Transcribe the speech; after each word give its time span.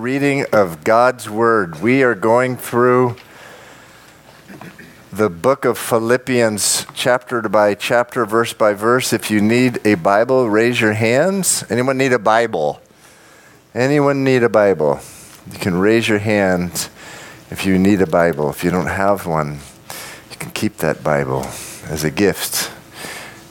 Reading 0.00 0.46
of 0.50 0.82
God's 0.82 1.28
Word. 1.28 1.82
We 1.82 2.02
are 2.02 2.14
going 2.14 2.56
through 2.56 3.16
the 5.12 5.28
book 5.28 5.66
of 5.66 5.76
Philippians, 5.76 6.86
chapter 6.94 7.42
by 7.42 7.74
chapter, 7.74 8.24
verse 8.24 8.54
by 8.54 8.72
verse. 8.72 9.12
If 9.12 9.30
you 9.30 9.42
need 9.42 9.78
a 9.86 9.96
Bible, 9.96 10.48
raise 10.48 10.80
your 10.80 10.94
hands. 10.94 11.64
Anyone 11.68 11.98
need 11.98 12.14
a 12.14 12.18
Bible? 12.18 12.80
Anyone 13.74 14.24
need 14.24 14.42
a 14.42 14.48
Bible? 14.48 15.00
You 15.52 15.58
can 15.58 15.78
raise 15.78 16.08
your 16.08 16.20
hand 16.20 16.88
if 17.50 17.66
you 17.66 17.78
need 17.78 18.00
a 18.00 18.06
Bible. 18.06 18.48
If 18.48 18.64
you 18.64 18.70
don't 18.70 18.86
have 18.86 19.26
one, 19.26 19.58
you 20.30 20.36
can 20.38 20.50
keep 20.52 20.78
that 20.78 21.04
Bible 21.04 21.42
as 21.90 22.04
a 22.04 22.10
gift 22.10 22.70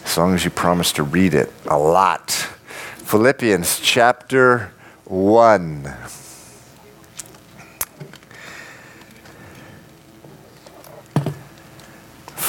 as 0.03 0.17
long 0.17 0.33
as 0.33 0.43
you 0.43 0.49
promise 0.49 0.91
to 0.93 1.03
read 1.03 1.35
it 1.35 1.53
a 1.67 1.77
lot. 1.77 2.31
Philippians 2.31 3.79
chapter 3.81 4.71
1. 5.05 5.93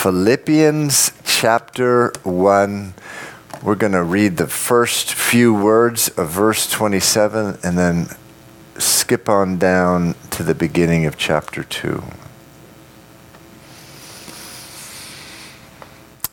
Philippians 0.01 1.13
chapter 1.27 2.11
1. 2.23 2.95
We're 3.63 3.75
going 3.75 3.93
to 3.93 4.03
read 4.03 4.39
the 4.39 4.47
first 4.47 5.13
few 5.13 5.53
words 5.53 6.09
of 6.09 6.31
verse 6.31 6.71
27 6.71 7.59
and 7.63 7.77
then 7.77 8.09
skip 8.79 9.29
on 9.29 9.59
down 9.59 10.15
to 10.31 10.43
the 10.43 10.55
beginning 10.55 11.05
of 11.05 11.19
chapter 11.19 11.63
2. 11.63 12.03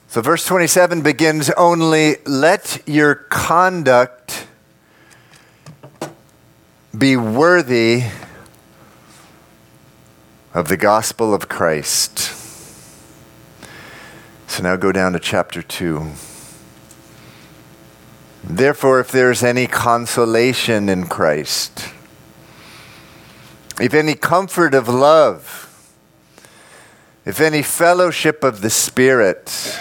So, 0.08 0.22
verse 0.22 0.46
27 0.46 1.02
begins 1.02 1.50
only 1.58 2.20
let 2.26 2.82
your 2.88 3.16
conduct 3.16 4.48
be 6.98 7.18
worthy 7.18 8.04
of 10.54 10.70
the 10.70 10.78
gospel 10.78 11.34
of 11.34 11.50
Christ. 11.50 12.37
So 14.48 14.64
now 14.64 14.76
go 14.76 14.92
down 14.92 15.14
to 15.14 15.20
chapter 15.20 15.62
2. 15.62 16.12
Therefore, 18.44 19.00
if 19.00 19.12
there's 19.12 19.44
any 19.44 19.68
consolation 19.68 20.90
in 20.90 21.08
Christ, 21.08 21.90
if 23.80 23.94
any 23.94 24.16
comfort 24.16 24.74
of 24.74 24.88
love, 24.88 25.66
if 27.26 27.42
any 27.42 27.62
fellowship 27.62 28.44
of 28.44 28.62
the 28.62 28.70
Spirit, 28.70 29.78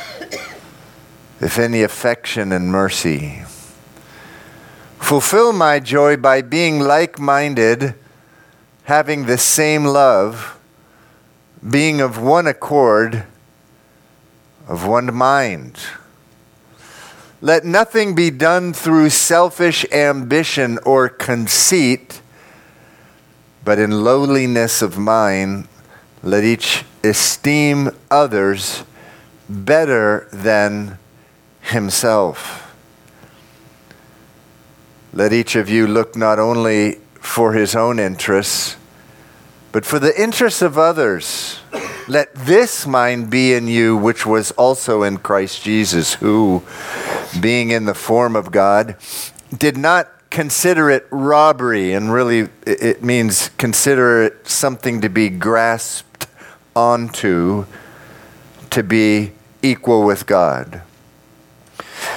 if 1.40 1.58
any 1.58 1.82
affection 1.82 2.50
and 2.50 2.68
mercy, 2.70 3.44
fulfill 4.98 5.52
my 5.52 5.78
joy 5.78 6.16
by 6.16 6.42
being 6.42 6.80
like 6.80 7.20
minded, 7.20 7.94
having 8.84 9.26
the 9.26 9.38
same 9.38 9.84
love, 9.84 10.58
being 11.66 12.00
of 12.00 12.18
one 12.20 12.48
accord 12.48 13.24
of 14.66 14.86
one 14.86 15.14
mind. 15.14 15.78
Let 17.40 17.64
nothing 17.64 18.14
be 18.14 18.30
done 18.30 18.72
through 18.72 19.10
selfish 19.10 19.84
ambition 19.92 20.78
or 20.84 21.08
conceit, 21.08 22.20
but 23.64 23.78
in 23.78 24.04
lowliness 24.04 24.82
of 24.82 24.98
mind, 24.98 25.68
let 26.22 26.44
each 26.44 26.84
esteem 27.04 27.90
others 28.10 28.84
better 29.48 30.28
than 30.32 30.98
himself. 31.60 32.74
Let 35.12 35.32
each 35.32 35.56
of 35.56 35.68
you 35.68 35.86
look 35.86 36.16
not 36.16 36.38
only 36.38 37.00
for 37.20 37.52
his 37.52 37.76
own 37.76 37.98
interests, 37.98 38.76
but 39.72 39.84
for 39.84 39.98
the 39.98 40.20
interests 40.20 40.62
of 40.62 40.78
others. 40.78 41.60
Let 42.08 42.32
this 42.36 42.86
mind 42.86 43.30
be 43.30 43.52
in 43.52 43.66
you, 43.66 43.96
which 43.96 44.24
was 44.24 44.52
also 44.52 45.02
in 45.02 45.18
Christ 45.18 45.64
Jesus, 45.64 46.14
who, 46.14 46.62
being 47.40 47.70
in 47.70 47.84
the 47.84 47.94
form 47.94 48.36
of 48.36 48.52
God, 48.52 48.94
did 49.56 49.76
not 49.76 50.08
consider 50.30 50.88
it 50.88 51.08
robbery, 51.10 51.92
and 51.92 52.12
really 52.12 52.48
it 52.64 53.02
means 53.02 53.50
consider 53.58 54.22
it 54.22 54.48
something 54.48 55.00
to 55.00 55.08
be 55.08 55.28
grasped 55.28 56.28
onto, 56.76 57.66
to 58.70 58.82
be 58.84 59.32
equal 59.60 60.04
with 60.04 60.26
God. 60.26 60.82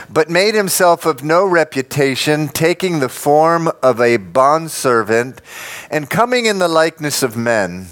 But 0.07 0.29
made 0.29 0.53
himself 0.53 1.07
of 1.07 1.23
no 1.23 1.43
reputation, 1.47 2.47
taking 2.47 2.99
the 2.99 3.09
form 3.09 3.71
of 3.81 3.99
a 3.99 4.17
bondservant, 4.17 5.41
and 5.89 6.11
coming 6.11 6.45
in 6.45 6.59
the 6.59 6.67
likeness 6.67 7.23
of 7.23 7.35
men. 7.35 7.87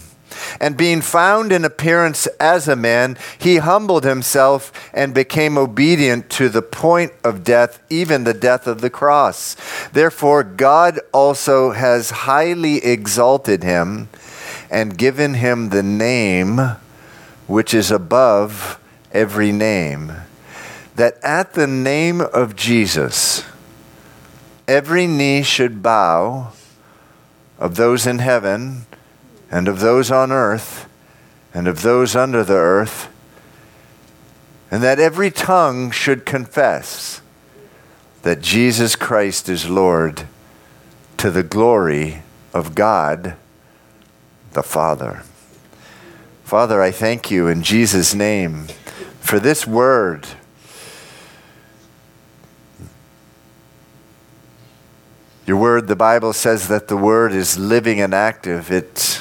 And 0.59 0.77
being 0.77 1.01
found 1.01 1.51
in 1.51 1.65
appearance 1.65 2.27
as 2.39 2.67
a 2.67 2.75
man, 2.75 3.17
he 3.37 3.57
humbled 3.57 4.03
himself 4.03 4.71
and 4.93 5.13
became 5.13 5.57
obedient 5.57 6.29
to 6.31 6.49
the 6.49 6.61
point 6.61 7.13
of 7.23 7.43
death, 7.43 7.81
even 7.89 8.23
the 8.23 8.33
death 8.33 8.67
of 8.67 8.81
the 8.81 8.89
cross. 8.89 9.55
Therefore, 9.91 10.43
God 10.43 10.99
also 11.13 11.71
has 11.71 12.09
highly 12.11 12.83
exalted 12.83 13.63
him 13.63 14.09
and 14.69 14.97
given 14.97 15.35
him 15.35 15.69
the 15.69 15.83
name 15.83 16.59
which 17.47 17.73
is 17.73 17.91
above 17.91 18.79
every 19.11 19.51
name, 19.51 20.11
that 20.95 21.17
at 21.23 21.53
the 21.53 21.67
name 21.67 22.21
of 22.21 22.55
Jesus, 22.55 23.43
every 24.67 25.07
knee 25.07 25.43
should 25.43 25.81
bow 25.81 26.51
of 27.57 27.75
those 27.75 28.05
in 28.05 28.19
heaven 28.19 28.85
and 29.49 29.67
of 29.67 29.79
those 29.79 30.11
on 30.11 30.31
earth 30.31 30.87
and 31.53 31.67
of 31.67 31.81
those 31.81 32.15
under 32.15 32.43
the 32.43 32.53
earth, 32.53 33.09
and 34.69 34.83
that 34.83 34.99
every 34.99 35.31
tongue 35.31 35.91
should 35.91 36.25
confess 36.25 37.21
that 38.23 38.41
Jesus 38.41 38.95
Christ 38.95 39.47
is 39.47 39.69
Lord 39.69 40.27
to 41.17 41.31
the 41.31 41.43
glory 41.43 42.21
of 42.53 42.75
God 42.75 43.35
the 44.53 44.63
Father. 44.63 45.23
Father, 46.43 46.81
I 46.81 46.91
thank 46.91 47.31
you 47.31 47.47
in 47.47 47.63
Jesus' 47.63 48.13
name 48.13 48.67
for 49.19 49.39
this 49.39 49.65
word. 49.67 50.27
Your 55.45 55.57
word, 55.57 55.87
the 55.87 55.95
Bible 55.95 56.33
says 56.33 56.67
that 56.67 56.87
the 56.87 56.97
word 56.97 57.31
is 57.31 57.57
living 57.57 58.01
and 58.01 58.13
active. 58.13 58.71
It 58.71 59.16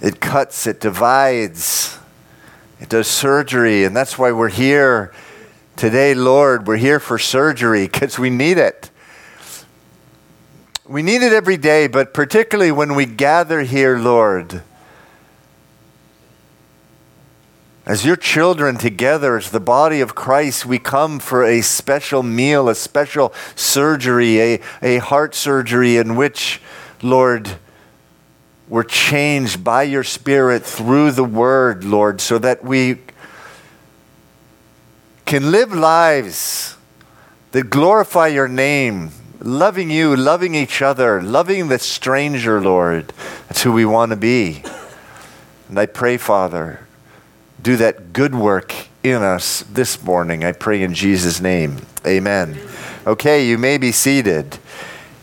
it 0.00 0.20
cuts, 0.20 0.66
it 0.66 0.80
divides, 0.80 1.98
it 2.80 2.88
does 2.88 3.06
surgery, 3.06 3.84
and 3.84 3.94
that's 3.94 4.18
why 4.18 4.32
we're 4.32 4.48
here 4.48 5.12
today, 5.76 6.14
Lord. 6.14 6.66
We're 6.66 6.76
here 6.76 7.00
for 7.00 7.18
surgery 7.18 7.86
because 7.86 8.18
we 8.18 8.30
need 8.30 8.58
it. 8.58 8.90
We 10.86 11.02
need 11.02 11.22
it 11.22 11.32
every 11.32 11.56
day, 11.56 11.86
but 11.86 12.14
particularly 12.14 12.72
when 12.72 12.94
we 12.94 13.06
gather 13.06 13.62
here, 13.62 13.98
Lord. 13.98 14.62
As 17.86 18.04
your 18.04 18.16
children 18.16 18.76
together, 18.76 19.36
as 19.36 19.50
the 19.50 19.60
body 19.60 20.00
of 20.00 20.14
Christ, 20.14 20.64
we 20.64 20.78
come 20.78 21.18
for 21.18 21.44
a 21.44 21.60
special 21.60 22.22
meal, 22.22 22.68
a 22.68 22.74
special 22.74 23.32
surgery, 23.56 24.40
a, 24.40 24.60
a 24.82 24.98
heart 24.98 25.34
surgery 25.34 25.96
in 25.96 26.14
which, 26.14 26.60
Lord, 27.02 27.56
we're 28.70 28.84
changed 28.84 29.64
by 29.64 29.82
your 29.82 30.04
Spirit 30.04 30.64
through 30.64 31.10
the 31.10 31.24
Word, 31.24 31.82
Lord, 31.82 32.20
so 32.20 32.38
that 32.38 32.64
we 32.64 32.98
can 35.26 35.50
live 35.50 35.74
lives 35.74 36.76
that 37.50 37.68
glorify 37.68 38.28
your 38.28 38.46
name, 38.46 39.10
loving 39.40 39.90
you, 39.90 40.14
loving 40.14 40.54
each 40.54 40.82
other, 40.82 41.20
loving 41.20 41.66
the 41.66 41.80
stranger, 41.80 42.60
Lord. 42.60 43.12
That's 43.48 43.62
who 43.62 43.72
we 43.72 43.84
want 43.84 44.10
to 44.10 44.16
be. 44.16 44.62
And 45.68 45.78
I 45.78 45.86
pray, 45.86 46.16
Father, 46.16 46.86
do 47.60 47.76
that 47.76 48.12
good 48.12 48.36
work 48.36 48.72
in 49.02 49.22
us 49.22 49.64
this 49.64 50.02
morning. 50.04 50.44
I 50.44 50.52
pray 50.52 50.82
in 50.82 50.94
Jesus' 50.94 51.40
name. 51.40 51.78
Amen. 52.06 52.56
Okay, 53.04 53.48
you 53.48 53.58
may 53.58 53.78
be 53.78 53.90
seated. 53.90 54.58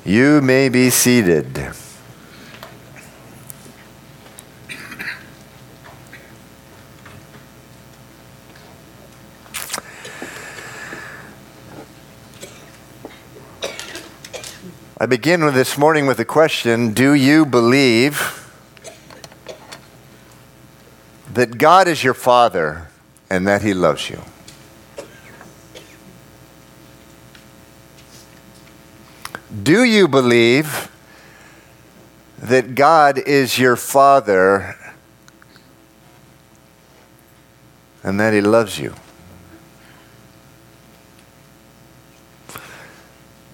You 0.03 0.41
may 0.41 0.67
be 0.67 0.89
seated. 0.89 1.71
I 14.99 15.05
begin 15.05 15.45
with 15.45 15.53
this 15.53 15.77
morning 15.77 16.07
with 16.07 16.19
a 16.19 16.25
question 16.25 16.91
Do 16.91 17.13
you 17.13 17.45
believe 17.45 18.49
that 21.31 21.59
God 21.59 21.88
is 21.88 22.03
your 22.03 22.15
Father 22.15 22.88
and 23.29 23.47
that 23.47 23.61
He 23.61 23.75
loves 23.75 24.09
you? 24.09 24.23
Do 29.61 29.83
you 29.83 30.07
believe 30.07 30.89
that 32.39 32.73
God 32.73 33.19
is 33.19 33.59
your 33.59 33.75
Father 33.75 34.75
and 38.03 38.19
that 38.19 38.33
He 38.33 38.41
loves 38.41 38.79
you? 38.79 38.95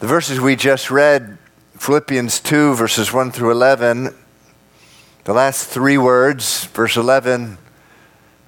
The 0.03 0.09
verses 0.09 0.37
we 0.37 0.57
just 0.57 0.91
read, 0.91 1.37
Philippians 1.77 2.41
2, 2.41 2.75
verses 2.75 3.13
1 3.13 3.31
through 3.31 3.51
11, 3.51 4.13
the 5.23 5.31
last 5.31 5.69
three 5.69 5.97
words, 5.97 6.65
verse 6.65 6.97
11, 6.97 7.57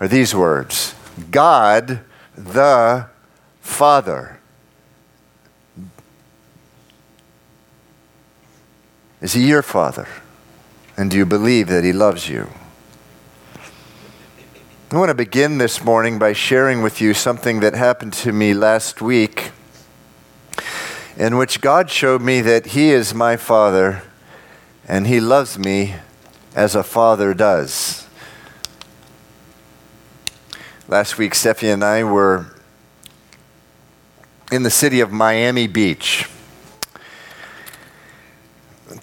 are 0.02 0.08
these 0.10 0.36
words 0.36 0.96
God 1.32 2.02
the 2.38 3.08
Father. 3.62 4.38
Is 9.22 9.32
he 9.32 9.48
your 9.48 9.62
father? 9.62 10.10
And 10.98 11.10
do 11.10 11.16
you 11.16 11.26
believe 11.26 11.70
that 11.70 11.86
he 11.86 11.94
loves 11.94 12.28
you? 12.28 12.50
I 14.92 14.98
want 14.98 15.08
to 15.08 15.16
begin 15.16 15.58
this 15.58 15.82
morning 15.82 16.20
by 16.20 16.34
sharing 16.34 16.82
with 16.82 17.00
you 17.00 17.14
something 17.14 17.62
that 17.62 17.76
happened 17.76 18.12
to 18.12 18.34
me 18.34 18.54
last 18.54 19.02
week, 19.02 19.52
in 21.18 21.38
which 21.38 21.62
God 21.62 21.90
showed 21.90 22.22
me 22.22 22.42
that 22.42 22.68
he 22.68 22.90
is 22.90 23.14
my 23.14 23.38
father 23.38 24.04
and 24.88 25.08
he 25.08 25.20
loves 25.20 25.58
me 25.58 25.96
as 26.56 26.76
a 26.76 26.84
father 26.84 27.34
does. 27.34 28.08
Last 30.88 31.18
week, 31.18 31.34
Steffi 31.34 31.74
and 31.74 31.84
I 31.84 32.04
were 32.04 32.48
in 34.52 34.64
the 34.64 34.70
city 34.70 35.00
of 35.00 35.12
Miami 35.12 35.68
Beach 35.68 36.28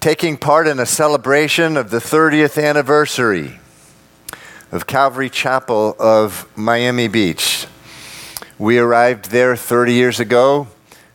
taking 0.03 0.35
part 0.35 0.67
in 0.67 0.79
a 0.79 0.85
celebration 0.85 1.77
of 1.77 1.89
the 1.89 1.99
30th 1.99 2.61
anniversary 2.61 3.59
of 4.69 4.85
Calvary 4.85 5.29
Chapel 5.29 5.95
of 5.97 6.45
Miami 6.57 7.07
Beach. 7.07 7.67
We 8.57 8.79
arrived 8.79 9.31
there 9.31 9.55
30 9.55 9.93
years 9.93 10.19
ago, 10.19 10.67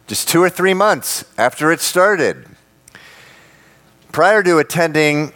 just 0.08 0.26
two 0.26 0.42
or 0.42 0.48
three 0.48 0.72
months 0.72 1.24
after 1.36 1.70
it 1.70 1.80
started. 1.80 2.46
Prior 4.10 4.42
to 4.42 4.56
attending 4.56 5.34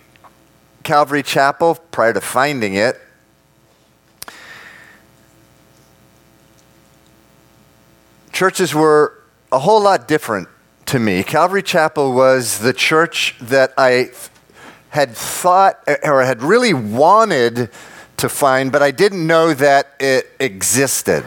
Calvary 0.83 1.23
Chapel, 1.23 1.75
prior 1.91 2.15
to 2.15 2.23
finding 2.23 2.75
it, 2.75 2.99
churches 8.33 8.75
were 8.75 9.23
a 9.53 9.59
whole 9.59 9.83
lot 9.83 10.09
different 10.09 10.49
to 10.87 10.99
me. 10.99 11.23
Calvary 11.23 11.63
Chapel 11.63 12.15
was 12.15 12.59
the 12.59 12.73
church 12.73 13.37
that 13.43 13.75
I 13.77 14.11
had 14.89 15.11
thought 15.11 15.87
or 16.03 16.23
had 16.23 16.43
really 16.43 16.73
wanted 16.73 17.71
to 18.17 18.29
find, 18.29 18.73
but 18.73 18.83
I 18.83 18.91
didn't 18.91 19.27
know 19.27 19.53
that 19.53 19.95
it 20.01 20.31
existed. 20.41 21.25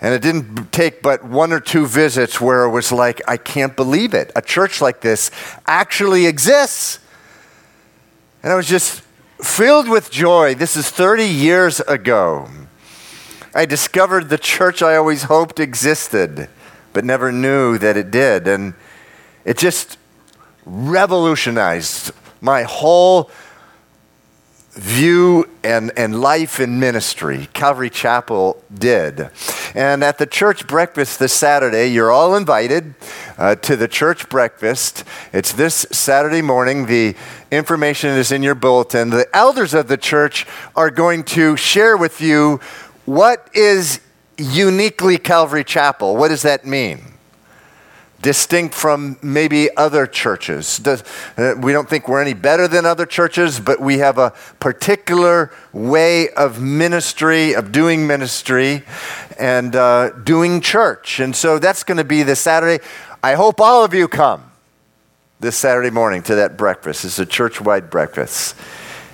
And 0.00 0.14
it 0.14 0.22
didn't 0.22 0.72
take 0.72 1.02
but 1.02 1.24
one 1.24 1.52
or 1.52 1.60
two 1.60 1.86
visits 1.86 2.40
where 2.40 2.64
it 2.64 2.70
was 2.70 2.92
like, 2.92 3.20
I 3.26 3.36
can't 3.36 3.74
believe 3.74 4.14
it. 4.14 4.30
A 4.36 4.42
church 4.42 4.80
like 4.80 5.00
this 5.00 5.30
actually 5.66 6.26
exists. 6.26 7.00
And 8.42 8.52
I 8.52 8.56
was 8.56 8.68
just 8.68 9.02
filled 9.42 9.88
with 9.88 10.10
joy. 10.10 10.54
This 10.54 10.76
is 10.76 10.88
30 10.88 11.24
years 11.24 11.80
ago. 11.80 12.48
I 13.54 13.64
discovered 13.64 14.28
the 14.28 14.38
church 14.38 14.82
I 14.82 14.94
always 14.94 15.24
hoped 15.24 15.58
existed, 15.58 16.48
but 16.92 17.04
never 17.04 17.32
knew 17.32 17.78
that 17.78 17.96
it 17.96 18.10
did. 18.10 18.46
And 18.46 18.74
it 19.44 19.58
just 19.58 19.98
revolutionized 20.64 22.12
my 22.40 22.62
whole 22.62 23.30
view 24.78 25.48
and, 25.64 25.90
and 25.96 26.20
life 26.20 26.60
in 26.60 26.78
ministry. 26.78 27.48
Calvary 27.52 27.90
Chapel 27.90 28.62
did. 28.72 29.28
And 29.74 30.04
at 30.04 30.18
the 30.18 30.26
church 30.26 30.66
breakfast 30.68 31.18
this 31.18 31.32
Saturday, 31.32 31.88
you're 31.88 32.12
all 32.12 32.36
invited 32.36 32.94
uh, 33.36 33.56
to 33.56 33.74
the 33.74 33.88
church 33.88 34.28
breakfast. 34.28 35.02
It's 35.32 35.52
this 35.52 35.84
Saturday 35.90 36.42
morning. 36.42 36.86
The 36.86 37.16
information 37.50 38.10
is 38.10 38.30
in 38.30 38.42
your 38.42 38.54
bulletin. 38.54 39.10
The 39.10 39.26
elders 39.34 39.74
of 39.74 39.88
the 39.88 39.96
church 39.96 40.46
are 40.76 40.90
going 40.90 41.24
to 41.24 41.56
share 41.56 41.96
with 41.96 42.20
you 42.20 42.60
what 43.04 43.50
is 43.54 44.00
uniquely 44.36 45.18
Calvary 45.18 45.64
Chapel? 45.64 46.16
What 46.16 46.28
does 46.28 46.42
that 46.42 46.64
mean? 46.64 47.17
Distinct 48.28 48.74
from 48.74 49.16
maybe 49.22 49.74
other 49.74 50.06
churches. 50.06 50.86
Uh, 50.86 51.54
we 51.58 51.72
don't 51.72 51.88
think 51.88 52.08
we're 52.08 52.20
any 52.20 52.34
better 52.34 52.68
than 52.68 52.84
other 52.84 53.06
churches, 53.06 53.58
but 53.58 53.80
we 53.80 54.00
have 54.00 54.18
a 54.18 54.34
particular 54.60 55.50
way 55.72 56.28
of 56.36 56.60
ministry, 56.60 57.54
of 57.54 57.72
doing 57.72 58.06
ministry, 58.06 58.82
and 59.38 59.74
uh, 59.74 60.10
doing 60.10 60.60
church. 60.60 61.20
And 61.20 61.34
so 61.34 61.58
that's 61.58 61.84
going 61.84 61.96
to 61.96 62.04
be 62.04 62.22
this 62.22 62.38
Saturday. 62.38 62.84
I 63.22 63.32
hope 63.32 63.62
all 63.62 63.82
of 63.82 63.94
you 63.94 64.08
come 64.08 64.52
this 65.40 65.56
Saturday 65.56 65.88
morning 65.88 66.20
to 66.24 66.34
that 66.34 66.58
breakfast. 66.58 67.06
It's 67.06 67.18
a 67.18 67.24
church 67.24 67.62
wide 67.62 67.88
breakfast. 67.88 68.54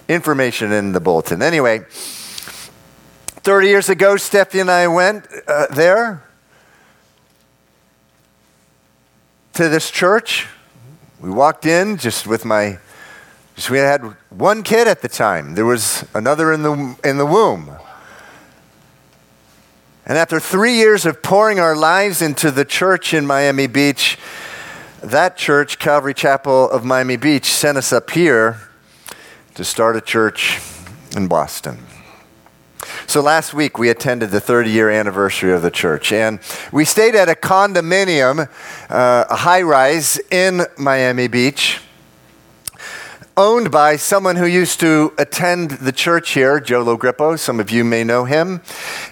Information 0.09 0.73
in 0.73 0.91
the 0.91 0.99
bulletin. 0.99 1.41
Anyway, 1.41 1.85
30 1.89 3.69
years 3.69 3.89
ago, 3.89 4.17
Steffi 4.17 4.61
and 4.61 4.73
I 4.73 4.89
went 4.89 5.29
uh, 5.47 5.69
there 5.73 6.24
to 9.55 9.69
this 9.69 9.91
church. 9.91 10.49
We 11.21 11.31
walked 11.31 11.65
in 11.65 11.97
just 11.97 12.27
with 12.27 12.45
my, 12.45 12.79
just 13.55 13.71
we 13.71 13.79
had 13.79 14.03
one 14.31 14.65
kid 14.65 14.89
at 14.89 15.01
the 15.01 15.09
time. 15.09 15.55
There 15.55 15.65
was 15.65 16.05
another 16.13 16.53
in 16.53 16.63
the, 16.63 16.97
in 17.05 17.19
the 17.19 17.27
womb. 17.27 17.71
And 20.07 20.19
after 20.19 20.41
three 20.41 20.75
years 20.75 21.07
of 21.07 21.23
pouring 21.23 21.61
our 21.61 21.77
lives 21.77 22.21
into 22.21 22.51
the 22.51 22.65
church 22.65 23.15
in 23.15 23.27
Miami 23.27 23.69
Beach, 23.69 24.19
that 25.03 25.37
church, 25.37 25.79
Calvary 25.79 26.15
Chapel 26.15 26.69
of 26.69 26.85
Miami 26.85 27.17
Beach, 27.17 27.47
sent 27.47 27.79
us 27.79 27.93
up 27.93 28.11
here 28.11 28.59
to 29.55 29.65
start 29.65 29.97
a 29.97 30.01
church 30.01 30.61
in 31.17 31.29
Boston. 31.29 31.79
So 33.07 33.21
last 33.21 33.55
week 33.55 33.79
we 33.79 33.89
attended 33.91 34.31
the 34.31 34.41
30 34.41 34.71
year 34.71 34.91
anniversary 34.91 35.53
of 35.53 35.63
the 35.63 35.71
church, 35.71 36.13
and 36.13 36.41
we 36.73 36.85
stayed 36.85 37.15
at 37.15 37.29
a 37.29 37.35
condominium, 37.35 38.49
uh, 38.91 39.25
a 39.31 39.37
high 39.37 39.63
rise 39.63 40.19
in 40.31 40.63
Miami 40.79 41.29
Beach, 41.29 41.81
owned 43.37 43.71
by 43.71 43.97
someone 43.97 44.37
who 44.37 44.47
used 44.47 44.81
to 44.81 45.13
attend 45.19 45.73
the 45.73 45.93
church 45.93 46.33
here, 46.33 46.61
Joe 46.61 46.85
Logrippo. 46.85 47.39
Some 47.39 47.59
of 47.59 47.71
you 47.71 47.85
may 47.85 48.05
know 48.05 48.25
him. 48.25 48.63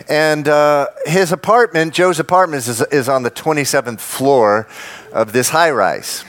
And 0.09 0.49
uh, 0.49 0.89
his 1.05 1.33
apartment, 1.33 1.93
Joe's 1.93 2.21
apartment, 2.21 2.67
is, 2.69 2.81
is 2.81 3.09
on 3.09 3.25
the 3.25 3.31
27th 3.31 4.01
floor 4.01 4.69
of 5.13 5.33
this 5.33 5.51
high 5.51 5.71
rise. 5.71 6.25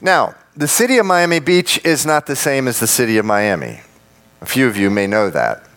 Now, 0.00 0.34
the 0.56 0.68
city 0.68 0.98
of 0.98 1.06
Miami 1.06 1.40
Beach 1.40 1.80
is 1.84 2.06
not 2.06 2.26
the 2.26 2.36
same 2.36 2.66
as 2.68 2.80
the 2.80 2.86
city 2.86 3.18
of 3.18 3.24
Miami. 3.24 3.80
A 4.40 4.46
few 4.46 4.66
of 4.66 4.76
you 4.76 4.90
may 4.90 5.06
know 5.06 5.30
that. 5.30 5.67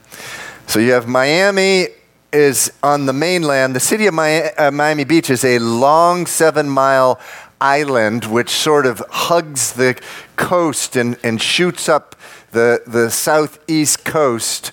So 0.71 0.79
you 0.79 0.93
have 0.93 1.05
Miami 1.05 1.87
is 2.31 2.71
on 2.81 3.05
the 3.05 3.11
mainland. 3.11 3.75
The 3.75 3.81
city 3.81 4.07
of 4.07 4.17
uh, 4.17 4.71
Miami 4.71 5.03
Beach 5.03 5.29
is 5.29 5.43
a 5.43 5.59
long 5.59 6.25
seven 6.25 6.69
mile 6.69 7.19
island 7.59 8.23
which 8.23 8.49
sort 8.49 8.85
of 8.85 9.03
hugs 9.09 9.73
the 9.73 10.01
coast 10.37 10.95
and, 10.95 11.17
and 11.25 11.41
shoots 11.41 11.89
up 11.89 12.15
the, 12.51 12.83
the 12.87 13.11
southeast 13.11 14.05
coast 14.05 14.71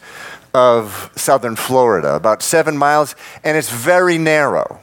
of 0.54 1.10
southern 1.16 1.56
Florida, 1.56 2.14
about 2.14 2.44
seven 2.44 2.76
miles, 2.76 3.16
and 3.42 3.56
it's 3.56 3.70
very 3.70 4.18
narrow. 4.18 4.78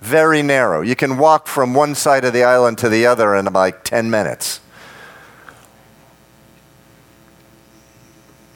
Very 0.00 0.42
narrow. 0.42 0.80
You 0.80 0.96
can 0.96 1.16
walk 1.16 1.46
from 1.46 1.74
one 1.74 1.94
side 1.94 2.24
of 2.24 2.32
the 2.32 2.42
island 2.42 2.78
to 2.78 2.88
the 2.88 3.06
other 3.06 3.36
in 3.36 3.46
about 3.46 3.84
10 3.84 4.10
minutes. 4.10 4.58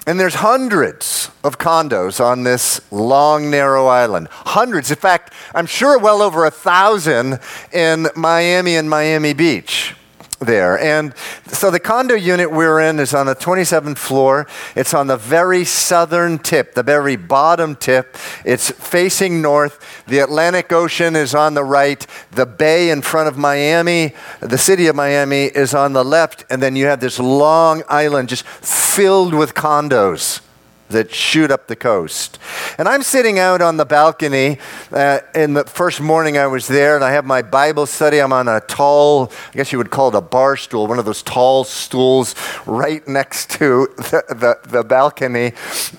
And 0.08 0.18
there's 0.18 0.36
hundreds 0.36 1.30
of 1.44 1.58
condos 1.58 2.18
on 2.18 2.42
this 2.42 2.80
long, 2.90 3.50
narrow 3.50 3.88
island. 3.88 4.28
Hundreds. 4.30 4.90
In 4.90 4.96
fact, 4.96 5.34
I'm 5.54 5.66
sure 5.66 5.98
well 5.98 6.22
over 6.22 6.46
a 6.46 6.50
thousand 6.50 7.40
in 7.74 8.08
Miami 8.16 8.76
and 8.76 8.88
Miami 8.88 9.34
Beach 9.34 9.94
there. 10.40 10.78
And 10.78 11.14
so 11.46 11.70
the 11.70 11.80
condo 11.80 12.14
unit 12.14 12.50
we're 12.50 12.80
in 12.80 12.98
is 12.98 13.14
on 13.14 13.26
the 13.26 13.34
27th 13.34 13.98
floor. 13.98 14.46
It's 14.76 14.94
on 14.94 15.06
the 15.06 15.16
very 15.16 15.64
southern 15.64 16.38
tip, 16.38 16.74
the 16.74 16.82
very 16.82 17.16
bottom 17.16 17.74
tip. 17.76 18.16
It's 18.44 18.70
facing 18.70 19.42
north. 19.42 20.04
The 20.06 20.18
Atlantic 20.18 20.72
Ocean 20.72 21.16
is 21.16 21.34
on 21.34 21.54
the 21.54 21.64
right. 21.64 22.06
The 22.30 22.46
bay 22.46 22.90
in 22.90 23.02
front 23.02 23.28
of 23.28 23.36
Miami, 23.36 24.14
the 24.40 24.58
city 24.58 24.86
of 24.86 24.96
Miami, 24.96 25.44
is 25.44 25.74
on 25.74 25.92
the 25.92 26.04
left. 26.04 26.44
And 26.50 26.62
then 26.62 26.76
you 26.76 26.86
have 26.86 27.00
this 27.00 27.18
long 27.18 27.82
island 27.88 28.28
just 28.28 28.46
filled 28.46 29.34
with 29.34 29.54
condos 29.54 30.40
that 30.88 31.14
shoot 31.14 31.50
up 31.50 31.66
the 31.66 31.76
coast. 31.76 32.38
And 32.78 32.88
I'm 32.88 33.02
sitting 33.02 33.38
out 33.38 33.60
on 33.60 33.76
the 33.76 33.84
balcony 33.84 34.58
uh, 34.92 35.20
in 35.34 35.54
the 35.54 35.64
first 35.64 36.00
morning 36.00 36.38
I 36.38 36.46
was 36.46 36.66
there, 36.66 36.94
and 36.94 37.04
I 37.04 37.12
have 37.12 37.24
my 37.24 37.42
Bible 37.42 37.86
study. 37.86 38.20
I'm 38.20 38.32
on 38.32 38.48
a 38.48 38.60
tall, 38.60 39.32
I 39.52 39.56
guess 39.56 39.72
you 39.72 39.78
would 39.78 39.90
call 39.90 40.08
it 40.08 40.14
a 40.14 40.20
bar 40.20 40.56
stool, 40.56 40.86
one 40.86 40.98
of 40.98 41.04
those 41.04 41.22
tall 41.22 41.64
stools 41.64 42.34
right 42.66 43.06
next 43.06 43.50
to 43.52 43.88
the, 43.96 44.24
the, 44.28 44.68
the 44.68 44.84
balcony. 44.84 45.52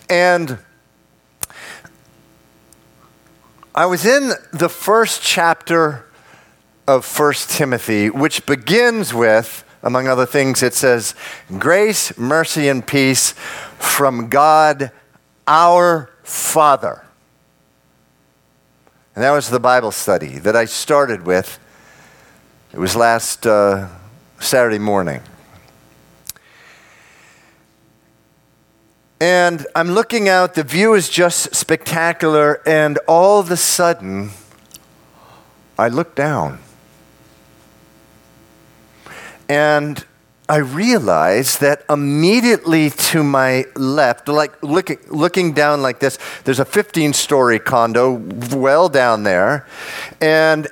And 0.10 0.58
I 3.76 3.86
was 3.86 4.06
in 4.06 4.32
the 4.52 4.70
first 4.70 5.22
chapter 5.22 6.06
of 6.88 7.06
First 7.06 7.52
Timothy, 7.52 8.10
which 8.10 8.46
begins 8.48 9.14
with, 9.14 9.64
among 9.82 10.08
other 10.08 10.26
things, 10.26 10.62
it 10.64 10.74
says, 10.74 11.16
Grace, 11.58 12.18
mercy, 12.18 12.68
and 12.68 12.86
peace 12.86 13.32
from 13.78 14.30
God 14.30 14.92
our 15.48 16.10
Father. 16.24 17.04
And 19.16 19.24
that 19.24 19.32
was 19.32 19.50
the 19.50 19.60
Bible 19.60 19.92
study 19.92 20.38
that 20.40 20.56
I 20.56 20.66
started 20.66 21.26
with. 21.26 21.60
It 22.72 22.80
was 22.80 22.96
last 22.96 23.48
uh, 23.48 23.88
Saturday 24.40 24.80
morning. 24.80 25.22
And 29.20 29.68
I'm 29.76 29.92
looking 29.92 30.30
out, 30.30 30.54
the 30.54 30.64
view 30.64 30.94
is 30.94 31.10
just 31.10 31.54
spectacular, 31.54 32.62
and 32.66 32.98
all 33.08 33.40
of 33.40 33.52
a 33.52 33.58
sudden, 33.58 34.30
I 35.78 35.90
look 35.90 36.16
down. 36.16 36.60
And 39.50 40.06
I 40.48 40.58
realized 40.58 41.62
that 41.62 41.84
immediately 41.90 42.90
to 42.90 43.24
my 43.24 43.66
left, 43.76 44.28
like 44.28 44.62
looking, 44.64 44.98
looking 45.10 45.54
down 45.54 45.82
like 45.82 46.00
this, 46.00 46.18
there's 46.44 46.60
a 46.60 46.66
15 46.66 47.14
story 47.14 47.60
condo 47.60 48.14
well 48.56 48.90
down 48.90 49.24
there. 49.24 49.68
And 50.22 50.68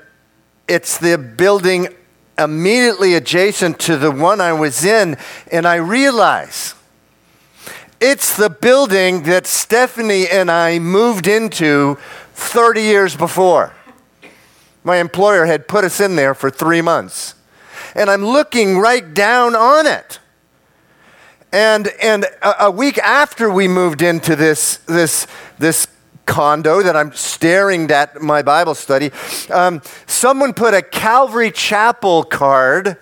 it's 0.67 0.98
the 0.98 1.17
building 1.17 1.89
immediately 2.38 3.15
adjacent 3.15 3.79
to 3.81 3.98
the 3.98 4.12
one 4.12 4.41
I 4.41 4.53
was 4.53 4.86
in. 4.86 5.17
And 5.51 5.67
I 5.67 5.75
realize 5.75 6.75
it's 8.00 8.36
the 8.36 8.50
building 8.50 9.24
that 9.24 9.48
Stephanie 9.48 10.27
and 10.27 10.51
I 10.51 10.77
moved 10.77 11.27
into 11.27 11.98
30 12.34 12.81
years 12.81 13.15
before. 13.15 13.74
My 14.84 14.98
employer 14.98 15.46
had 15.46 15.67
put 15.67 15.84
us 15.84 16.00
in 16.00 16.15
there 16.15 16.34
for 16.34 16.50
three 16.50 16.81
months 16.81 17.34
and 17.97 18.11
I'm 18.11 18.23
looking 18.23 18.77
right 18.77 19.13
down 19.13 19.55
on 19.55 19.87
it. 19.87 20.19
And, 21.51 21.89
and 22.01 22.25
a, 22.43 22.65
a 22.65 22.71
week 22.71 22.99
after 22.99 23.49
we 23.49 23.67
moved 23.67 24.01
into 24.01 24.35
this, 24.35 24.77
this, 24.85 25.25
this 25.57 25.87
condo 26.25 26.83
that 26.83 26.95
I'm 26.95 27.11
staring 27.13 27.89
at 27.89 28.21
my 28.21 28.43
Bible 28.43 28.75
study, 28.75 29.11
um, 29.49 29.81
someone 30.05 30.53
put 30.53 30.75
a 30.75 30.83
Calvary 30.83 31.49
Chapel 31.49 32.23
card 32.23 32.97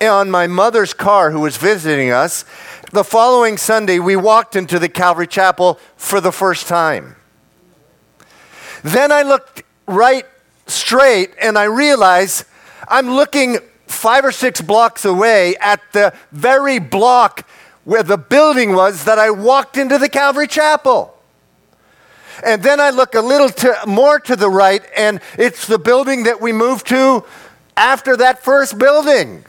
on 0.00 0.30
my 0.30 0.46
mother's 0.46 0.94
car 0.94 1.30
who 1.30 1.40
was 1.40 1.58
visiting 1.58 2.10
us. 2.10 2.44
The 2.92 3.04
following 3.04 3.58
Sunday, 3.58 3.98
we 3.98 4.16
walked 4.16 4.56
into 4.56 4.78
the 4.78 4.88
Calvary 4.88 5.26
Chapel 5.26 5.78
for 5.96 6.20
the 6.20 6.32
first 6.32 6.66
time. 6.68 7.16
Then 8.82 9.12
I 9.12 9.22
looked 9.22 9.62
right 9.86 10.24
straight 10.66 11.30
and 11.40 11.58
I 11.58 11.64
realized 11.64 12.46
I'm 12.88 13.10
looking 13.10 13.58
five 13.92 14.24
or 14.24 14.32
six 14.32 14.60
blocks 14.60 15.04
away 15.04 15.56
at 15.56 15.80
the 15.92 16.14
very 16.32 16.78
block 16.78 17.46
where 17.84 18.02
the 18.02 18.18
building 18.18 18.74
was 18.74 19.04
that 19.04 19.18
I 19.18 19.30
walked 19.30 19.76
into 19.76 19.98
the 19.98 20.08
Calvary 20.08 20.46
Chapel. 20.46 21.16
And 22.44 22.62
then 22.62 22.80
I 22.80 22.90
look 22.90 23.14
a 23.14 23.20
little 23.20 23.50
to, 23.50 23.76
more 23.86 24.18
to 24.20 24.36
the 24.36 24.48
right, 24.48 24.82
and 24.96 25.20
it's 25.38 25.66
the 25.66 25.78
building 25.78 26.24
that 26.24 26.40
we 26.40 26.52
moved 26.52 26.86
to 26.88 27.24
after 27.76 28.16
that 28.16 28.42
first 28.42 28.78
building. 28.78 29.44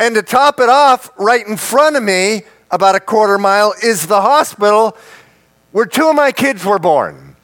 And 0.00 0.14
to 0.16 0.22
top 0.22 0.58
it 0.58 0.68
off, 0.68 1.10
right 1.16 1.46
in 1.46 1.56
front 1.56 1.96
of 1.96 2.02
me, 2.02 2.42
about 2.70 2.94
a 2.96 3.00
quarter 3.00 3.38
mile, 3.38 3.74
is 3.82 4.06
the 4.06 4.20
hospital 4.20 4.96
where 5.70 5.86
two 5.86 6.08
of 6.08 6.16
my 6.16 6.32
kids 6.32 6.64
were 6.64 6.78
born. 6.78 7.36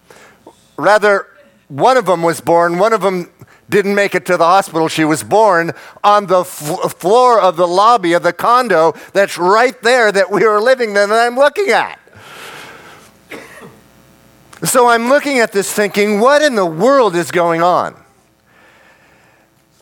Rather, 0.76 1.26
one 1.68 1.96
of 1.96 2.06
them 2.06 2.22
was 2.22 2.40
born, 2.40 2.78
one 2.78 2.92
of 2.92 3.00
them 3.00 3.30
didn't 3.68 3.94
make 3.94 4.14
it 4.14 4.24
to 4.26 4.36
the 4.36 4.44
hospital. 4.44 4.88
She 4.88 5.04
was 5.04 5.22
born 5.22 5.72
on 6.02 6.26
the 6.26 6.40
f- 6.40 6.94
floor 6.98 7.40
of 7.40 7.56
the 7.56 7.68
lobby 7.68 8.12
of 8.14 8.22
the 8.22 8.32
condo 8.32 8.94
that's 9.12 9.36
right 9.38 9.80
there 9.82 10.10
that 10.10 10.30
we 10.30 10.46
were 10.46 10.60
living 10.60 10.90
in 10.90 10.94
that 10.94 11.10
I'm 11.10 11.36
looking 11.36 11.68
at. 11.68 11.98
So 14.64 14.88
I'm 14.88 15.08
looking 15.08 15.38
at 15.38 15.52
this 15.52 15.72
thinking, 15.72 16.18
what 16.18 16.42
in 16.42 16.56
the 16.56 16.66
world 16.66 17.14
is 17.14 17.30
going 17.30 17.62
on? 17.62 17.94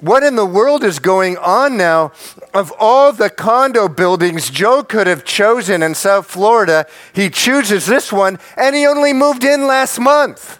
What 0.01 0.23
in 0.23 0.37
the 0.37 0.45
world 0.45 0.85
is 0.85 0.99
going 0.99 1.39
on 1.39 1.79
now? 1.79 2.13
Of 2.53 2.73
all 2.79 3.13
the 3.13 3.31
condo 3.31 3.89
buildings 3.89 4.51
Joe 4.51 4.83
could 4.83 5.07
have 5.07 5.25
chosen 5.25 5.83
in 5.83 5.95
South 5.95 6.27
Florida, 6.27 6.87
he 7.15 7.31
chooses 7.31 7.87
this 7.87 8.13
one, 8.13 8.39
and 8.57 8.77
he 8.77 8.87
only 8.87 9.15
moved 9.15 9.45
in 9.45 9.67
last 9.67 9.99
month. 9.99 10.59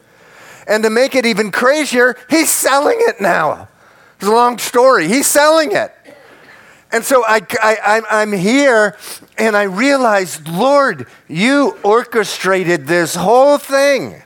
And 0.67 0.83
to 0.85 0.91
make 0.91 1.15
it 1.15 1.27
even 1.27 1.51
crazier, 1.51 2.17
he's 2.29 2.51
selling 2.51 2.99
it 3.01 3.21
now. 3.21 3.69
It's 4.17 4.27
a 4.27 4.31
long 4.31 4.59
story. 4.59 5.09
He's 5.09 5.27
selling 5.27 5.73
it. 5.73 5.93
And 6.93 7.05
so 7.05 7.25
I, 7.27 7.41
I, 7.63 8.03
I'm 8.09 8.33
here 8.33 8.97
and 9.37 9.57
I 9.57 9.65
realized, 9.65 10.49
Lord, 10.49 11.07
you 11.29 11.77
orchestrated 11.83 12.87
this 12.87 13.15
whole 13.15 13.59
thing. 13.59 14.23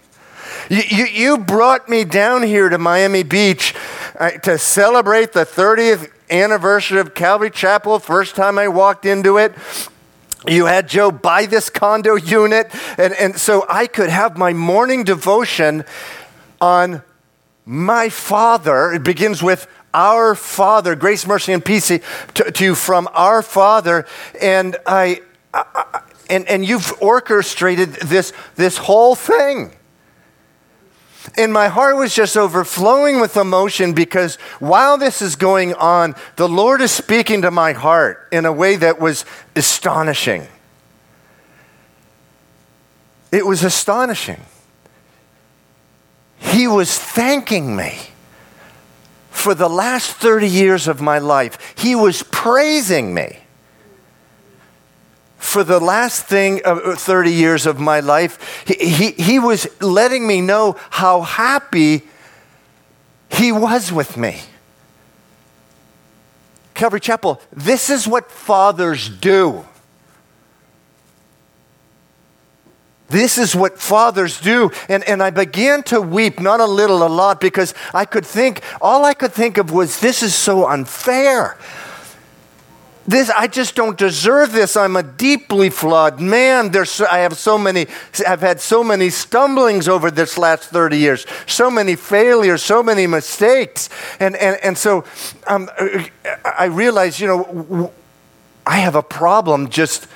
You, 0.68 0.82
you, 0.88 1.04
you 1.06 1.38
brought 1.38 1.88
me 1.88 2.04
down 2.04 2.42
here 2.42 2.68
to 2.68 2.78
Miami 2.78 3.23
Beach 3.23 3.75
uh, 4.18 4.30
to 4.30 4.59
celebrate 4.59 5.32
the 5.32 5.44
30th 5.44 6.11
anniversary 6.30 7.00
of 7.00 7.14
Calvary 7.14 7.50
Chapel, 7.50 7.99
first 7.99 8.37
time 8.37 8.59
I 8.59 8.68
walked 8.68 9.04
into 9.04 9.37
it. 9.37 9.52
You 10.47 10.66
had 10.66 10.88
Joe 10.88 11.11
buy 11.11 11.47
this 11.47 11.68
condo 11.68 12.14
unit, 12.14 12.70
and, 12.97 13.12
and 13.14 13.37
so 13.37 13.66
I 13.68 13.87
could 13.87 14.09
have 14.09 14.38
my 14.38 14.52
morning 14.52 15.04
devotion 15.04 15.85
on 16.60 17.02
my 17.64 18.08
Father. 18.08 18.92
It 18.92 19.02
begins 19.02 19.42
with 19.42 19.66
our 19.92 20.34
Father, 20.34 20.94
grace, 20.94 21.26
mercy, 21.26 21.52
and 21.52 21.64
peace 21.64 21.88
to, 21.88 22.00
to 22.52 22.64
you 22.64 22.74
from 22.74 23.08
our 23.12 23.42
Father. 23.42 24.06
And 24.40 24.76
I, 24.86 25.22
I, 25.52 26.02
and, 26.28 26.46
and 26.48 26.64
you've 26.64 26.92
orchestrated 27.00 27.94
this, 27.94 28.32
this 28.56 28.76
whole 28.76 29.14
thing. 29.14 29.72
And 31.36 31.52
my 31.52 31.68
heart 31.68 31.96
was 31.96 32.14
just 32.14 32.36
overflowing 32.36 33.20
with 33.20 33.36
emotion 33.36 33.92
because 33.92 34.36
while 34.58 34.96
this 34.96 35.20
is 35.20 35.36
going 35.36 35.74
on, 35.74 36.14
the 36.36 36.48
Lord 36.48 36.80
is 36.80 36.90
speaking 36.90 37.42
to 37.42 37.50
my 37.50 37.72
heart 37.72 38.26
in 38.32 38.46
a 38.46 38.52
way 38.52 38.76
that 38.76 38.98
was 38.98 39.24
astonishing. 39.54 40.48
It 43.30 43.46
was 43.46 43.62
astonishing. 43.62 44.40
He 46.40 46.66
was 46.66 46.99
thanking 46.99 47.76
me 47.76 47.99
for 49.30 49.54
the 49.54 49.68
last 49.68 50.12
30 50.12 50.49
years 50.49 50.88
of 50.88 51.00
my 51.00 51.18
life. 51.18 51.75
He 51.76 51.94
was 51.94 52.23
praising 52.25 53.14
me 53.14 53.38
for 55.37 55.64
the 55.64 55.80
last 55.80 56.26
thing 56.26 56.62
of 56.64 56.78
uh, 56.78 56.94
30 56.94 57.32
years 57.32 57.66
of 57.66 57.78
my 57.78 58.00
life. 58.00 58.64
He, 58.66 58.75
he, 58.75 59.11
he 59.12 59.38
was 59.38 59.66
letting 59.80 60.26
me 60.26 60.40
know 60.40 60.76
how 60.90 61.23
happy 61.23 62.02
he 63.30 63.50
was 63.50 63.90
with 63.90 64.16
me. 64.16 64.40
Calvary 66.75 67.00
Chapel, 67.00 67.40
this 67.52 67.90
is 67.90 68.06
what 68.06 68.30
fathers 68.30 69.09
do. 69.09 69.64
This 73.10 73.38
is 73.38 73.56
what 73.56 73.78
fathers 73.78 74.40
do. 74.40 74.70
And, 74.88 75.04
and 75.04 75.22
I 75.22 75.30
began 75.30 75.82
to 75.84 76.00
weep, 76.00 76.40
not 76.40 76.60
a 76.60 76.66
little, 76.66 77.04
a 77.04 77.08
lot, 77.08 77.40
because 77.40 77.74
I 77.92 78.04
could 78.04 78.24
think, 78.24 78.62
all 78.80 79.04
I 79.04 79.14
could 79.14 79.32
think 79.32 79.58
of 79.58 79.72
was, 79.72 80.00
this 80.00 80.22
is 80.22 80.34
so 80.34 80.68
unfair. 80.68 81.58
This, 83.08 83.28
I 83.30 83.48
just 83.48 83.74
don't 83.74 83.98
deserve 83.98 84.52
this. 84.52 84.76
I'm 84.76 84.94
a 84.94 85.02
deeply 85.02 85.70
flawed 85.70 86.20
man. 86.20 86.70
There's, 86.70 87.00
I 87.00 87.18
have 87.18 87.36
so 87.36 87.58
many, 87.58 87.88
I've 88.24 88.42
had 88.42 88.60
so 88.60 88.84
many 88.84 89.10
stumblings 89.10 89.88
over 89.88 90.12
this 90.12 90.38
last 90.38 90.70
30 90.70 90.96
years, 90.96 91.26
so 91.46 91.68
many 91.68 91.96
failures, 91.96 92.62
so 92.62 92.80
many 92.84 93.08
mistakes. 93.08 93.88
And, 94.20 94.36
and, 94.36 94.56
and 94.62 94.78
so 94.78 95.04
um, 95.48 95.68
I 96.44 96.66
realized, 96.66 97.18
you 97.18 97.26
know, 97.26 97.92
I 98.64 98.76
have 98.76 98.94
a 98.94 99.02
problem 99.02 99.68
just 99.68 100.06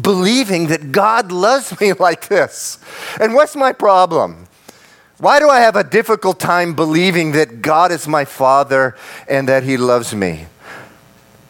believing 0.00 0.68
that 0.68 0.92
God 0.92 1.32
loves 1.32 1.78
me 1.80 1.92
like 1.98 2.28
this. 2.28 2.78
And 3.20 3.34
what's 3.34 3.56
my 3.56 3.72
problem? 3.72 4.46
Why 5.18 5.38
do 5.38 5.48
I 5.48 5.60
have 5.60 5.76
a 5.76 5.84
difficult 5.84 6.40
time 6.40 6.74
believing 6.74 7.32
that 7.32 7.62
God 7.62 7.92
is 7.92 8.08
my 8.08 8.24
Father 8.24 8.96
and 9.28 9.48
that 9.48 9.62
He 9.62 9.76
loves 9.76 10.14
me? 10.14 10.46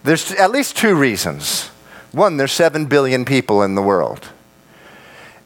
There's 0.05 0.33
at 0.33 0.51
least 0.51 0.77
two 0.77 0.95
reasons. 0.95 1.69
One, 2.11 2.37
there's 2.37 2.53
seven 2.53 2.87
billion 2.87 3.25
people 3.25 3.63
in 3.63 3.75
the 3.75 3.83
world. 3.83 4.29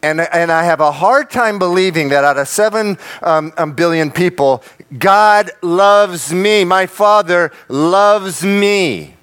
And, 0.02 0.20
and 0.20 0.52
I 0.52 0.64
have 0.64 0.80
a 0.80 0.92
hard 0.92 1.30
time 1.30 1.58
believing 1.58 2.10
that 2.10 2.24
out 2.24 2.38
of 2.38 2.48
seven 2.48 2.98
um, 3.22 3.52
um, 3.56 3.72
billion 3.72 4.10
people, 4.10 4.62
God 4.98 5.50
loves 5.62 6.32
me. 6.32 6.64
My 6.64 6.86
Father 6.86 7.52
loves 7.68 8.44
me. 8.44 9.15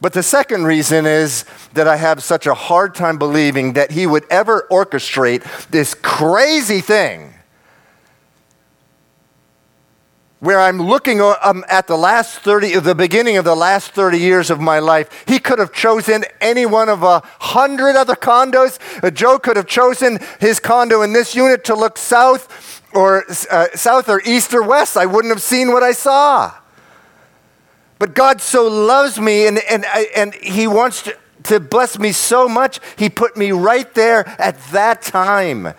But 0.00 0.12
the 0.12 0.22
second 0.22 0.64
reason 0.64 1.06
is 1.06 1.44
that 1.74 1.88
I 1.88 1.96
have 1.96 2.22
such 2.22 2.46
a 2.46 2.54
hard 2.54 2.94
time 2.94 3.18
believing 3.18 3.72
that 3.74 3.92
He 3.92 4.06
would 4.06 4.24
ever 4.30 4.66
orchestrate 4.70 5.68
this 5.68 5.94
crazy 5.94 6.80
thing 6.80 7.34
where 10.40 10.60
I'm 10.60 10.80
looking 10.80 11.20
um, 11.20 11.64
at 11.68 11.86
the 11.86 11.96
last 11.96 12.38
30, 12.38 12.78
the 12.80 12.94
beginning 12.94 13.36
of 13.36 13.44
the 13.44 13.56
last 13.56 13.92
30 13.92 14.18
years 14.18 14.50
of 14.50 14.60
my 14.60 14.78
life, 14.78 15.24
he 15.26 15.38
could 15.38 15.58
have 15.58 15.72
chosen 15.72 16.24
any 16.40 16.66
one 16.66 16.88
of 16.88 17.02
a 17.02 17.22
hundred 17.40 17.96
other 17.96 18.14
condos. 18.14 18.78
Uh, 19.02 19.10
Joe 19.10 19.38
could 19.38 19.56
have 19.56 19.66
chosen 19.66 20.18
his 20.38 20.60
condo 20.60 21.02
in 21.02 21.12
this 21.12 21.34
unit 21.34 21.64
to 21.64 21.74
look 21.74 21.96
south 21.96 22.82
or 22.94 23.24
uh, 23.50 23.66
south 23.74 24.08
or 24.08 24.20
east 24.24 24.52
or 24.52 24.62
west. 24.62 24.96
I 24.96 25.06
wouldn't 25.06 25.32
have 25.32 25.42
seen 25.42 25.72
what 25.72 25.82
I 25.82 25.92
saw. 25.92 26.54
But 27.98 28.14
God 28.14 28.40
so 28.40 28.66
loves 28.66 29.18
me 29.18 29.46
and, 29.46 29.58
and, 29.70 29.84
and 30.14 30.34
he 30.34 30.66
wants 30.66 31.02
to, 31.02 31.16
to 31.44 31.60
bless 31.60 31.98
me 31.98 32.12
so 32.12 32.48
much, 32.48 32.80
he 32.96 33.08
put 33.08 33.36
me 33.36 33.52
right 33.52 33.92
there 33.94 34.28
at 34.40 34.58
that 34.72 35.02
time. 35.02 35.74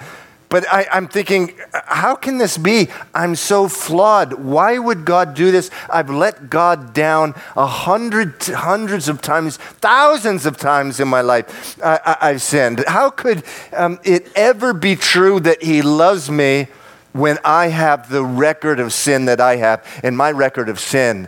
But 0.50 0.66
I, 0.72 0.88
am 0.92 1.10
thinking, 1.10 1.58
how 1.74 2.16
can 2.16 2.38
this 2.38 2.58
be? 2.58 2.88
I'm 3.14 3.36
so 3.36 3.68
flawed. 3.68 4.34
Why 4.34 4.78
would 4.78 5.04
God 5.04 5.34
do 5.34 5.52
this? 5.52 5.70
I've 5.90 6.10
let 6.10 6.50
God 6.50 6.94
down 6.94 7.36
a 7.58 7.66
hundred, 7.66 8.42
hundreds 8.44 9.10
of 9.10 9.22
times, 9.22 9.58
thousands 9.58 10.46
of 10.46 10.56
times 10.56 11.02
in 11.02 11.08
my 11.10 11.20
life. 11.20 11.78
I, 11.84 12.30
have 12.30 12.42
sinned. 12.42 12.86
How 12.88 13.10
could 13.10 13.44
um, 13.76 14.00
it 14.06 14.32
ever 14.38 14.74
be 14.74 14.96
true 14.96 15.42
that 15.42 15.62
He 15.62 15.82
loves 15.82 16.32
me 16.32 16.68
when 17.12 17.38
I 17.44 17.68
have 17.68 18.10
the 18.10 18.24
record 18.24 18.80
of 18.80 18.94
sin 18.94 19.26
that 19.26 19.42
I 19.42 19.58
have? 19.58 19.86
And 20.02 20.16
my 20.16 20.32
record 20.32 20.70
of 20.70 20.80
sin 20.80 21.28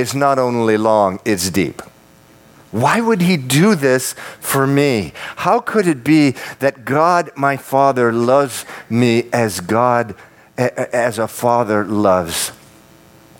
is 0.00 0.14
not 0.14 0.38
only 0.38 0.76
long, 0.76 1.20
it's 1.24 1.50
deep. 1.50 1.82
Why 2.70 3.00
would 3.00 3.20
he 3.20 3.36
do 3.36 3.74
this 3.74 4.14
for 4.40 4.66
me? 4.66 5.12
How 5.36 5.60
could 5.60 5.86
it 5.86 6.04
be 6.04 6.36
that 6.60 6.84
God, 6.84 7.30
my 7.36 7.56
Father, 7.56 8.12
loves 8.12 8.64
me 8.88 9.28
as 9.32 9.60
God, 9.60 10.14
as 10.56 11.18
a 11.18 11.26
father 11.26 11.84
loves? 11.84 12.52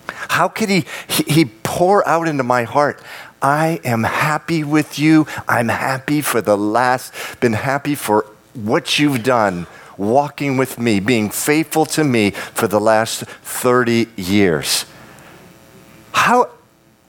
How 0.09 0.49
could 0.49 0.69
he, 0.69 0.85
he 1.09 1.45
pour 1.45 2.07
out 2.07 2.27
into 2.27 2.43
my 2.43 2.65
heart? 2.65 3.01
I 3.41 3.81
am 3.85 4.03
happy 4.03 4.65
with 4.65 4.99
you. 4.99 5.27
I'm 5.49 5.69
happy 5.69 6.21
for 6.21 6.41
the 6.41 6.57
last, 6.57 7.15
been 7.41 7.55
happy 7.55 7.95
for 7.95 8.27
what 8.55 8.99
you've 8.99 9.23
done, 9.23 9.67
walking 9.97 10.57
with 10.57 10.79
me, 10.79 11.01
being 11.01 11.31
faithful 11.31 11.87
to 11.87 12.05
me 12.05 12.33
for 12.33 12.67
the 12.67 12.81
last 12.81 13.25
30 13.43 14.09
years. 14.17 14.85
How, 16.21 16.51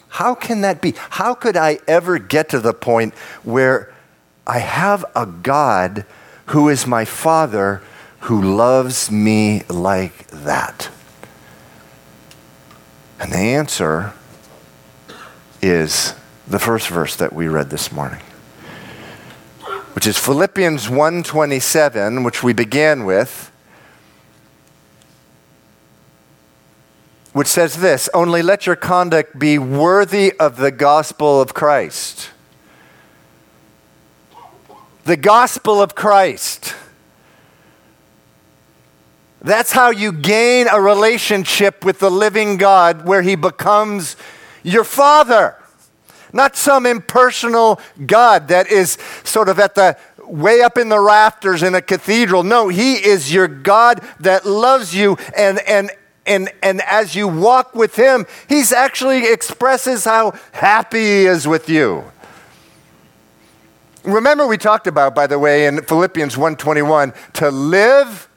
how 0.07 0.35
can 0.35 0.61
that 0.61 0.81
be? 0.81 0.93
How 0.95 1.33
could 1.33 1.57
I 1.57 1.79
ever 1.85 2.17
get 2.17 2.47
to 2.49 2.61
the 2.61 2.73
point 2.73 3.13
where 3.43 3.93
I 4.47 4.59
have 4.59 5.03
a 5.13 5.25
God 5.25 6.05
who 6.47 6.69
is 6.69 6.87
my 6.87 7.03
Father 7.03 7.81
who 8.21 8.41
loves 8.41 9.11
me 9.11 9.63
like 9.67 10.27
that? 10.27 10.89
And 13.19 13.33
the 13.33 13.37
answer 13.37 14.13
is 15.61 16.15
the 16.47 16.57
first 16.57 16.87
verse 16.87 17.17
that 17.17 17.33
we 17.33 17.49
read 17.49 17.69
this 17.69 17.91
morning 17.91 18.21
which 19.93 20.07
is 20.07 20.17
Philippians 20.17 20.87
1:27 20.87 22.23
which 22.23 22.41
we 22.41 22.53
began 22.53 23.03
with 23.03 23.50
which 27.33 27.47
says 27.47 27.77
this 27.77 28.09
Only 28.13 28.41
let 28.41 28.65
your 28.65 28.75
conduct 28.75 29.37
be 29.37 29.57
worthy 29.57 30.33
of 30.39 30.57
the 30.57 30.71
gospel 30.71 31.41
of 31.41 31.53
Christ. 31.53 32.29
The 35.03 35.17
gospel 35.17 35.81
of 35.81 35.95
Christ. 35.95 36.75
That's 39.41 39.71
how 39.71 39.89
you 39.89 40.11
gain 40.11 40.67
a 40.71 40.79
relationship 40.79 41.83
with 41.83 41.97
the 41.97 42.11
living 42.11 42.57
God 42.57 43.07
where 43.07 43.23
he 43.23 43.35
becomes 43.35 44.15
your 44.61 44.83
father. 44.83 45.55
Not 46.31 46.55
some 46.55 46.85
impersonal 46.85 47.79
God 48.05 48.49
that 48.49 48.71
is 48.71 48.99
sort 49.23 49.49
of 49.49 49.59
at 49.59 49.73
the 49.73 49.97
way 50.19 50.61
up 50.61 50.77
in 50.77 50.89
the 50.89 50.99
rafters 50.99 51.63
in 51.63 51.73
a 51.73 51.81
cathedral. 51.81 52.43
No, 52.43 52.67
he 52.69 52.93
is 52.93 53.33
your 53.33 53.47
God 53.47 54.01
that 54.19 54.45
loves 54.45 54.93
you 54.95 55.17
and, 55.35 55.59
and, 55.67 55.89
and, 56.25 56.49
and 56.61 56.81
as 56.81 57.15
you 57.15 57.27
walk 57.27 57.75
with 57.75 57.95
him, 57.95 58.25
he's 58.47 58.71
actually 58.71 59.31
expresses 59.31 60.05
how 60.05 60.33
happy 60.51 60.99
he 60.99 61.25
is 61.25 61.47
with 61.47 61.69
you. 61.69 62.03
Remember 64.03 64.47
we 64.47 64.57
talked 64.57 64.87
about, 64.87 65.13
by 65.13 65.27
the 65.27 65.37
way, 65.37 65.67
in 65.67 65.81
Philippians 65.83 66.35
1:21, 66.35 67.13
to 67.33 67.51
live 67.51 68.27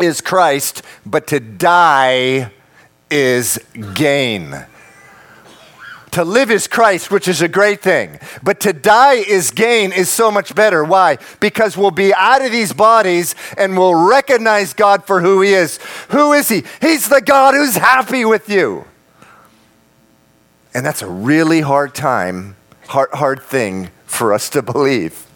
is 0.00 0.20
Christ, 0.20 0.82
but 1.04 1.26
to 1.28 1.40
die 1.40 2.52
is 3.10 3.58
gain. 3.94 4.66
To 6.12 6.24
live 6.24 6.50
is 6.50 6.66
Christ, 6.66 7.10
which 7.10 7.28
is 7.28 7.42
a 7.42 7.48
great 7.48 7.82
thing. 7.82 8.18
But 8.42 8.60
to 8.60 8.72
die 8.72 9.14
is 9.14 9.50
gain 9.50 9.92
is 9.92 10.08
so 10.08 10.30
much 10.30 10.54
better. 10.54 10.84
Why? 10.84 11.18
Because 11.40 11.76
we'll 11.76 11.90
be 11.90 12.14
out 12.14 12.44
of 12.44 12.50
these 12.50 12.72
bodies 12.72 13.34
and 13.56 13.76
we'll 13.76 14.08
recognize 14.08 14.74
God 14.74 15.04
for 15.04 15.20
who 15.20 15.40
He 15.42 15.52
is. 15.52 15.78
Who 16.10 16.32
is 16.32 16.48
He? 16.48 16.64
He's 16.80 17.08
the 17.08 17.20
God 17.20 17.54
who's 17.54 17.76
happy 17.76 18.24
with 18.24 18.48
you. 18.48 18.84
And 20.74 20.84
that's 20.84 21.02
a 21.02 21.10
really 21.10 21.60
hard 21.60 21.94
time, 21.94 22.56
hard, 22.86 23.10
hard 23.12 23.42
thing 23.42 23.90
for 24.06 24.32
us 24.32 24.48
to 24.50 24.62
believe 24.62 25.26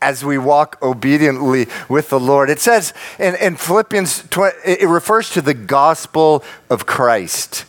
as 0.00 0.24
we 0.24 0.36
walk 0.36 0.76
obediently 0.82 1.68
with 1.88 2.10
the 2.10 2.18
Lord. 2.18 2.50
It 2.50 2.60
says 2.60 2.92
in, 3.18 3.36
in 3.36 3.56
Philippians, 3.56 4.28
it 4.64 4.88
refers 4.88 5.30
to 5.30 5.40
the 5.40 5.54
gospel 5.54 6.42
of 6.68 6.86
Christ. 6.86 7.64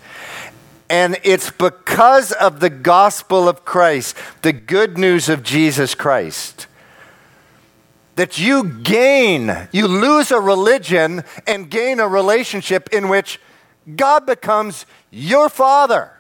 And 0.89 1.17
it's 1.23 1.49
because 1.49 2.31
of 2.31 2.59
the 2.59 2.69
gospel 2.69 3.47
of 3.47 3.65
Christ, 3.65 4.15
the 4.41 4.53
good 4.53 4.97
news 4.97 5.29
of 5.29 5.43
Jesus 5.43 5.95
Christ, 5.95 6.67
that 8.15 8.37
you 8.37 8.63
gain, 8.63 9.67
you 9.71 9.87
lose 9.87 10.31
a 10.31 10.39
religion 10.39 11.23
and 11.47 11.69
gain 11.69 11.99
a 11.99 12.07
relationship 12.07 12.89
in 12.91 13.09
which 13.09 13.39
God 13.95 14.25
becomes 14.25 14.85
your 15.09 15.49
father. 15.49 16.11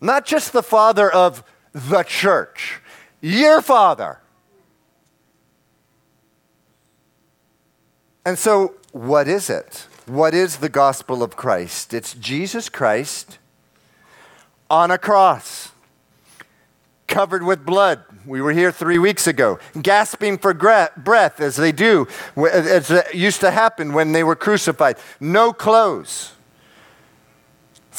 Not 0.00 0.24
just 0.24 0.52
the 0.52 0.62
father 0.62 1.10
of 1.10 1.42
the 1.72 2.02
church, 2.02 2.80
your 3.20 3.60
father. 3.60 4.18
And 8.24 8.38
so, 8.38 8.74
what 8.92 9.28
is 9.28 9.50
it? 9.50 9.86
What 10.10 10.34
is 10.34 10.56
the 10.56 10.68
gospel 10.68 11.22
of 11.22 11.36
Christ? 11.36 11.94
It's 11.94 12.14
Jesus 12.14 12.68
Christ 12.68 13.38
on 14.68 14.90
a 14.90 14.98
cross, 14.98 15.70
covered 17.06 17.44
with 17.44 17.64
blood. 17.64 18.02
We 18.26 18.42
were 18.42 18.50
here 18.50 18.72
three 18.72 18.98
weeks 18.98 19.28
ago, 19.28 19.60
gasping 19.80 20.38
for 20.38 20.52
breath 20.52 21.40
as 21.40 21.54
they 21.54 21.70
do, 21.70 22.08
as 22.36 22.90
it 22.90 23.14
used 23.14 23.38
to 23.42 23.52
happen 23.52 23.92
when 23.92 24.10
they 24.10 24.24
were 24.24 24.34
crucified. 24.34 24.98
No 25.20 25.52
clothes 25.52 26.32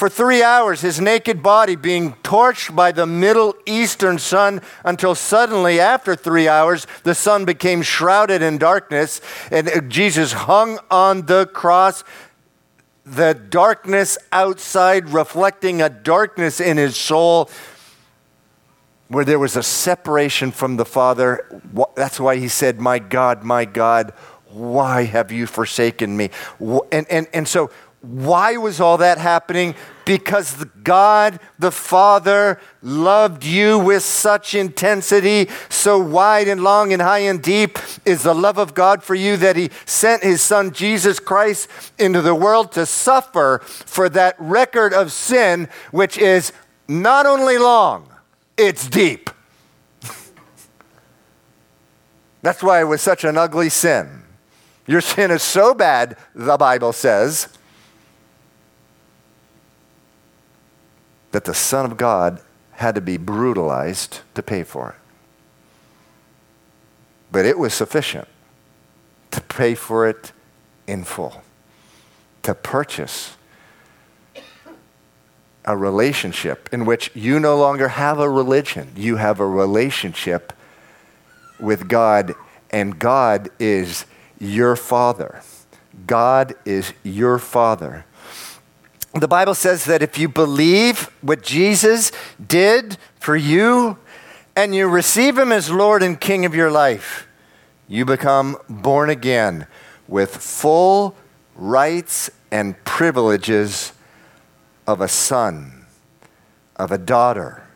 for 0.01 0.09
three 0.09 0.41
hours, 0.41 0.81
his 0.81 0.99
naked 0.99 1.43
body 1.43 1.75
being 1.75 2.13
torched 2.23 2.75
by 2.75 2.91
the 2.91 3.05
Middle 3.05 3.53
Eastern 3.67 4.17
sun 4.17 4.59
until 4.83 5.13
suddenly, 5.13 5.79
after 5.79 6.15
three 6.15 6.47
hours, 6.47 6.87
the 7.03 7.13
sun 7.13 7.45
became 7.45 7.83
shrouded 7.83 8.41
in 8.41 8.57
darkness 8.57 9.21
and 9.51 9.91
Jesus 9.91 10.33
hung 10.33 10.79
on 10.89 11.27
the 11.27 11.45
cross. 11.45 12.03
The 13.05 13.35
darkness 13.35 14.17
outside 14.31 15.09
reflecting 15.09 15.83
a 15.83 15.89
darkness 15.89 16.59
in 16.59 16.77
his 16.77 16.97
soul 16.97 17.51
where 19.07 19.23
there 19.23 19.37
was 19.37 19.55
a 19.55 19.61
separation 19.61 20.49
from 20.49 20.77
the 20.77 20.85
Father. 20.85 21.45
That's 21.93 22.19
why 22.19 22.37
he 22.37 22.47
said, 22.47 22.81
My 22.81 22.97
God, 22.97 23.43
my 23.43 23.65
God, 23.65 24.13
why 24.47 25.03
have 25.03 25.31
you 25.31 25.45
forsaken 25.45 26.17
me? 26.17 26.31
And, 26.91 27.05
and, 27.07 27.27
and 27.35 27.47
so, 27.47 27.69
why 28.01 28.57
was 28.57 28.81
all 28.81 28.97
that 28.97 29.19
happening? 29.19 29.75
Because 30.05 30.65
God 30.83 31.39
the 31.59 31.71
Father 31.71 32.59
loved 32.81 33.45
you 33.45 33.77
with 33.77 34.01
such 34.01 34.55
intensity, 34.55 35.47
so 35.69 35.99
wide 35.99 36.47
and 36.47 36.63
long 36.63 36.91
and 36.93 37.01
high 37.01 37.19
and 37.19 37.41
deep 37.41 37.77
is 38.03 38.23
the 38.23 38.33
love 38.33 38.57
of 38.57 38.73
God 38.73 39.03
for 39.03 39.13
you 39.13 39.37
that 39.37 39.55
He 39.55 39.69
sent 39.85 40.23
His 40.23 40.41
Son 40.41 40.71
Jesus 40.71 41.19
Christ 41.19 41.69
into 41.99 42.21
the 42.23 42.33
world 42.33 42.71
to 42.71 42.87
suffer 42.87 43.59
for 43.63 44.09
that 44.09 44.35
record 44.39 44.93
of 44.93 45.11
sin, 45.11 45.69
which 45.91 46.17
is 46.17 46.51
not 46.87 47.27
only 47.27 47.59
long, 47.59 48.11
it's 48.57 48.87
deep. 48.87 49.29
That's 52.41 52.63
why 52.63 52.81
it 52.81 52.85
was 52.85 53.01
such 53.01 53.23
an 53.23 53.37
ugly 53.37 53.69
sin. 53.69 54.23
Your 54.87 55.01
sin 55.01 55.29
is 55.29 55.43
so 55.43 55.75
bad, 55.75 56.17
the 56.33 56.57
Bible 56.57 56.93
says, 56.93 57.47
that 61.31 61.45
the 61.45 61.53
Son 61.53 61.85
of 61.85 61.97
God 61.97 62.41
had 62.73 62.95
to 62.95 63.01
be 63.01 63.17
brutalized 63.17 64.21
to 64.33 64.43
pay 64.43 64.63
for 64.63 64.89
it. 64.89 64.95
But 67.31 67.45
it 67.45 67.57
was 67.57 67.73
sufficient 67.73 68.27
to 69.31 69.41
pay 69.41 69.75
for 69.75 70.07
it 70.07 70.31
in 70.87 71.03
full, 71.03 71.41
to 72.43 72.53
purchase 72.53 73.35
a 75.63 75.77
relationship 75.77 76.67
in 76.71 76.85
which 76.85 77.11
you 77.13 77.39
no 77.39 77.57
longer 77.57 77.89
have 77.89 78.19
a 78.19 78.29
religion, 78.29 78.91
you 78.95 79.17
have 79.17 79.39
a 79.39 79.47
relationship 79.47 80.53
with 81.59 81.87
God, 81.87 82.33
and 82.71 82.97
God 82.97 83.49
is 83.59 84.05
your 84.39 84.75
Father. 84.75 85.41
God 86.07 86.55
is 86.65 86.93
your 87.03 87.37
Father. 87.37 88.05
The 89.13 89.27
Bible 89.27 89.55
says 89.55 89.85
that 89.85 90.01
if 90.01 90.17
you 90.17 90.29
believe 90.29 91.11
what 91.21 91.43
Jesus 91.43 92.13
did 92.45 92.97
for 93.19 93.35
you 93.35 93.97
and 94.55 94.73
you 94.73 94.87
receive 94.87 95.37
Him 95.37 95.51
as 95.51 95.69
Lord 95.69 96.01
and 96.01 96.19
King 96.19 96.45
of 96.45 96.55
your 96.55 96.71
life, 96.71 97.27
you 97.89 98.05
become 98.05 98.57
born 98.69 99.09
again 99.09 99.67
with 100.07 100.37
full 100.37 101.15
rights 101.55 102.29
and 102.51 102.81
privileges 102.85 103.91
of 104.87 105.01
a 105.01 105.09
son, 105.09 105.85
of 106.77 106.91
a 106.91 106.97
daughter. 106.97 107.67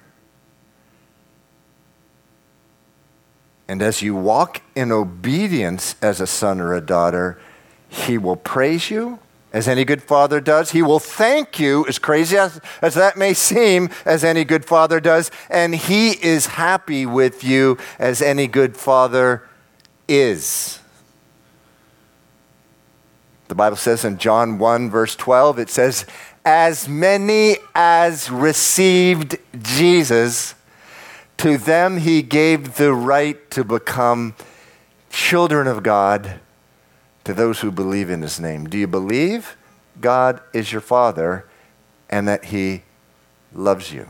And 3.68 3.82
as 3.82 4.02
you 4.02 4.16
walk 4.16 4.62
in 4.74 4.92
obedience 4.92 5.96
as 6.02 6.22
a 6.22 6.28
son 6.28 6.62
or 6.62 6.74
a 6.74 6.82
daughter, 6.82 7.38
He 7.90 8.18
will 8.18 8.38
praise 8.38 8.90
you 8.90 9.20
as 9.56 9.70
any 9.70 9.86
good 9.86 10.04
father 10.04 10.42
does. 10.42 10.72
He 10.72 10.82
will 10.82 11.00
thank 11.00 11.62
you, 11.62 11.88
as 11.88 11.98
crazy 11.98 12.36
as, 12.36 12.60
as 12.82 12.94
that 12.96 13.16
may 13.16 13.34
seem, 13.34 13.90
as 14.04 14.22
any 14.26 14.44
good 14.44 14.66
father 14.66 15.00
does. 15.00 15.32
And 15.50 15.74
he 15.74 16.10
is 16.10 16.46
happy 16.46 17.06
with 17.06 17.42
you, 17.42 17.78
as 17.98 18.22
any 18.22 18.48
good 18.48 18.76
father 18.76 19.48
is. 20.10 20.80
The 23.48 23.56
Bible 23.56 23.78
says 23.78 24.04
in 24.04 24.18
John 24.18 24.60
1, 24.60 24.90
verse 24.90 25.16
12, 25.16 25.60
it 25.60 25.70
says, 25.70 26.06
As 26.44 26.90
many 26.90 27.56
as 27.74 28.30
received 28.30 29.38
Jesus, 29.58 30.54
to 31.38 31.58
them 31.58 32.00
he 32.00 32.24
gave 32.24 32.76
the 32.76 32.94
right 32.94 33.50
to 33.52 33.64
become 33.64 34.36
children 35.10 35.66
of 35.66 35.82
God 35.82 36.42
to 37.26 37.34
those 37.34 37.60
who 37.60 37.72
believe 37.72 38.10
in 38.10 38.22
his 38.22 38.40
name. 38.40 38.70
Do 38.70 38.78
you 38.78 38.88
believe 38.88 39.58
God 40.00 40.40
is 40.54 40.72
your 40.72 40.82
Father 40.82 41.46
and 42.10 42.28
that 42.28 42.46
he 42.46 42.84
loves 43.54 43.92
you? 43.92 44.08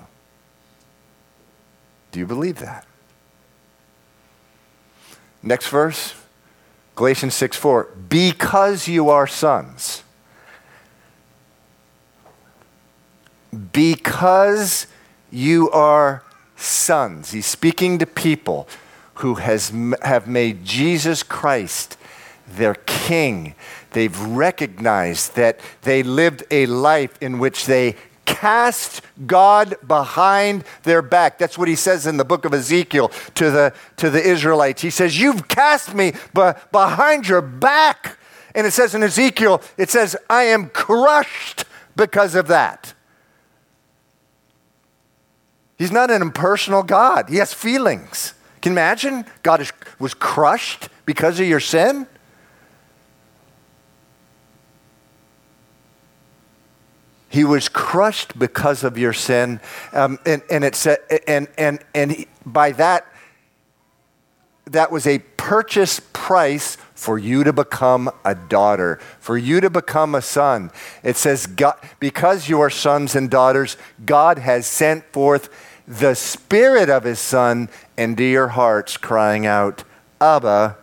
Do 2.11 2.19
you 2.19 2.25
believe 2.25 2.59
that? 2.59 2.85
Next 5.41 5.67
verse, 5.69 6.13
Galatians 6.95 7.33
6 7.35 7.57
4. 7.57 7.83
Because 8.09 8.87
you 8.87 9.09
are 9.09 9.27
sons. 9.27 10.03
Because 13.71 14.87
you 15.31 15.69
are 15.71 16.23
sons. 16.57 17.31
He's 17.31 17.45
speaking 17.45 17.97
to 17.99 18.05
people 18.05 18.67
who 19.15 19.35
has, 19.35 19.71
have 20.01 20.27
made 20.27 20.65
Jesus 20.65 21.23
Christ 21.23 21.97
their 22.47 22.75
king. 22.85 23.55
They've 23.91 24.19
recognized 24.19 25.35
that 25.35 25.59
they 25.81 26.03
lived 26.03 26.43
a 26.51 26.65
life 26.65 27.21
in 27.21 27.39
which 27.39 27.65
they 27.65 27.95
cast 28.25 29.01
God 29.25 29.75
behind 29.87 30.63
their 30.83 31.01
back. 31.01 31.37
That's 31.37 31.57
what 31.57 31.67
he 31.67 31.75
says 31.75 32.07
in 32.07 32.17
the 32.17 32.25
book 32.25 32.45
of 32.45 32.53
Ezekiel 32.53 33.09
to 33.35 33.51
the, 33.51 33.73
to 33.97 34.09
the 34.09 34.21
Israelites. 34.21 34.81
He 34.81 34.89
says, 34.89 35.19
You've 35.19 35.47
cast 35.47 35.93
me 35.93 36.13
be- 36.33 36.51
behind 36.71 37.27
your 37.27 37.41
back. 37.41 38.17
And 38.53 38.65
it 38.65 38.71
says 38.71 38.95
in 38.95 39.03
Ezekiel, 39.03 39.61
it 39.77 39.89
says, 39.89 40.15
I 40.29 40.43
am 40.43 40.69
crushed 40.69 41.65
because 41.95 42.35
of 42.35 42.47
that. 42.47 42.93
He's 45.77 45.91
not 45.91 46.09
an 46.09 46.21
impersonal 46.21 46.83
God, 46.83 47.29
he 47.29 47.37
has 47.37 47.53
feelings. 47.53 48.33
Can 48.61 48.71
you 48.71 48.79
imagine? 48.79 49.25
God 49.43 49.61
is, 49.61 49.71
was 49.99 50.13
crushed 50.13 50.89
because 51.05 51.39
of 51.39 51.45
your 51.45 51.59
sin? 51.59 52.07
He 57.35 57.43
was 57.43 57.67
crushed 57.67 58.39
because 58.39 58.85
of 58.85 58.97
your 58.97 59.11
sin. 59.11 59.59
Um, 59.91 60.19
and, 60.25 60.41
and, 60.49 60.63
it 60.63 60.73
said, 60.73 60.99
and, 61.27 61.49
and, 61.57 61.79
and 61.93 62.13
he, 62.13 62.27
by 62.45 62.71
that, 62.71 63.05
that 64.67 64.89
was 64.89 65.05
a 65.05 65.19
purchase 65.35 65.99
price 66.13 66.77
for 66.93 67.19
you 67.19 67.43
to 67.43 67.51
become 67.51 68.09
a 68.23 68.35
daughter, 68.35 69.01
for 69.19 69.37
you 69.37 69.59
to 69.59 69.69
become 69.69 70.15
a 70.15 70.21
son. 70.21 70.71
It 71.03 71.17
says, 71.17 71.45
God, 71.45 71.75
because 71.99 72.47
you 72.47 72.61
are 72.61 72.69
sons 72.69 73.17
and 73.17 73.29
daughters, 73.29 73.75
God 74.05 74.37
has 74.37 74.65
sent 74.65 75.03
forth 75.11 75.49
the 75.85 76.13
Spirit 76.13 76.89
of 76.89 77.03
His 77.03 77.19
Son 77.19 77.67
into 77.97 78.23
your 78.23 78.47
hearts, 78.47 78.95
crying 78.95 79.45
out, 79.45 79.83
Abba, 80.21 80.77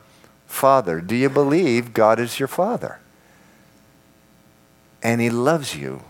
Father. 0.47 1.01
Do 1.01 1.17
you 1.17 1.31
believe 1.31 1.95
God 1.95 2.21
is 2.21 2.39
your 2.39 2.47
Father? 2.47 3.01
And 5.03 5.19
He 5.19 5.31
loves 5.31 5.75
you. 5.75 6.03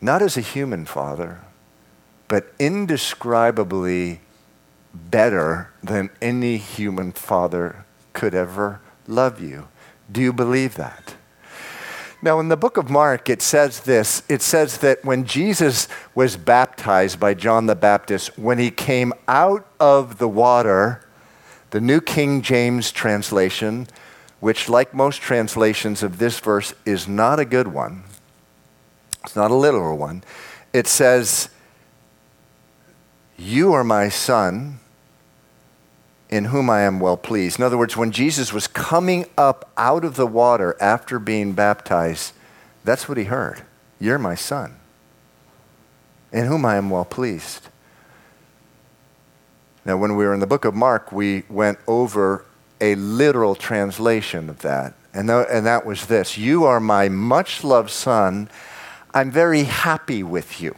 Not 0.00 0.22
as 0.22 0.36
a 0.36 0.40
human 0.40 0.84
father, 0.84 1.40
but 2.28 2.52
indescribably 2.58 4.20
better 4.94 5.70
than 5.82 6.10
any 6.20 6.56
human 6.56 7.12
father 7.12 7.84
could 8.12 8.34
ever 8.34 8.80
love 9.06 9.40
you. 9.40 9.68
Do 10.10 10.20
you 10.20 10.32
believe 10.32 10.74
that? 10.76 11.14
Now, 12.22 12.38
in 12.38 12.48
the 12.48 12.56
book 12.56 12.76
of 12.76 12.90
Mark, 12.90 13.30
it 13.30 13.40
says 13.40 13.80
this 13.80 14.22
it 14.28 14.42
says 14.42 14.78
that 14.78 15.04
when 15.04 15.24
Jesus 15.24 15.88
was 16.14 16.36
baptized 16.36 17.18
by 17.18 17.32
John 17.32 17.66
the 17.66 17.74
Baptist, 17.74 18.38
when 18.38 18.58
he 18.58 18.70
came 18.70 19.12
out 19.26 19.66
of 19.78 20.18
the 20.18 20.28
water, 20.28 21.06
the 21.70 21.80
New 21.80 22.00
King 22.00 22.42
James 22.42 22.92
translation, 22.92 23.86
which, 24.38 24.68
like 24.68 24.92
most 24.92 25.22
translations 25.22 26.02
of 26.02 26.18
this 26.18 26.38
verse, 26.40 26.74
is 26.84 27.08
not 27.08 27.40
a 27.40 27.44
good 27.44 27.68
one, 27.68 28.04
it's 29.24 29.36
not 29.36 29.50
a 29.50 29.54
literal 29.54 29.96
one. 29.96 30.22
It 30.72 30.86
says, 30.86 31.50
You 33.36 33.72
are 33.72 33.84
my 33.84 34.08
son, 34.08 34.80
in 36.28 36.46
whom 36.46 36.70
I 36.70 36.82
am 36.82 37.00
well 37.00 37.16
pleased. 37.16 37.58
In 37.58 37.64
other 37.64 37.78
words, 37.78 37.96
when 37.96 38.12
Jesus 38.12 38.52
was 38.52 38.66
coming 38.66 39.26
up 39.36 39.70
out 39.76 40.04
of 40.04 40.16
the 40.16 40.26
water 40.26 40.76
after 40.80 41.18
being 41.18 41.52
baptized, 41.52 42.32
that's 42.84 43.08
what 43.08 43.18
he 43.18 43.24
heard. 43.24 43.62
You're 43.98 44.18
my 44.18 44.34
son, 44.34 44.76
in 46.32 46.46
whom 46.46 46.64
I 46.64 46.76
am 46.76 46.88
well 46.88 47.04
pleased. 47.04 47.68
Now, 49.84 49.96
when 49.96 50.16
we 50.16 50.24
were 50.24 50.34
in 50.34 50.40
the 50.40 50.46
book 50.46 50.64
of 50.64 50.74
Mark, 50.74 51.10
we 51.10 51.42
went 51.48 51.78
over 51.86 52.44
a 52.80 52.94
literal 52.94 53.54
translation 53.54 54.48
of 54.48 54.60
that. 54.60 54.94
And, 55.12 55.28
th- 55.28 55.46
and 55.50 55.66
that 55.66 55.84
was 55.84 56.06
this 56.06 56.38
You 56.38 56.64
are 56.64 56.80
my 56.80 57.08
much 57.08 57.64
loved 57.64 57.90
son 57.90 58.48
I'm 59.12 59.30
very 59.30 59.64
happy 59.64 60.22
with 60.22 60.60
you. 60.60 60.76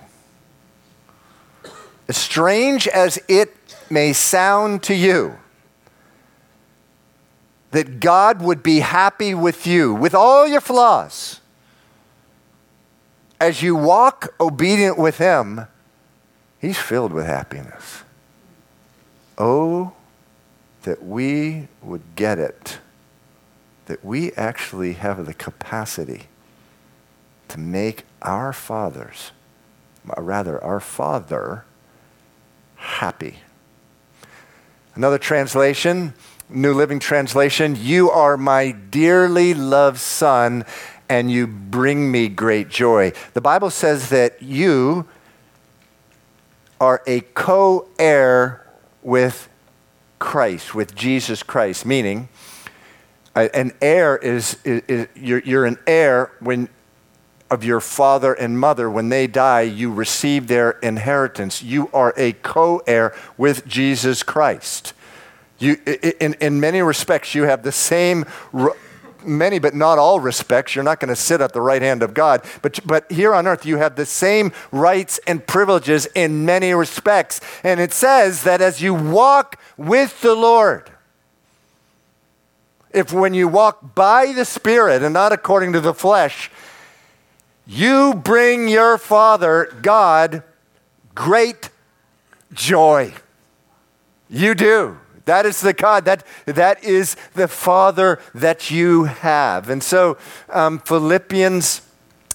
As 2.09 2.16
strange 2.16 2.88
as 2.88 3.18
it 3.29 3.55
may 3.90 4.12
sound 4.12 4.83
to 4.85 4.95
you, 4.95 5.38
that 7.73 8.01
God 8.01 8.42
would 8.42 8.62
be 8.62 8.81
happy 8.81 9.35
with 9.35 9.66
you, 9.66 9.95
with 9.95 10.14
all 10.14 10.47
your 10.47 10.61
flaws, 10.61 11.40
as 13.40 13.62
you 13.62 13.75
walk 13.75 14.35
obedient 14.40 14.99
with 14.99 15.18
Him, 15.18 15.66
He's 16.61 16.79
filled 16.79 17.12
with 17.12 17.27
happiness. 17.27 18.03
Oh, 19.37 19.95
that 20.83 21.03
we 21.03 21.68
would 21.83 22.03
get 22.14 22.38
it, 22.38 22.79
that 23.87 24.05
we 24.05 24.33
actually 24.35 24.95
have 24.95 25.27
the 25.27 25.35
capacity 25.35 26.25
to 27.49 27.59
make 27.59 28.05
our 28.23 28.53
fathers, 28.53 29.33
uh, 30.09 30.21
rather, 30.21 30.63
our 30.63 30.81
Father, 30.81 31.65
happy. 32.77 33.37
Another 34.95 35.19
translation, 35.19 36.15
New 36.49 36.75
Living 36.75 36.99
Translation, 36.99 37.77
you 37.79 38.11
are 38.11 38.37
my 38.37 38.73
dearly 38.73 39.55
loved 39.55 39.99
Son, 39.99 40.65
and 41.09 41.31
you 41.31 41.47
bring 41.47 42.11
me 42.11 42.29
great 42.29 42.69
joy. 42.69 43.13
The 43.35 43.41
Bible 43.41 43.71
says 43.71 44.09
that 44.11 44.43
you 44.43 45.07
are 46.81 47.03
a 47.07 47.21
co 47.21 47.89
heir 47.99 48.67
with 49.03 49.49
Christ, 50.19 50.75
with 50.75 50.95
Jesus 50.95 51.43
Christ, 51.43 51.87
meaning 51.87 52.29
uh, 53.35 53.49
an 53.55 53.73
heir 53.81 54.17
is, 54.17 54.59
is, 54.65 54.83
is 54.89 55.09
you're, 55.15 55.41
you're, 55.41 55.65
an 55.65 55.79
heir 55.87 56.33
when 56.41 56.69
of 57.53 57.62
your 57.62 57.81
father 57.81 58.33
and 58.33 58.59
mother. 58.59 58.88
When 58.88 59.11
they 59.11 59.27
die 59.27 59.61
you 59.61 59.93
receive 59.93 60.49
their 60.49 60.71
inheritance. 60.83 61.62
You 61.62 61.91
are 61.93 62.15
a 62.17 62.33
co-heir 62.33 63.15
with 63.37 63.67
jesus 63.67 64.23
christ. 64.23 64.95
You, 65.59 65.77
in, 66.19 66.35
in 66.35 66.61
many 66.61 66.81
respects 66.81 67.35
you 67.35 67.43
have 67.43 67.62
the 67.62 67.71
same 67.71 68.25
many 69.23 69.59
but 69.59 69.75
not 69.75 69.99
all 69.99 70.19
respects. 70.19 70.75
You're 70.75 70.83
not 70.83 70.99
going 70.99 71.11
to 71.11 71.17
sit 71.17 71.43
at 71.43 71.53
the 71.53 71.61
right 71.61 71.83
hand 71.83 72.03
of 72.03 72.15
god. 72.15 72.43
But, 72.62 72.81
but 72.87 73.12
here 73.12 73.35
on 73.35 73.47
earth 73.47 73.67
you 73.67 73.77
have 73.77 73.97
the 73.97 74.07
same 74.07 74.51
rights 74.73 75.21
and 75.27 75.47
privileges 75.47 76.07
in 76.15 76.47
many 76.47 76.73
respects. 76.73 77.43
And 77.62 77.81
it 77.81 77.93
says 77.93 78.45
that 78.45 78.62
as 78.62 78.81
you 78.81 78.95
walk 78.95 79.61
with 79.77 80.23
the 80.23 80.35
lord 80.35 80.91
if 82.93 83.12
when 83.12 83.35
you 83.35 83.49
walk 83.49 83.95
by 83.95 84.33
the 84.33 84.45
Spirit 84.45 85.03
and 85.03 85.15
not 85.15 85.33
according 85.33 85.73
to 85.73 85.81
the 85.81 85.95
flesh, 85.95 86.51
you 87.66 88.14
bring 88.14 88.68
your 88.68 88.98
Father, 88.98 89.68
God, 89.83 90.42
great 91.14 91.70
joy. 92.53 93.14
You 94.29 94.55
do. 94.55 94.98
That 95.25 95.46
is 95.46 95.61
the 95.61 95.72
God, 95.72 96.05
that, 96.07 96.27
that 96.46 96.83
is 96.83 97.16
the 97.35 97.46
Father 97.46 98.18
that 98.35 98.70
you 98.70 99.05
have. 99.05 99.68
And 99.70 99.83
so, 99.83 100.18
um, 100.51 100.79
Philippians. 100.81 101.83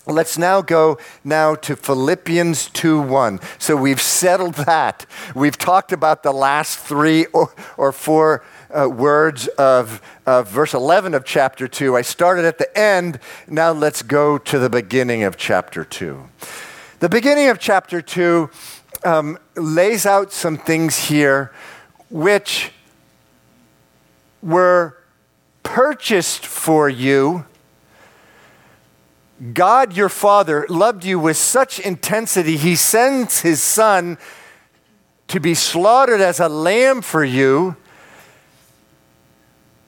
Let's 0.09 0.37
now 0.37 0.61
go 0.61 0.97
now 1.25 1.55
to 1.55 1.75
Philippians 1.75 2.69
2:1. 2.69 3.41
So 3.59 3.75
we've 3.75 4.01
settled 4.01 4.53
that. 4.53 5.05
We've 5.35 5.57
talked 5.57 5.91
about 5.91 6.23
the 6.23 6.31
last 6.31 6.79
three 6.79 7.25
or, 7.33 7.53
or 7.75 7.91
four 7.91 8.41
uh, 8.75 8.89
words 8.89 9.47
of, 9.47 10.01
of 10.25 10.49
verse 10.49 10.73
11 10.73 11.13
of 11.13 11.25
chapter 11.25 11.67
2. 11.67 11.95
I 11.95 12.01
started 12.01 12.45
at 12.45 12.57
the 12.57 12.77
end. 12.77 13.19
Now 13.47 13.71
let's 13.71 14.01
go 14.01 14.37
to 14.37 14.59
the 14.59 14.69
beginning 14.69 15.23
of 15.23 15.37
chapter 15.37 15.83
2. 15.83 16.27
The 16.99 17.09
beginning 17.09 17.49
of 17.49 17.59
chapter 17.59 18.01
2 18.01 18.49
um, 19.03 19.37
lays 19.55 20.05
out 20.05 20.31
some 20.31 20.57
things 20.57 20.97
here 21.07 21.51
which 22.09 22.71
were 24.41 24.97
purchased 25.63 26.45
for 26.45 26.89
you. 26.89 27.45
God, 29.53 29.95
your 29.95 30.09
Father, 30.09 30.65
loved 30.69 31.05
you 31.05 31.19
with 31.19 31.37
such 31.37 31.79
intensity, 31.79 32.57
He 32.57 32.75
sends 32.75 33.41
His 33.41 33.61
Son 33.61 34.17
to 35.27 35.39
be 35.39 35.53
slaughtered 35.53 36.21
as 36.21 36.39
a 36.39 36.49
lamb 36.49 37.01
for 37.01 37.23
you 37.23 37.75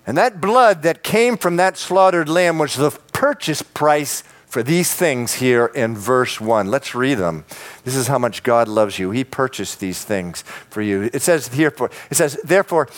and 0.09 0.17
that 0.17 0.41
blood 0.41 0.81
that 0.81 1.03
came 1.03 1.37
from 1.37 1.57
that 1.57 1.77
slaughtered 1.77 2.27
lamb 2.27 2.57
was 2.57 2.73
the 2.73 2.89
purchase 3.13 3.61
price 3.61 4.23
for 4.47 4.63
these 4.63 4.91
things 4.91 5.35
here 5.35 5.67
in 5.67 5.95
verse 5.95 6.41
1. 6.41 6.65
Let's 6.65 6.95
read 6.95 7.19
them. 7.19 7.45
This 7.83 7.95
is 7.95 8.07
how 8.07 8.17
much 8.17 8.41
God 8.41 8.67
loves 8.67 8.97
you. 8.97 9.11
He 9.11 9.23
purchased 9.23 9.79
these 9.79 10.03
things 10.03 10.41
for 10.71 10.81
you. 10.81 11.11
It 11.13 11.21
says 11.21 11.49
here 11.49 11.69
for 11.69 11.91
it 12.09 12.15
says 12.15 12.39
therefore 12.43 12.89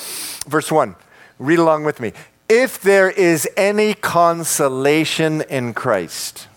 verse 0.47 0.71
1. 0.71 0.95
Read 1.37 1.59
along 1.59 1.83
with 1.83 1.99
me. 1.99 2.13
If 2.47 2.79
there 2.79 3.11
is 3.11 3.45
any 3.57 3.93
consolation 3.93 5.41
in 5.41 5.73
Christ, 5.73 6.47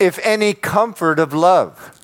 if 0.00 0.18
any 0.24 0.52
comfort 0.52 1.20
of 1.20 1.32
love, 1.32 1.96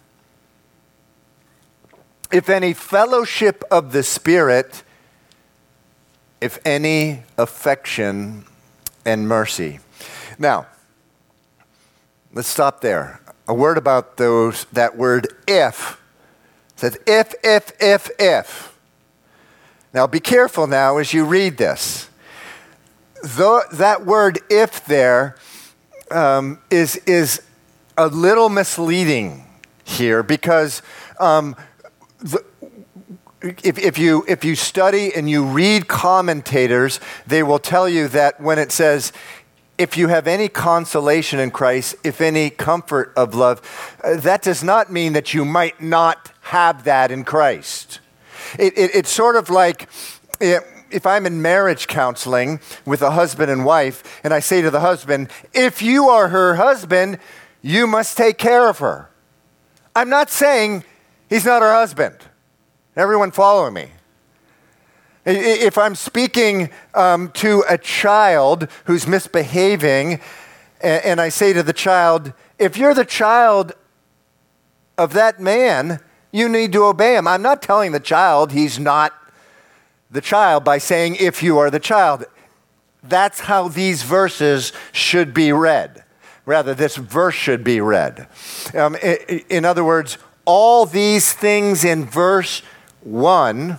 if 2.31 2.49
any 2.49 2.73
fellowship 2.73 3.65
of 3.73 3.91
the 3.91 4.05
Spirit, 4.05 4.85
if 6.41 6.59
any 6.65 7.23
affection 7.39 8.45
and 9.05 9.29
mercy. 9.29 9.81
Now, 10.39 10.67
let's 12.33 12.49
stop 12.49 12.81
there. 12.81 13.21
A 13.49 13.55
word 13.55 13.79
about 13.79 14.17
those 14.17 14.65
that 14.73 14.97
word 14.97 15.29
if. 15.47 16.01
It 16.75 16.81
says 16.81 16.99
if, 17.07 17.35
if, 17.43 17.73
if, 17.81 18.11
if. 18.19 18.77
Now 19.95 20.07
be 20.07 20.21
careful 20.21 20.67
now 20.67 20.99
as 20.99 21.15
you 21.15 21.25
read 21.25 21.57
this. 21.57 22.11
Though 23.23 23.63
that 23.73 24.05
word 24.05 24.41
if 24.51 24.85
there 24.85 25.37
um, 26.11 26.59
is 26.71 26.97
is 27.07 27.41
a 27.97 28.09
little 28.09 28.49
misleading 28.49 29.47
here 29.85 30.23
because 30.23 30.83
um, 31.19 31.57
the, 32.19 32.45
if, 33.43 33.79
if, 33.79 33.99
you, 33.99 34.25
if 34.27 34.45
you 34.45 34.55
study 34.55 35.15
and 35.15 35.29
you 35.29 35.45
read 35.45 35.89
commentators, 35.89 37.01
they 37.27 37.43
will 37.43 37.59
tell 37.59 37.89
you 37.89 38.09
that 38.09 38.41
when 38.41 38.59
it 38.59 38.73
says, 38.73 39.13
if 39.79 39.97
you 39.97 40.09
have 40.09 40.27
any 40.27 40.49
consolation 40.49 41.39
in 41.39 41.51
Christ, 41.51 41.97
if 42.03 42.21
any 42.21 42.49
comfort 42.51 43.13
of 43.17 43.35
love, 43.35 43.61
uh, 44.03 44.17
that 44.17 44.43
does 44.43 44.65
not 44.65 44.91
mean 44.91 45.13
that 45.13 45.35
you 45.35 45.45
might 45.45 45.81
not 45.83 46.33
have 46.43 46.85
that 46.85 47.11
in 47.11 47.25
Christ. 47.25 48.01
It, 48.59 48.77
it, 48.79 48.95
it's 48.95 49.11
sort 49.11 49.37
of 49.37 49.51
like 49.51 49.89
if 50.41 51.07
I'm 51.07 51.27
in 51.27 51.43
marriage 51.43 51.89
counseling 51.89 52.61
with 52.85 53.03
a 53.03 53.11
husband 53.11 53.51
and 53.51 53.65
wife, 53.65 54.21
and 54.25 54.33
I 54.33 54.41
say 54.41 54.63
to 54.63 54.71
the 54.71 54.81
husband, 54.81 55.29
if 55.53 55.83
you 55.83 56.09
are 56.09 56.29
her 56.29 56.55
husband, 56.55 57.19
you 57.61 57.87
must 57.87 58.17
take 58.17 58.39
care 58.39 58.69
of 58.69 58.79
her. 58.79 59.11
I'm 59.95 60.09
not 60.09 60.31
saying 60.31 60.85
he's 61.29 61.45
not 61.45 61.63
her 61.63 61.73
husband. 61.73 62.17
Everyone 62.97 63.31
following 63.31 63.75
me? 63.75 63.89
If 65.27 65.77
I'm 65.77 65.95
speaking 65.95 66.71
um, 66.95 67.31
to 67.33 67.63
a 67.69 67.77
child 67.77 68.69
who's 68.87 69.07
misbehaving, 69.07 70.21
and, 70.81 71.05
and 71.05 71.21
I 71.21 71.29
say 71.29 71.53
to 71.53 71.63
the 71.63 71.75
child, 71.75 72.33
if 72.59 72.79
you're 72.79 72.95
the 72.95 73.05
child 73.05 73.75
of 74.97 75.13
that 75.13 75.39
man, 75.39 76.01
you 76.33 76.49
need 76.49 76.73
to 76.73 76.85
obey 76.85 77.17
him. 77.17 77.29
I'm 77.29 77.43
not 77.43 77.61
telling 77.61 77.93
the 77.93 78.01
child 78.01 78.53
he's 78.53 78.79
not 78.79 79.13
the 80.11 80.23
child 80.23 80.65
by 80.65 80.79
saying, 80.79 81.17
if 81.17 81.43
you 81.43 81.59
are 81.59 81.71
the 81.71 81.81
child. 81.81 82.25
That's 83.03 83.41
how 83.41 83.69
these 83.69 84.05
verses 84.05 84.73
should 84.93 85.35
be 85.35 85.53
read. 85.53 86.03
Rather, 86.47 86.73
this 86.73 86.97
verse 86.97 87.35
should 87.35 87.63
be 87.63 87.79
read. 87.83 88.27
Um, 88.73 88.97
in 89.51 89.67
other 89.67 89.85
words, 89.85 90.17
all 90.47 90.87
these 90.87 91.33
things 91.33 91.85
in 91.85 92.07
verse 92.07 92.63
1 93.07 93.79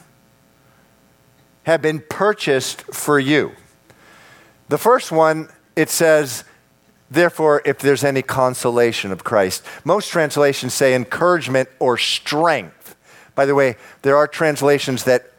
have 1.64 1.82
been 1.82 2.00
purchased 2.10 2.82
for 2.94 3.20
you. 3.20 3.52
The 4.70 4.78
first 4.78 5.12
one, 5.12 5.50
it 5.76 5.90
says, 5.90 6.46
therefore, 7.12 7.62
if 7.66 7.80
there's 7.80 8.04
any 8.04 8.22
consolation 8.22 9.12
of 9.12 9.24
Christ. 9.24 9.64
Most 9.84 10.10
translations 10.10 10.74
say 10.74 10.96
encouragement 10.96 11.68
or 11.80 11.98
strength. 11.98 12.96
By 13.36 13.46
the 13.46 13.54
way, 13.54 13.76
there 14.02 14.16
are 14.16 14.28
translations 14.28 15.04
that 15.04 15.32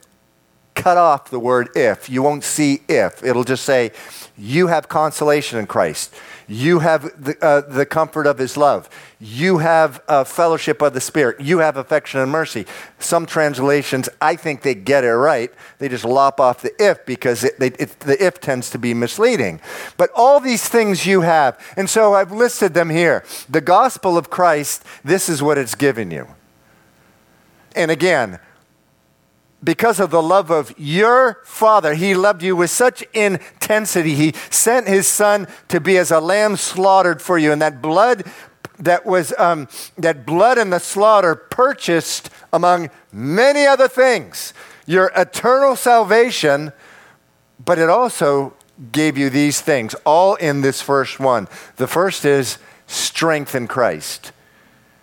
cut 0.74 0.96
off 0.96 1.30
the 1.30 1.40
word 1.40 1.70
if. 1.74 2.08
You 2.08 2.22
won't 2.22 2.44
see 2.44 2.82
if. 2.88 3.24
It'll 3.24 3.44
just 3.44 3.64
say, 3.64 3.90
you 4.36 4.68
have 4.68 4.88
consolation 4.88 5.58
in 5.58 5.66
Christ. 5.66 6.14
You 6.50 6.78
have 6.78 7.02
the, 7.22 7.36
uh, 7.44 7.60
the 7.60 7.84
comfort 7.84 8.26
of 8.26 8.38
his 8.38 8.56
love. 8.56 8.88
You 9.20 9.58
have 9.58 10.02
fellowship 10.26 10.80
of 10.80 10.94
the 10.94 11.00
Spirit. 11.00 11.40
You 11.40 11.58
have 11.58 11.76
affection 11.76 12.20
and 12.20 12.32
mercy. 12.32 12.64
Some 12.98 13.26
translations, 13.26 14.08
I 14.20 14.34
think 14.34 14.62
they 14.62 14.74
get 14.74 15.04
it 15.04 15.12
right. 15.12 15.52
They 15.78 15.90
just 15.90 16.06
lop 16.06 16.40
off 16.40 16.62
the 16.62 16.72
if 16.82 17.04
because 17.04 17.44
it, 17.44 17.58
they, 17.60 17.68
it, 17.68 18.00
the 18.00 18.24
if 18.24 18.40
tends 18.40 18.70
to 18.70 18.78
be 18.78 18.94
misleading. 18.94 19.60
But 19.98 20.08
all 20.16 20.40
these 20.40 20.66
things 20.66 21.04
you 21.04 21.20
have. 21.20 21.62
And 21.76 21.90
so 21.90 22.14
I've 22.14 22.32
listed 22.32 22.72
them 22.72 22.88
here. 22.88 23.24
The 23.50 23.60
gospel 23.60 24.16
of 24.16 24.30
Christ, 24.30 24.84
this 25.04 25.28
is 25.28 25.42
what 25.42 25.58
it's 25.58 25.74
given 25.74 26.10
you. 26.10 26.28
And 27.76 27.90
again, 27.90 28.38
because 29.62 29.98
of 29.98 30.10
the 30.10 30.22
love 30.22 30.50
of 30.50 30.72
your 30.78 31.40
Father. 31.44 31.94
He 31.94 32.14
loved 32.14 32.42
you 32.42 32.54
with 32.54 32.70
such 32.70 33.02
intensity. 33.12 34.14
He 34.14 34.32
sent 34.50 34.86
His 34.86 35.06
Son 35.06 35.48
to 35.68 35.80
be 35.80 35.98
as 35.98 36.10
a 36.10 36.20
lamb 36.20 36.56
slaughtered 36.56 37.20
for 37.20 37.38
you. 37.38 37.52
And 37.52 37.60
that 37.60 37.82
blood 37.82 38.24
that 38.78 39.04
was 39.04 39.32
um, 39.38 39.68
that 39.96 40.24
blood 40.24 40.56
in 40.56 40.70
the 40.70 40.78
slaughter 40.78 41.34
purchased 41.34 42.30
among 42.52 42.90
many 43.12 43.66
other 43.66 43.88
things 43.88 44.54
your 44.88 45.12
eternal 45.14 45.76
salvation, 45.76 46.72
but 47.62 47.78
it 47.78 47.90
also 47.90 48.54
gave 48.90 49.18
you 49.18 49.28
these 49.28 49.60
things, 49.60 49.94
all 50.06 50.34
in 50.36 50.62
this 50.62 50.80
first 50.80 51.20
one. 51.20 51.46
The 51.76 51.86
first 51.86 52.24
is 52.24 52.58
strength 52.86 53.54
in 53.54 53.68
Christ. 53.68 54.32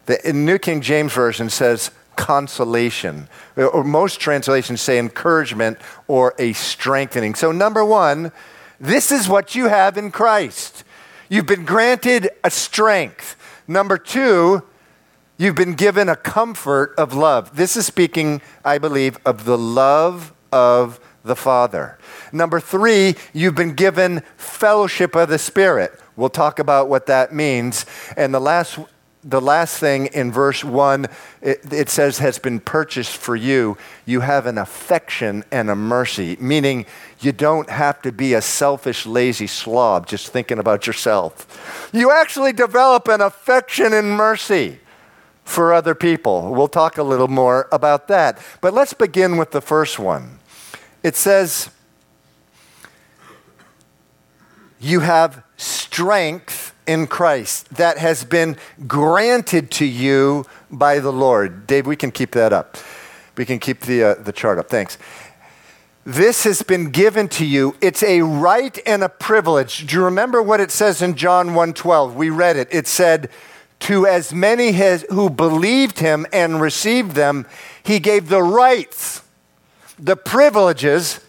The 0.08 0.20
New 0.34 0.58
King 0.58 0.82
James 0.82 1.14
Version 1.14 1.50
says 1.50 1.92
consolation. 2.16 3.28
Or 3.56 3.84
most 3.84 4.20
translations 4.20 4.82
say 4.82 5.00
encouragement 5.00 5.78
or 6.08 6.34
a 6.40 6.54
strengthening. 6.54 7.36
So, 7.36 7.52
number 7.52 7.84
one, 7.84 8.32
this 8.80 9.12
is 9.12 9.30
what 9.30 9.56
you 9.56 9.68
have 9.68 9.98
in 9.98 10.12
Christ. 10.12 10.84
You've 11.30 11.48
been 11.48 11.66
granted 11.66 12.30
a 12.44 12.52
strength. 12.52 13.36
Number 13.68 13.98
two, 13.98 14.64
You've 15.38 15.56
been 15.56 15.74
given 15.74 16.08
a 16.08 16.16
comfort 16.16 16.94
of 16.98 17.14
love. 17.14 17.58
This 17.58 17.76
is 17.76 17.86
speaking, 17.86 18.42
I 18.64 18.78
believe, 18.78 19.18
of 19.26 19.44
the 19.44 19.58
love 19.58 20.34
of 20.50 20.98
the 21.26 21.36
Father. 21.36 21.98
Number 22.32 22.62
three, 22.62 23.16
you've 23.34 23.56
been 23.56 23.74
given 23.74 24.24
fellowship 24.38 25.14
of 25.14 25.28
the 25.28 25.38
Spirit. 25.38 26.00
We'll 26.16 26.30
talk 26.30 26.60
about 26.60 26.88
what 26.88 27.08
that 27.08 27.34
means. 27.34 27.86
And 28.16 28.34
the 28.34 28.40
last, 28.40 28.80
the 29.28 29.42
last 29.42 29.80
thing 29.80 30.06
in 30.08 30.32
verse 30.32 30.64
one, 30.64 31.08
it, 31.42 31.74
it 31.74 31.90
says, 31.90 32.20
has 32.20 32.38
been 32.38 32.60
purchased 32.60 33.18
for 33.18 33.36
you. 33.36 33.76
You 34.06 34.22
have 34.22 34.46
an 34.46 34.60
affection 34.60 35.44
and 35.52 35.70
a 35.70 35.76
mercy, 35.76 36.38
meaning 36.40 36.86
you 37.20 37.32
don't 37.32 37.70
have 37.70 38.02
to 38.04 38.12
be 38.12 38.36
a 38.36 38.42
selfish, 38.42 39.08
lazy 39.08 39.48
slob 39.48 40.06
just 40.06 40.28
thinking 40.28 40.60
about 40.60 40.86
yourself. 40.86 41.90
You 41.92 42.12
actually 42.12 42.54
develop 42.54 43.08
an 43.08 43.20
affection 43.20 43.94
and 43.94 44.12
mercy 44.12 44.80
for 45.44 45.74
other 45.74 45.96
people. 45.96 46.54
We'll 46.54 46.68
talk 46.68 47.00
a 47.00 47.04
little 47.04 47.28
more 47.28 47.68
about 47.72 48.08
that. 48.10 48.40
But 48.62 48.74
let's 48.76 48.94
begin 48.94 49.38
with 49.38 49.52
the 49.52 49.62
first 49.62 49.98
one. 49.98 50.40
It 51.02 51.16
says, 51.16 51.72
You 54.80 55.00
have 55.00 55.44
strength 55.58 56.65
in 56.88 57.08
Christ 57.08 57.70
that 57.76 57.98
has 57.98 58.24
been 58.24 58.58
granted 58.88 59.72
to 59.72 59.86
you 59.86 60.46
by 60.72 61.00
the 61.00 61.12
Lord. 61.12 61.68
Dave, 61.68 61.88
we 61.88 61.96
can 61.96 62.12
keep 62.12 62.32
that 62.32 62.54
up. 62.54 62.78
We 63.38 63.46
can 63.46 63.60
keep 63.60 63.82
the, 63.82 64.04
uh, 64.04 64.14
the 64.16 64.32
chart 64.32 64.60
up. 64.60 64.70
Thanks. 64.70 64.98
This 66.06 66.44
has 66.44 66.62
been 66.62 66.92
given 66.92 67.28
to 67.30 67.46
you. 67.46 67.76
It's 67.82 68.04
a 68.04 68.22
right 68.22 68.78
and 68.86 69.04
a 69.04 69.10
privilege. 69.10 69.88
Do 69.88 69.96
you 69.96 70.04
remember 70.04 70.42
what 70.42 70.60
it 70.60 70.70
says 70.70 71.02
in 71.02 71.16
John 71.16 71.50
1:12? 71.50 72.14
We 72.14 72.30
read 72.30 72.58
it. 72.58 72.68
It 72.72 72.88
said, 72.88 73.30
to 73.82 74.06
as 74.08 74.34
many 74.34 74.72
has, 74.74 75.06
who 75.10 75.30
believed 75.30 76.00
him 76.00 76.26
and 76.32 76.62
received 76.62 77.12
them, 77.12 77.46
he 77.84 78.00
gave 78.00 78.30
the 78.30 78.42
rights, 78.42 79.22
the 80.00 80.16
privileges 80.16 81.20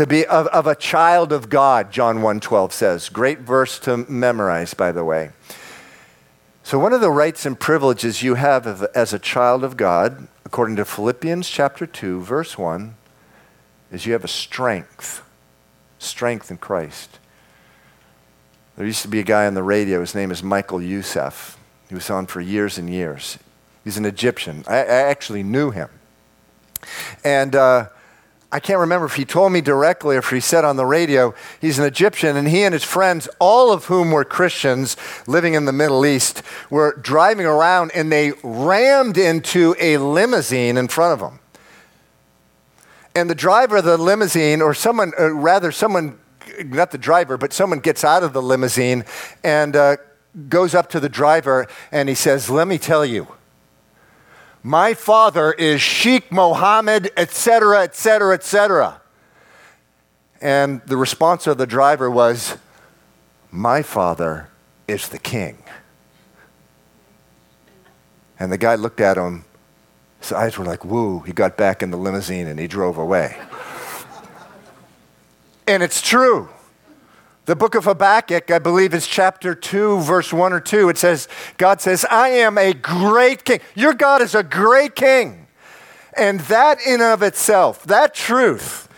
to 0.00 0.06
be 0.06 0.24
of, 0.24 0.46
of 0.46 0.66
a 0.66 0.74
child 0.74 1.30
of 1.30 1.50
God, 1.50 1.92
John 1.92 2.20
1:12 2.20 2.72
says. 2.72 3.10
Great 3.10 3.40
verse 3.40 3.78
to 3.80 3.98
memorize, 3.98 4.72
by 4.72 4.92
the 4.92 5.04
way. 5.04 5.32
So 6.62 6.78
one 6.78 6.94
of 6.94 7.02
the 7.02 7.10
rights 7.10 7.44
and 7.44 7.60
privileges 7.60 8.22
you 8.22 8.36
have 8.36 8.66
as 8.94 9.12
a 9.12 9.18
child 9.18 9.62
of 9.62 9.76
God, 9.76 10.26
according 10.46 10.76
to 10.76 10.86
Philippians 10.86 11.50
chapter 11.50 11.86
2, 11.86 12.22
verse 12.22 12.56
1, 12.56 12.94
is 13.92 14.06
you 14.06 14.14
have 14.14 14.24
a 14.24 14.28
strength, 14.28 15.22
strength 15.98 16.50
in 16.50 16.56
Christ. 16.56 17.18
There 18.76 18.86
used 18.86 19.02
to 19.02 19.08
be 19.08 19.20
a 19.20 19.24
guy 19.24 19.46
on 19.46 19.52
the 19.52 19.62
radio, 19.62 20.00
his 20.00 20.14
name 20.14 20.30
is 20.30 20.42
Michael 20.42 20.80
Youssef. 20.80 21.58
He 21.90 21.94
was 21.94 22.08
on 22.08 22.24
for 22.24 22.40
years 22.40 22.78
and 22.78 22.88
years. 22.88 23.38
He's 23.84 23.98
an 23.98 24.06
Egyptian. 24.06 24.64
I, 24.66 24.78
I 24.78 25.10
actually 25.10 25.42
knew 25.42 25.72
him. 25.72 25.90
And 27.22 27.54
uh, 27.54 27.88
I 28.52 28.58
can't 28.58 28.80
remember 28.80 29.06
if 29.06 29.14
he 29.14 29.24
told 29.24 29.52
me 29.52 29.60
directly 29.60 30.16
or 30.16 30.20
if 30.20 30.30
he 30.30 30.40
said 30.40 30.64
on 30.64 30.76
the 30.76 30.84
radio, 30.84 31.34
he's 31.60 31.78
an 31.78 31.84
Egyptian, 31.84 32.36
and 32.36 32.48
he 32.48 32.64
and 32.64 32.72
his 32.72 32.82
friends, 32.82 33.28
all 33.38 33.72
of 33.72 33.84
whom 33.84 34.10
were 34.10 34.24
Christians 34.24 34.96
living 35.28 35.54
in 35.54 35.66
the 35.66 35.72
Middle 35.72 36.04
East, 36.04 36.42
were 36.68 36.98
driving 37.00 37.46
around 37.46 37.92
and 37.94 38.10
they 38.10 38.32
rammed 38.42 39.16
into 39.16 39.76
a 39.78 39.98
limousine 39.98 40.76
in 40.76 40.88
front 40.88 41.12
of 41.12 41.20
them. 41.20 41.38
And 43.14 43.30
the 43.30 43.34
driver 43.34 43.76
of 43.76 43.84
the 43.84 43.96
limousine, 43.96 44.62
or 44.62 44.74
someone, 44.74 45.12
uh, 45.18 45.32
rather, 45.32 45.70
someone 45.70 46.18
not 46.64 46.90
the 46.90 46.98
driver, 46.98 47.36
but 47.36 47.52
someone 47.52 47.78
gets 47.78 48.04
out 48.04 48.22
of 48.22 48.32
the 48.32 48.42
limousine 48.42 49.04
and 49.44 49.76
uh, 49.76 49.96
goes 50.48 50.74
up 50.74 50.90
to 50.90 51.00
the 51.00 51.08
driver 51.08 51.66
and 51.92 52.08
he 52.08 52.14
says, 52.14 52.50
Let 52.50 52.68
me 52.68 52.78
tell 52.78 53.04
you, 53.04 53.26
my 54.62 54.94
father 54.94 55.52
is 55.52 55.80
Sheikh 55.80 56.30
Mohammed, 56.30 57.10
etc., 57.16 57.82
etc., 57.82 58.34
etc. 58.34 59.00
And 60.40 60.80
the 60.86 60.96
response 60.96 61.46
of 61.46 61.58
the 61.58 61.66
driver 61.66 62.10
was, 62.10 62.56
My 63.50 63.82
father 63.82 64.48
is 64.86 65.08
the 65.08 65.18
king. 65.18 65.62
And 68.38 68.50
the 68.50 68.58
guy 68.58 68.74
looked 68.74 69.00
at 69.00 69.18
him. 69.18 69.44
His 70.20 70.32
eyes 70.32 70.58
were 70.58 70.64
like, 70.64 70.84
woo. 70.84 71.20
He 71.20 71.32
got 71.32 71.56
back 71.56 71.82
in 71.82 71.90
the 71.90 71.96
limousine 71.96 72.46
and 72.46 72.58
he 72.58 72.66
drove 72.66 72.96
away. 72.96 73.36
And 75.66 75.82
it's 75.82 76.02
true. 76.02 76.48
The 77.50 77.56
book 77.56 77.74
of 77.74 77.82
Habakkuk, 77.82 78.48
I 78.52 78.60
believe, 78.60 78.94
is 78.94 79.08
chapter 79.08 79.56
2, 79.56 80.02
verse 80.02 80.32
1 80.32 80.52
or 80.52 80.60
2. 80.60 80.88
It 80.88 80.96
says, 80.96 81.26
God 81.56 81.80
says, 81.80 82.06
I 82.08 82.28
am 82.28 82.56
a 82.56 82.72
great 82.72 83.44
king. 83.44 83.58
Your 83.74 83.92
God 83.92 84.22
is 84.22 84.36
a 84.36 84.44
great 84.44 84.94
king. 84.94 85.48
And 86.16 86.38
that 86.42 86.78
in 86.86 87.02
of 87.02 87.24
itself, 87.24 87.82
that 87.86 88.14
truth, 88.14 88.88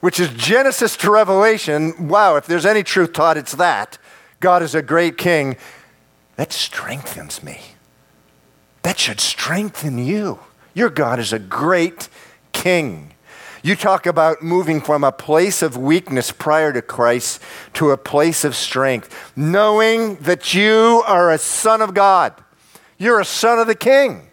which 0.00 0.18
is 0.18 0.30
Genesis 0.30 0.96
to 0.96 1.10
Revelation, 1.10 2.08
wow, 2.08 2.36
if 2.36 2.46
there's 2.46 2.64
any 2.64 2.82
truth 2.82 3.12
taught, 3.12 3.36
it's 3.36 3.54
that. 3.56 3.98
God 4.40 4.62
is 4.62 4.74
a 4.74 4.80
great 4.80 5.18
king. 5.18 5.58
That 6.36 6.50
strengthens 6.50 7.42
me. 7.42 7.60
That 8.84 8.98
should 8.98 9.20
strengthen 9.20 9.98
you. 9.98 10.38
Your 10.72 10.88
God 10.88 11.18
is 11.18 11.34
a 11.34 11.38
great 11.38 12.08
king. 12.52 13.12
You 13.62 13.74
talk 13.74 14.06
about 14.06 14.42
moving 14.42 14.80
from 14.80 15.02
a 15.02 15.12
place 15.12 15.62
of 15.62 15.76
weakness 15.76 16.30
prior 16.30 16.72
to 16.72 16.82
Christ 16.82 17.42
to 17.74 17.90
a 17.90 17.96
place 17.96 18.44
of 18.44 18.54
strength, 18.54 19.32
knowing 19.36 20.16
that 20.16 20.54
you 20.54 21.02
are 21.06 21.32
a 21.32 21.38
son 21.38 21.82
of 21.82 21.94
God. 21.94 22.34
You're 22.98 23.20
a 23.20 23.24
son 23.24 23.58
of 23.58 23.66
the 23.66 23.74
king. 23.74 24.28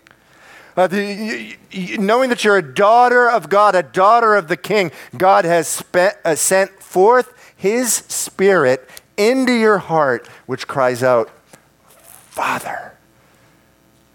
Uh, 0.77 0.88
the, 0.88 1.55
you, 1.71 1.97
knowing 1.97 2.29
that 2.29 2.43
you're 2.43 2.57
a 2.57 2.73
daughter 2.73 3.29
of 3.29 3.49
God, 3.49 3.75
a 3.75 3.83
daughter 3.83 4.35
of 4.35 4.47
the 4.47 4.57
king, 4.57 4.91
God 5.17 5.45
has 5.45 5.67
spent, 5.67 6.15
uh, 6.25 6.35
sent 6.35 6.81
forth 6.81 7.53
his 7.55 7.93
spirit 7.93 8.89
into 9.17 9.53
your 9.53 9.77
heart, 9.77 10.27
which 10.45 10.67
cries 10.67 11.01
out, 11.01 11.29
Father. 11.88 12.93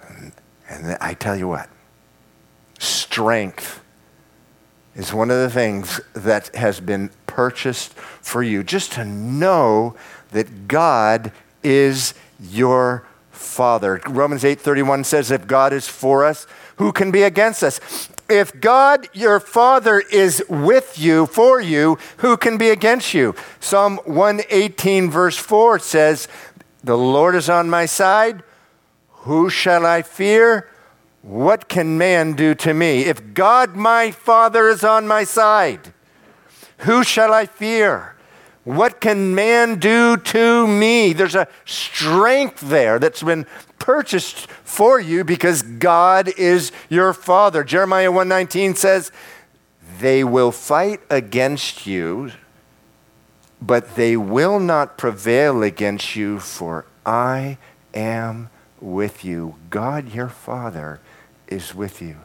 And, 0.07 0.33
and 0.69 0.99
I 1.01 1.15
tell 1.15 1.35
you 1.35 1.49
what, 1.49 1.71
strength 2.79 3.81
is 5.01 5.15
one 5.15 5.31
of 5.31 5.39
the 5.39 5.51
things 5.51 6.01
that 6.13 6.55
has 6.55 6.79
been 6.79 7.11
purchased 7.27 7.95
for 7.95 8.43
you. 8.43 8.63
Just 8.63 8.93
to 8.93 9.05
know 9.05 9.95
that 10.33 10.69
God 10.69 11.33
is 11.63 12.15
your 12.39 13.05
Father. 13.31 14.01
Romans 14.07 14.45
8:31 14.45 15.05
says 15.05 15.31
if 15.31 15.47
God 15.47 15.73
is 15.73 15.89
for 15.89 16.25
us, 16.25 16.47
who 16.77 16.93
can 16.93 17.11
be 17.11 17.23
against 17.23 17.63
us? 17.63 17.81
If 18.29 18.61
God 18.61 19.09
your 19.13 19.41
Father 19.41 20.01
is 20.01 20.45
with 20.49 20.99
you, 20.99 21.27
for 21.27 21.61
you, 21.61 21.99
who 22.19 22.37
can 22.37 22.59
be 22.59 22.71
against 22.71 23.15
you? 23.15 23.35
Psalm 23.59 23.99
118 24.05 25.11
verse 25.11 25.37
4 25.37 25.79
says, 25.79 26.29
"The 26.85 26.97
Lord 26.97 27.35
is 27.35 27.49
on 27.49 27.69
my 27.71 27.87
side, 27.87 28.43
who 29.25 29.51
shall 29.51 29.85
I 29.85 30.03
fear?" 30.03 30.70
What 31.23 31.69
can 31.69 31.99
man 31.99 32.33
do 32.33 32.55
to 32.57 32.73
me? 32.73 33.03
If 33.05 33.35
God 33.35 33.77
my 33.77 34.11
Father 34.11 34.69
is 34.69 34.83
on 34.83 35.07
my 35.07 35.25
side, 35.25 35.93
who 36.79 37.05
shall 37.05 37.33
I 37.33 37.47
fear? 37.47 38.15
What 38.65 39.01
can 39.01 39.35
man 39.35 39.79
do 39.79 40.17
to 40.17 40.67
me? 40.67 41.13
There's 41.13 41.35
a 41.35 41.49
strength 41.65 42.61
there 42.61 42.99
that's 42.99 43.23
been 43.23 43.47
purchased 43.79 44.51
for 44.65 45.01
you 45.01 45.25
because 45.25 45.63
God 45.63 46.29
is 46.37 46.73
your 46.89 47.13
father. 47.13 47.65
Jeremiah 47.65 48.13
119 48.13 48.75
says, 48.75 49.11
"They 49.99 50.25
will 50.25 50.53
fight 50.53 51.01
against 51.11 51.87
you, 51.87 52.33
but 53.61 53.97
they 53.97 54.17
will 54.17 54.59
not 54.59 54.97
prevail 54.97 55.63
against 55.63 56.15
you, 56.17 56.39
for 56.39 56.85
I 57.05 57.59
am 57.95 58.51
with 58.81 59.25
you." 59.25 59.57
God 59.71 60.11
your 60.15 60.29
father 60.29 61.01
is 61.51 61.75
with 61.75 62.01
you. 62.01 62.17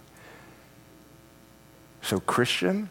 So, 2.01 2.19
Christian, 2.19 2.89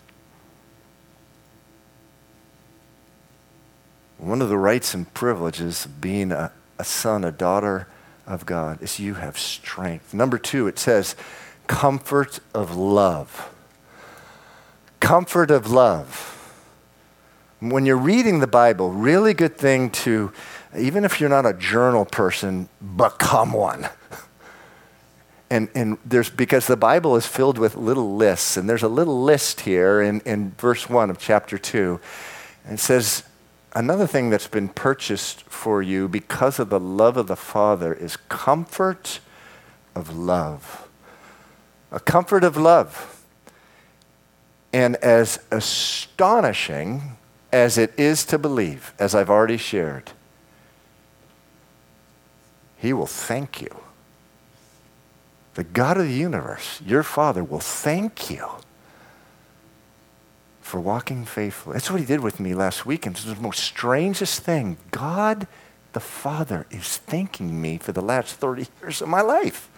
one 4.18 4.42
of 4.42 4.48
the 4.48 4.58
rights 4.58 4.92
and 4.94 5.12
privileges 5.14 5.84
of 5.84 6.00
being 6.00 6.32
a, 6.32 6.52
a 6.78 6.84
son, 6.84 7.24
a 7.24 7.30
daughter 7.30 7.86
of 8.26 8.46
God 8.46 8.82
is 8.82 8.98
you 8.98 9.14
have 9.14 9.38
strength. 9.38 10.14
Number 10.14 10.38
two, 10.38 10.66
it 10.66 10.78
says, 10.78 11.14
comfort 11.66 12.40
of 12.54 12.74
love. 12.74 13.54
Comfort 15.00 15.50
of 15.50 15.70
love. 15.70 16.30
When 17.60 17.86
you're 17.86 17.96
reading 17.96 18.40
the 18.40 18.46
Bible, 18.46 18.90
really 18.90 19.32
good 19.32 19.56
thing 19.56 19.90
to, 19.90 20.32
even 20.76 21.04
if 21.04 21.20
you're 21.20 21.30
not 21.30 21.46
a 21.46 21.54
journal 21.54 22.04
person, 22.04 22.68
become 22.96 23.52
one. 23.52 23.88
And, 25.54 25.68
and 25.76 25.98
there's 26.04 26.30
because 26.30 26.66
the 26.66 26.76
Bible 26.76 27.14
is 27.14 27.28
filled 27.28 27.58
with 27.58 27.76
little 27.76 28.16
lists, 28.16 28.56
and 28.56 28.68
there's 28.68 28.82
a 28.82 28.88
little 28.88 29.22
list 29.22 29.60
here 29.60 30.02
in, 30.02 30.20
in 30.22 30.50
verse 30.58 30.90
1 30.90 31.10
of 31.10 31.18
chapter 31.20 31.58
2. 31.58 32.00
And 32.64 32.74
it 32.74 32.82
says, 32.82 33.22
Another 33.72 34.08
thing 34.08 34.30
that's 34.30 34.48
been 34.48 34.68
purchased 34.68 35.42
for 35.42 35.80
you 35.80 36.08
because 36.08 36.58
of 36.58 36.70
the 36.70 36.80
love 36.80 37.16
of 37.16 37.28
the 37.28 37.36
Father 37.36 37.94
is 37.94 38.16
comfort 38.16 39.20
of 39.94 40.16
love. 40.16 40.88
A 41.92 42.00
comfort 42.00 42.42
of 42.42 42.56
love. 42.56 43.24
And 44.72 44.96
as 44.96 45.38
astonishing 45.52 47.16
as 47.52 47.78
it 47.78 47.94
is 47.96 48.24
to 48.26 48.38
believe, 48.38 48.92
as 48.98 49.14
I've 49.14 49.30
already 49.30 49.58
shared, 49.58 50.10
He 52.76 52.92
will 52.92 53.06
thank 53.06 53.62
you. 53.62 53.83
The 55.54 55.64
God 55.64 55.96
of 55.96 56.04
the 56.04 56.12
universe, 56.12 56.80
your 56.84 57.02
Father, 57.02 57.44
will 57.44 57.60
thank 57.60 58.28
you 58.28 58.46
for 60.60 60.80
walking 60.80 61.24
faithfully. 61.24 61.74
That's 61.74 61.90
what 61.90 62.00
He 62.00 62.06
did 62.06 62.20
with 62.20 62.40
me 62.40 62.54
last 62.54 62.84
week. 62.84 63.06
And 63.06 63.14
it's 63.14 63.24
the 63.24 63.36
most 63.36 63.60
strangest 63.60 64.40
thing. 64.40 64.76
God 64.90 65.46
the 65.92 66.00
Father 66.00 66.66
is 66.70 66.96
thanking 66.96 67.62
me 67.62 67.78
for 67.78 67.92
the 67.92 68.02
last 68.02 68.34
30 68.34 68.66
years 68.80 69.00
of 69.00 69.08
my 69.08 69.20
life. 69.20 69.70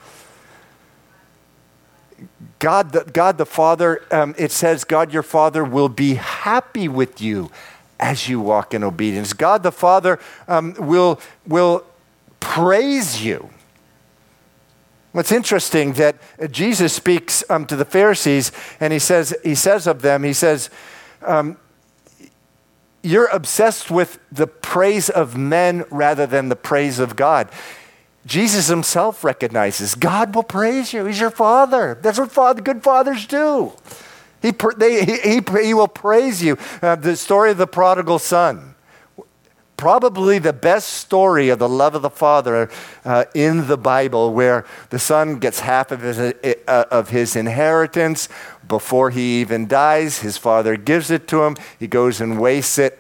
God 2.59 2.93
the, 2.93 3.05
God 3.05 3.37
the 3.37 3.45
Father, 3.45 4.03
um, 4.11 4.35
it 4.39 4.51
says, 4.51 4.85
God 4.85 5.13
your 5.13 5.23
Father 5.23 5.63
will 5.63 5.91
be 5.91 6.15
happy 6.15 6.89
with 6.89 7.21
you 7.21 7.51
as 8.01 8.29
you 8.29 8.41
walk 8.41 8.73
in 8.73 8.83
obedience. 8.83 9.35
God 9.35 9.63
the 9.63 9.73
Father 9.73 10.19
um, 10.49 10.75
will, 10.79 11.21
will 11.47 11.85
praise 12.41 13.23
you. 13.23 13.51
What's 15.17 15.33
interesting 15.33 15.95
that 15.95 16.19
Jesus 16.51 16.93
speaks 16.93 17.43
um, 17.49 17.65
to 17.69 17.77
the 17.77 17.87
Pharisees 17.87 18.53
and 18.81 18.93
he 18.93 18.99
says, 18.99 19.35
he 19.43 19.55
says 19.55 19.87
of 19.87 20.03
them, 20.03 20.25
he 20.25 20.35
says, 20.35 20.69
um, 21.23 21.57
you're 23.03 23.29
obsessed 23.29 23.91
with 23.91 24.19
the 24.31 24.47
praise 24.47 25.09
of 25.09 25.35
men 25.35 25.85
rather 25.91 26.27
than 26.27 26.51
the 26.51 26.55
praise 26.55 26.99
of 26.99 27.17
God. 27.17 27.49
Jesus 28.27 28.69
himself 28.69 29.25
recognizes 29.25 29.95
God 29.95 30.35
will 30.35 30.43
praise 30.43 30.93
you. 30.93 31.07
He's 31.07 31.19
your 31.19 31.31
father. 31.31 31.99
That's 32.03 32.19
what 32.19 32.31
father, 32.31 32.61
good 32.61 32.83
fathers 32.83 33.27
do. 33.27 33.73
He, 34.43 34.53
they, 34.77 35.03
he, 35.03 35.17
he, 35.17 35.41
he, 35.65 35.73
will 35.73 35.89
praise 35.89 36.43
you. 36.43 36.59
Uh, 36.83 36.95
the 36.95 37.17
story 37.17 37.53
of 37.53 37.57
the 37.57 37.67
prodigal 37.67 38.19
son. 38.19 38.76
Probably 39.77 40.39
the 40.39 40.55
best 40.55 40.89
story 40.89 41.51
of 41.51 41.59
the 41.59 41.69
love 41.69 41.95
of 41.95 42.03
the 42.03 42.11
Father 42.11 42.71
uh, 43.05 43.25
in 43.35 43.67
the 43.67 43.77
Bible, 43.77 44.33
where 44.33 44.65
the 44.89 44.99
son 44.99 45.39
gets 45.39 45.61
half 45.61 45.91
of 45.91 46.01
his, 46.01 46.19
uh, 46.19 46.85
of 46.91 47.11
his 47.11 47.37
inheritance 47.37 48.29
before 48.67 49.11
he 49.11 49.41
even 49.41 49.67
dies. 49.69 50.21
His 50.21 50.39
father 50.39 50.77
gives 50.77 51.11
it 51.11 51.29
to 51.29 51.43
him. 51.43 51.57
He 51.79 51.87
goes 51.87 52.23
and 52.23 52.41
wastes 52.41 52.79
it 52.79 52.99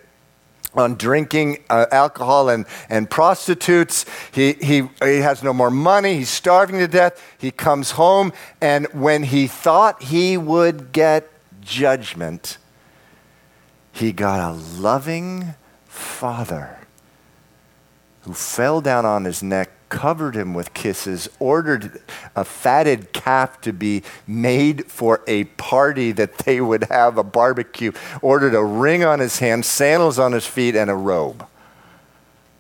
on 0.74 0.97
drinking 0.97 1.64
uh, 1.70 1.87
alcohol 1.91 2.51
and, 2.51 2.66
and 2.91 3.09
prostitutes. 3.09 4.05
He, 4.31 4.53
he, 4.55 4.89
he 5.03 5.18
has 5.18 5.43
no 5.43 5.55
more 5.55 5.70
money. 5.70 6.18
He's 6.18 6.29
starving 6.29 6.79
to 6.79 6.89
death. 6.89 7.22
He 7.39 7.51
comes 7.51 7.93
home, 7.93 8.33
and 8.61 8.87
when 8.93 9.22
he 9.22 9.47
thought 9.47 10.03
he 10.03 10.37
would 10.37 10.93
get 10.93 11.31
judgment, 11.62 12.59
he 13.93 14.12
got 14.12 14.41
a 14.41 14.53
loving 14.53 15.55
father 15.97 16.79
who 18.23 18.35
fell 18.35 18.81
down 18.81 19.07
on 19.07 19.25
his 19.25 19.43
neck 19.43 19.71
covered 19.89 20.35
him 20.35 20.53
with 20.53 20.75
kisses, 20.75 21.29
ordered 21.39 22.01
a 22.35 22.45
fatted 22.45 23.13
calf 23.13 23.61
to 23.61 23.73
be 23.73 24.03
made 24.27 24.91
for 24.91 25.23
a 25.27 25.45
party 25.45 26.13
that 26.13 26.39
they 26.39 26.61
would 26.61 26.85
have, 26.85 27.17
a 27.19 27.23
barbecue, 27.23 27.93
ordered 28.21 28.55
a 28.55 28.65
ring 28.65 29.05
on 29.05 29.21
his 29.21 29.39
hand, 29.39 29.65
sandals 29.65 30.19
on 30.19 30.33
his 30.33 30.47
feet, 30.47 30.75
and 30.75 30.91
a 30.91 30.95
robe. 30.95 31.47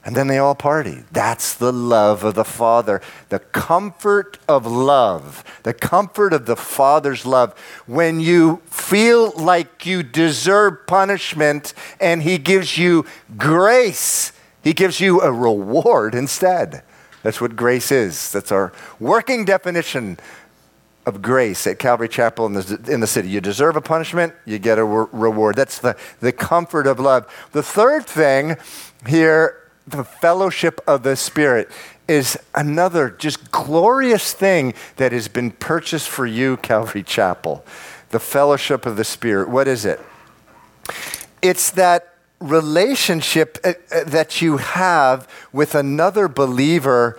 And 0.06 0.14
then 0.14 0.28
they 0.28 0.38
all 0.38 0.54
party. 0.54 1.02
That's 1.10 1.52
the 1.52 1.72
love 1.72 2.22
of 2.22 2.36
the 2.36 2.44
Father, 2.44 3.02
the 3.28 3.40
comfort 3.40 4.38
of 4.48 4.64
love, 4.64 5.42
the 5.64 5.74
comfort 5.74 6.32
of 6.32 6.46
the 6.46 6.54
Father's 6.54 7.26
love. 7.26 7.58
When 7.86 8.20
you 8.20 8.62
feel 8.66 9.32
like 9.32 9.84
you 9.84 10.04
deserve 10.04 10.86
punishment 10.86 11.74
and 12.00 12.22
He 12.22 12.38
gives 12.38 12.78
you 12.78 13.04
grace, 13.36 14.30
He 14.62 14.72
gives 14.72 15.00
you 15.00 15.22
a 15.22 15.32
reward 15.32 16.14
instead. 16.14 16.84
That's 17.24 17.40
what 17.40 17.56
grace 17.56 17.90
is. 17.90 18.30
That's 18.30 18.52
our 18.52 18.72
working 19.00 19.44
definition 19.44 20.18
of 21.04 21.20
grace 21.20 21.66
at 21.66 21.80
Calvary 21.80 22.08
Chapel 22.08 22.46
in 22.46 22.52
the, 22.52 22.80
in 22.88 23.00
the 23.00 23.08
city. 23.08 23.28
You 23.28 23.40
deserve 23.40 23.74
a 23.74 23.80
punishment, 23.80 24.34
you 24.44 24.60
get 24.60 24.78
a 24.78 24.84
re- 24.84 25.06
reward. 25.10 25.56
That's 25.56 25.80
the, 25.80 25.96
the 26.20 26.30
comfort 26.30 26.86
of 26.86 27.00
love. 27.00 27.26
The 27.50 27.64
third 27.64 28.06
thing 28.06 28.56
here, 29.04 29.65
the 29.86 30.04
fellowship 30.04 30.80
of 30.86 31.02
the 31.02 31.16
Spirit, 31.16 31.70
is 32.08 32.38
another 32.54 33.10
just 33.10 33.50
glorious 33.50 34.32
thing 34.32 34.74
that 34.96 35.12
has 35.12 35.28
been 35.28 35.50
purchased 35.50 36.08
for 36.08 36.26
you, 36.26 36.56
Calvary 36.58 37.02
Chapel. 37.02 37.64
The 38.10 38.20
fellowship 38.20 38.86
of 38.86 38.96
the 38.96 39.04
Spirit. 39.04 39.48
What 39.48 39.66
is 39.66 39.84
it? 39.84 40.00
It's 41.42 41.70
that 41.72 42.14
relationship 42.38 43.58
uh, 43.64 43.72
uh, 43.90 44.04
that 44.04 44.40
you 44.40 44.58
have 44.58 45.28
with 45.52 45.74
another 45.74 46.28
believer 46.28 47.18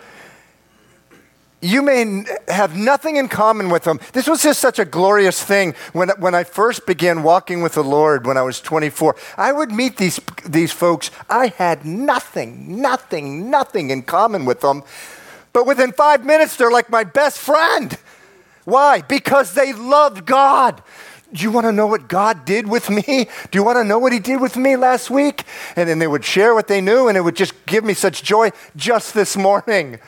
you 1.61 1.81
may 1.81 2.23
have 2.47 2.77
nothing 2.77 3.15
in 3.15 3.27
common 3.27 3.69
with 3.69 3.83
them. 3.83 3.99
This 4.13 4.27
was 4.27 4.43
just 4.43 4.59
such 4.59 4.77
a 4.77 4.85
glorious 4.85 5.43
thing. 5.43 5.73
When, 5.91 6.09
when 6.19 6.35
I 6.35 6.43
first 6.43 6.85
began 6.85 7.23
walking 7.23 7.61
with 7.61 7.73
the 7.73 7.83
Lord 7.83 8.27
when 8.27 8.37
I 8.37 8.43
was 8.43 8.61
24, 8.61 9.15
I 9.37 9.51
would 9.51 9.71
meet 9.71 9.97
these, 9.97 10.19
these 10.45 10.71
folks. 10.71 11.09
I 11.29 11.47
had 11.47 11.83
nothing, 11.83 12.79
nothing, 12.79 13.49
nothing 13.49 13.89
in 13.89 14.03
common 14.03 14.45
with 14.45 14.61
them. 14.61 14.83
But 15.51 15.65
within 15.65 15.91
five 15.93 16.23
minutes, 16.23 16.55
they're 16.57 16.69
like 16.69 16.91
my 16.91 17.03
best 17.03 17.39
friend. 17.39 17.97
Why? 18.65 19.01
Because 19.01 19.55
they 19.55 19.73
loved 19.73 20.27
God. 20.27 20.83
Do 21.33 21.43
you 21.43 21.51
want 21.51 21.65
to 21.65 21.71
know 21.71 21.87
what 21.87 22.07
God 22.07 22.45
did 22.45 22.67
with 22.67 22.89
me? 22.89 23.27
Do 23.49 23.57
you 23.57 23.63
want 23.63 23.77
to 23.77 23.83
know 23.83 23.97
what 23.97 24.13
He 24.13 24.19
did 24.19 24.39
with 24.39 24.55
me 24.55 24.75
last 24.75 25.09
week? 25.09 25.43
And 25.75 25.89
then 25.89 25.97
they 25.97 26.07
would 26.07 26.23
share 26.23 26.53
what 26.53 26.67
they 26.67 26.81
knew, 26.81 27.07
and 27.07 27.17
it 27.17 27.21
would 27.21 27.35
just 27.35 27.65
give 27.65 27.83
me 27.83 27.95
such 27.95 28.21
joy 28.21 28.51
just 28.75 29.15
this 29.15 29.35
morning. 29.35 29.99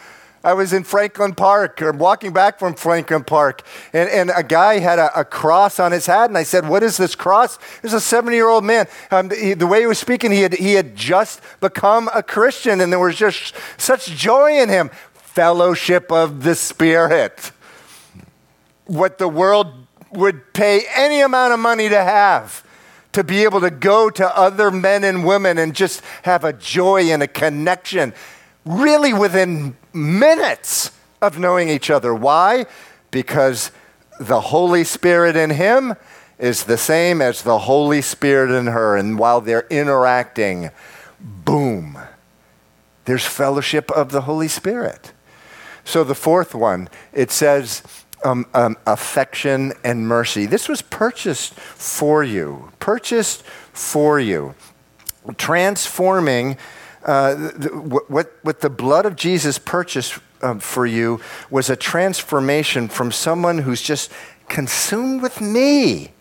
I 0.43 0.53
was 0.53 0.71
in 0.71 0.83
Franklin 0.83 1.35
Park, 1.35 1.81
or 1.81 1.91
walking 1.91 2.31
back 2.31 2.59
from 2.59 2.73
Franklin 2.75 3.23
Park, 3.23 3.63
and, 3.91 4.09
and 4.09 4.31
a 4.33 4.43
guy 4.43 4.79
had 4.79 4.97
a, 4.97 5.19
a, 5.19 5.25
cross 5.25 5.79
on 5.79 5.91
his 5.91 6.05
hat, 6.05 6.29
and 6.29 6.37
I 6.37 6.43
said, 6.43 6.67
What 6.67 6.81
is 6.81 6.95
this 6.95 7.13
cross? 7.13 7.59
Was 7.83 7.93
a 7.93 7.99
70 7.99 8.35
year 8.35 8.47
old 8.47 8.63
man. 8.63 8.87
Um, 9.11 9.29
he, 9.29 9.53
the 9.53 9.67
way 9.67 9.81
he 9.81 9.85
was 9.85 9.99
speaking, 9.99 10.31
he 10.31 10.41
had, 10.41 10.53
he 10.53 10.73
had 10.73 10.95
just 10.95 11.41
become 11.59 12.09
a 12.13 12.23
Christian, 12.23 12.79
and 12.79 12.91
there 12.91 12.99
was 12.99 13.17
just 13.17 13.53
such 13.77 14.07
joy 14.07 14.61
in 14.61 14.69
him. 14.69 14.89
Fellowship 15.13 16.11
of 16.11 16.43
the 16.43 16.55
Spirit. 16.55 17.51
What 18.85 19.17
the 19.17 19.27
world 19.27 19.67
would 20.11 20.53
pay 20.53 20.83
any 20.95 21.21
amount 21.21 21.53
of 21.53 21.59
money 21.59 21.89
to 21.89 22.03
have 22.03 22.65
to 23.11 23.23
be 23.23 23.43
able 23.43 23.61
to 23.61 23.71
go 23.71 24.09
to 24.09 24.37
other 24.37 24.71
men 24.71 25.03
and 25.03 25.25
women 25.25 25.57
and 25.57 25.75
just 25.75 26.01
have 26.23 26.43
a 26.43 26.53
joy 26.53 27.11
and 27.11 27.23
a 27.23 27.27
connection, 27.27 28.13
really 28.69 29.13
within 29.13 29.75
minutes 29.93 30.91
of 31.21 31.39
knowing 31.39 31.69
each 31.69 31.89
other. 31.89 32.13
Why? 32.13 32.67
Because 33.09 33.71
the 34.19 34.39
Holy 34.39 34.83
Spirit 34.83 35.35
in 35.35 35.49
him 35.49 35.95
is 36.37 36.65
the 36.65 36.77
same 36.77 37.19
as 37.19 37.41
the 37.41 37.59
Holy 37.59 38.01
Spirit 38.01 38.51
in 38.51 38.67
her. 38.67 38.95
And 38.95 39.17
while 39.17 39.41
they're 39.41 39.65
interacting, 39.71 40.69
boom, 41.19 41.97
there's 43.05 43.25
fellowship 43.25 43.89
of 43.91 44.11
the 44.11 44.21
Holy 44.21 44.47
Spirit. 44.47 45.13
So 45.83 46.03
the 46.03 46.13
fourth 46.13 46.53
one, 46.53 46.89
it 47.11 47.31
says, 47.31 47.81
um, 48.23 48.45
um, 48.53 48.77
affection 48.85 49.73
and 49.83 50.07
mercy. 50.07 50.45
This 50.45 50.69
was 50.69 50.83
purchased 50.83 51.53
for 51.53 52.23
you, 52.23 52.71
purchased 52.79 53.41
for 53.73 54.19
you, 54.19 54.53
transforming 55.37 56.57
uh, 57.05 57.35
what, 57.35 58.31
what 58.41 58.59
the 58.61 58.69
blood 58.69 59.05
of 59.05 59.15
Jesus 59.15 59.57
purchased 59.57 60.19
um, 60.41 60.59
for 60.59 60.85
you 60.85 61.19
was 61.49 61.69
a 61.69 61.75
transformation 61.75 62.87
from 62.87 63.11
someone 63.11 63.59
who's 63.59 63.81
just 63.81 64.11
consumed 64.47 65.21
with 65.21 65.41
me. 65.41 66.11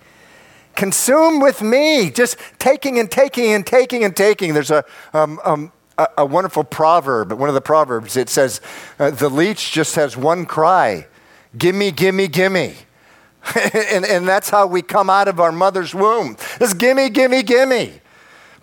Consumed 0.76 1.42
with 1.42 1.60
me, 1.60 2.10
just 2.10 2.36
taking 2.58 2.98
and 2.98 3.10
taking 3.10 3.52
and 3.52 3.66
taking 3.66 4.04
and 4.04 4.16
taking. 4.16 4.54
There's 4.54 4.70
a, 4.70 4.84
um, 5.12 5.40
um, 5.44 5.72
a, 5.96 6.08
a, 6.18 6.26
wonderful 6.26 6.62
proverb, 6.62 7.32
one 7.32 7.48
of 7.48 7.56
the 7.56 7.60
proverbs. 7.60 8.16
It 8.16 8.28
says, 8.28 8.60
uh, 9.00 9.10
The 9.10 9.28
leech 9.28 9.72
just 9.72 9.96
has 9.96 10.16
one 10.16 10.46
cry 10.46 11.08
Gimme, 11.56 11.90
gimme, 11.92 12.28
gimme. 12.28 12.74
and, 13.74 14.04
and 14.04 14.28
that's 14.28 14.50
how 14.50 14.66
we 14.66 14.82
come 14.82 15.08
out 15.08 15.28
of 15.28 15.40
our 15.40 15.52
mother's 15.52 15.94
womb. 15.94 16.36
It's 16.60 16.74
gimme, 16.74 17.08
gimme, 17.10 17.42
gimme. 17.42 18.00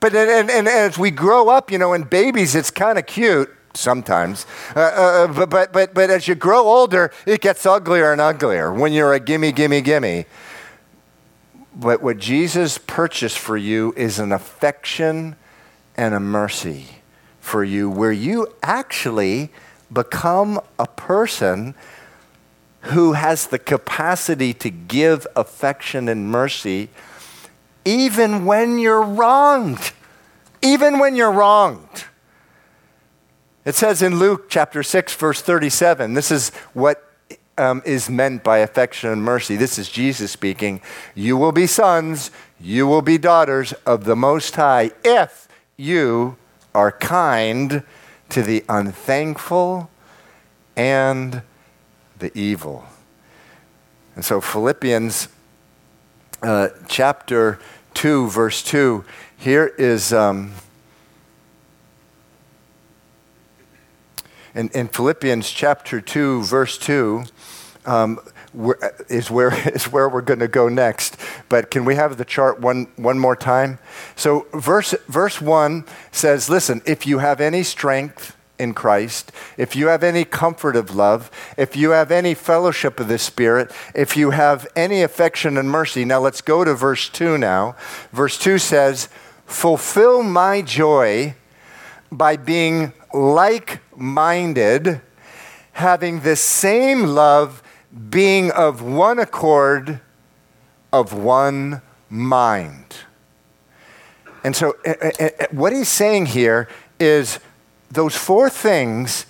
But 0.06 0.14
and, 0.14 0.30
and, 0.30 0.52
and 0.52 0.68
as 0.68 1.00
we 1.00 1.10
grow 1.10 1.50
up, 1.50 1.72
you 1.72 1.80
know, 1.80 1.94
in 1.94 2.04
babies, 2.04 2.54
it's 2.54 2.70
kind 2.70 3.00
of 3.00 3.08
cute 3.08 3.50
sometimes. 3.74 4.46
Uh, 4.76 4.82
uh, 4.82 5.28
but, 5.34 5.50
but, 5.50 5.74
but, 5.74 5.96
but 5.96 6.12
as 6.12 6.28
you 6.28 6.36
grow 6.36 6.60
older, 6.60 7.12
it 7.26 7.42
gets 7.42 7.66
uglier 7.66 8.12
and 8.12 8.22
uglier 8.22 8.72
when 8.72 8.94
you're 8.94 9.16
a 9.16 9.20
gimme, 9.20 9.52
gimme, 9.52 9.82
gimme. 9.82 10.26
But 11.76 12.04
what 12.04 12.20
Jesus 12.20 12.78
purchased 12.78 13.40
for 13.40 13.58
you 13.58 13.96
is 13.98 14.20
an 14.20 14.32
affection 14.32 15.38
and 15.98 16.14
a 16.14 16.20
mercy 16.20 16.86
for 17.40 17.64
you, 17.64 17.90
where 17.90 18.12
you 18.12 18.46
actually 18.62 19.50
become 19.92 20.62
a 20.78 20.86
person 20.86 21.74
who 22.82 23.14
has 23.14 23.48
the 23.48 23.58
capacity 23.58 24.54
to 24.54 24.70
give 24.70 25.26
affection 25.36 26.08
and 26.08 26.30
mercy 26.30 26.90
even 27.86 28.46
when 28.46 28.80
you're 28.80 29.04
wronged. 29.04 29.92
Even 30.62 31.00
when 31.00 31.16
you're 31.16 31.32
wronged. 31.32 32.06
It 33.64 33.76
says 33.76 34.02
in 34.02 34.20
Luke 34.20 34.50
chapter 34.50 34.84
6, 34.84 35.16
verse 35.16 35.42
37, 35.42 36.14
this 36.14 36.32
is 36.32 36.50
what 36.74 37.04
um, 37.58 37.82
is 37.86 38.10
meant 38.10 38.44
by 38.44 38.60
affection 38.60 39.10
and 39.10 39.24
mercy. 39.24 39.56
This 39.56 39.80
is 39.80 39.90
Jesus 39.90 40.32
speaking. 40.32 40.82
You 41.14 41.38
will 41.38 41.52
be 41.52 41.68
sons, 41.68 42.32
you 42.60 42.86
will 42.86 43.02
be 43.02 43.18
daughters 43.18 43.74
of 43.86 44.04
the 44.04 44.16
Most 44.16 44.56
High 44.56 44.92
if 45.04 45.48
you 45.78 46.38
are 46.74 46.92
kind 46.92 47.84
to 48.30 48.42
the 48.42 48.64
unthankful 48.68 49.90
and 50.76 51.42
the 52.20 52.38
evil. 52.38 52.86
And 54.16 54.24
so, 54.24 54.42
Philippians 54.42 55.30
uh, 56.42 56.70
chapter 56.88 57.60
2, 57.96 58.30
verse 58.30 58.62
2, 58.62 59.04
here 59.38 59.74
is. 59.78 60.14
Um, 60.14 60.54
in, 64.54 64.70
in 64.70 64.88
Philippians 64.88 65.50
chapter 65.50 66.00
2, 66.00 66.44
verse 66.44 66.78
2, 66.78 67.26
um, 67.86 68.20
is 69.10 69.30
where 69.30 69.54
is 69.70 69.92
where 69.92 70.08
we're 70.14 70.22
going 70.22 70.40
to 70.40 70.48
go 70.48 70.70
next. 70.70 71.18
But 71.50 71.72
can 71.72 71.86
we 71.86 71.96
have 71.96 72.18
the 72.18 72.26
chart 72.26 72.60
one 72.60 72.88
one 72.96 73.20
more 73.20 73.36
time? 73.36 73.80
So 74.16 74.48
verse 74.54 74.96
verse 75.08 75.42
one 75.42 75.86
says, 76.12 76.50
"Listen, 76.50 76.82
if 76.86 77.06
you 77.06 77.20
have 77.20 77.42
any 77.42 77.64
strength." 77.64 78.35
In 78.58 78.74
Christ, 78.74 79.34
if 79.58 79.76
you 79.76 79.88
have 79.88 80.02
any 80.02 80.24
comfort 80.24 80.78
of 80.78 80.96
love, 80.96 81.30
if 81.58 81.76
you 81.76 81.90
have 81.90 82.10
any 82.10 82.34
fellowship 82.34 83.02
of 83.02 83.10
the 83.10 83.18
Spirit, 83.18 83.70
if 83.94 84.16
you 84.16 84.30
have 84.30 84.66
any 84.78 85.02
affection 85.02 85.58
and 85.58 85.70
mercy. 85.70 86.06
Now 86.06 86.22
let's 86.22 86.40
go 86.40 86.64
to 86.64 86.74
verse 86.74 87.10
2 87.10 87.38
now. 87.38 87.76
Verse 88.14 88.38
2 88.38 88.58
says, 88.58 89.10
Fulfill 89.46 90.24
my 90.24 90.62
joy 90.62 91.36
by 92.12 92.38
being 92.38 92.94
like 93.14 93.82
minded, 93.96 95.02
having 95.74 96.22
the 96.22 96.36
same 96.36 97.04
love, 97.04 97.62
being 98.10 98.52
of 98.52 98.82
one 98.82 99.20
accord, 99.20 100.00
of 100.92 101.14
one 101.14 101.82
mind. 102.10 102.96
And 104.44 104.56
so, 104.56 104.76
uh, 104.86 105.12
uh, 105.20 105.30
what 105.52 105.74
he's 105.74 105.90
saying 105.90 106.28
here 106.28 106.68
is 107.00 107.40
those 107.96 108.16
four 108.16 108.50
things 108.50 109.26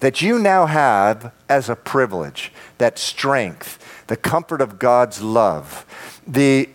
that 0.00 0.22
you 0.22 0.38
now 0.38 0.66
have 0.66 1.32
as 1.48 1.68
a 1.68 1.76
privilege 1.76 2.52
that 2.78 2.98
strength, 2.98 4.04
the 4.06 4.16
comfort 4.16 4.60
of 4.60 4.78
God's 4.78 5.20
love, 5.20 5.84
the 6.26 6.68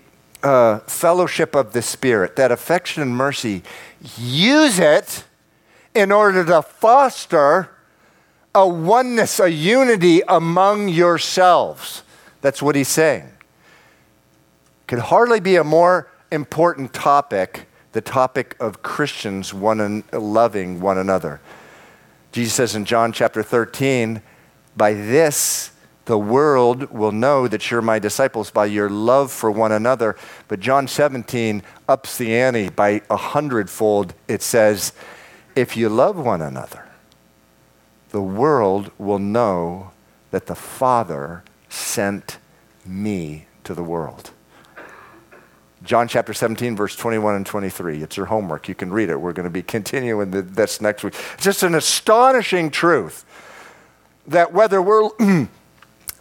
uh, 0.44 0.80
fellowship 0.80 1.56
of 1.56 1.74
the 1.74 1.82
Spirit, 1.82 2.36
that 2.36 2.52
affection 2.52 3.02
and 3.02 3.16
mercy, 3.16 3.64
use 4.18 4.78
it 4.78 5.24
in 5.96 6.12
order 6.12 6.46
to 6.46 6.62
foster 6.62 7.70
a 8.54 8.68
oneness, 8.68 9.40
a 9.40 9.50
unity 9.50 10.22
among 10.28 10.88
yourselves. 10.88 12.04
That's 12.42 12.62
what 12.62 12.76
he's 12.76 12.88
saying. 12.88 13.32
Could 14.88 15.00
hardly 15.00 15.40
be 15.40 15.56
a 15.56 15.64
more 15.64 16.12
important 16.32 16.94
topic, 16.94 17.66
the 17.96 18.02
topic 18.02 18.58
of 18.60 18.84
Christians 18.84 19.54
one 19.54 19.80
and 19.80 20.04
loving 20.12 20.82
one 20.82 20.98
another. 20.98 21.40
Jesus 22.34 22.54
says 22.54 22.76
in 22.76 22.84
John 22.84 23.14
chapter 23.14 23.42
13, 23.42 24.22
by 24.76 24.94
this 24.94 25.72
the 26.04 26.18
world 26.18 26.92
will 26.92 27.14
know 27.14 27.48
that 27.48 27.72
you're 27.72 27.82
my 27.82 27.98
disciples 27.98 28.52
by 28.52 28.66
your 28.66 28.90
love 28.90 29.32
for 29.32 29.50
one 29.50 29.72
another. 29.72 30.18
But 30.50 30.60
John 30.60 30.90
17 30.90 31.64
ups 31.88 32.18
the 32.18 32.36
ante 32.36 32.68
by 32.68 33.02
a 33.10 33.16
hundredfold. 33.16 34.14
It 34.28 34.42
says, 34.42 34.92
if 35.56 35.78
you 35.78 35.88
love 35.88 36.18
one 36.18 36.42
another, 36.42 36.90
the 38.10 38.22
world 38.22 38.92
will 38.98 39.20
know 39.20 39.92
that 40.32 40.48
the 40.48 40.56
Father 40.56 41.46
sent 41.70 42.40
me 42.86 43.46
to 43.64 43.74
the 43.74 43.84
world. 43.84 44.32
John 45.86 46.08
chapter 46.08 46.34
17, 46.34 46.76
verse 46.76 46.96
21 46.96 47.36
and 47.36 47.46
23. 47.46 48.02
It's 48.02 48.18
your 48.18 48.26
homework. 48.26 48.68
You 48.68 48.76
can 48.76 48.92
read 48.92 49.10
it. 49.10 49.22
We're 49.22 49.34
going 49.34 49.46
to 49.46 49.52
be 49.52 49.62
continuing 49.62 50.32
this 50.32 50.82
next 50.82 51.04
week. 51.04 51.14
It's 51.36 51.44
just 51.44 51.64
an 51.64 51.76
astonishing 51.76 52.72
truth 52.72 53.24
that 54.28 54.52
whether 54.52 54.82
we're 54.82 55.10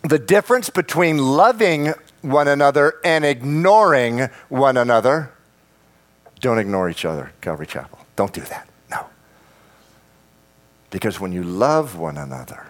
the 0.03 0.19
difference 0.19 0.69
between 0.69 1.19
loving 1.19 1.95
one 2.21 2.47
another 2.47 2.95
and 3.05 3.25
ignoring 3.25 4.29
one 4.49 4.77
another, 4.77 5.33
don't 6.41 6.59
ignore 6.59 6.91
each 6.91 7.05
other, 7.05 7.33
Calvary 7.41 7.67
Chapel. 7.67 7.99
Don't 8.17 8.33
do 8.33 8.43
that. 8.43 8.69
No. 8.91 9.07
Because 10.91 11.19
when 11.19 11.33
you 11.33 11.43
love 11.43 11.97
one 11.97 12.19
another, 12.19 12.67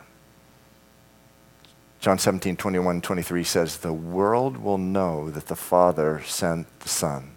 John 2.04 2.18
17, 2.18 2.58
21, 2.58 3.00
23 3.00 3.44
says, 3.44 3.78
the 3.78 3.90
world 3.90 4.58
will 4.58 4.76
know 4.76 5.30
that 5.30 5.46
the 5.46 5.56
Father 5.56 6.20
sent 6.26 6.80
the 6.80 6.88
Son. 6.90 7.30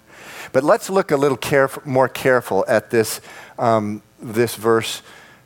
But 0.52 0.66
let's 0.66 0.90
look 0.90 1.10
a 1.10 1.16
little 1.16 1.38
caref- 1.38 1.86
more 1.86 2.10
careful 2.10 2.66
at 2.68 2.92
this, 2.92 3.22
um, 3.58 4.02
this 4.22 4.56
verse, 4.56 5.04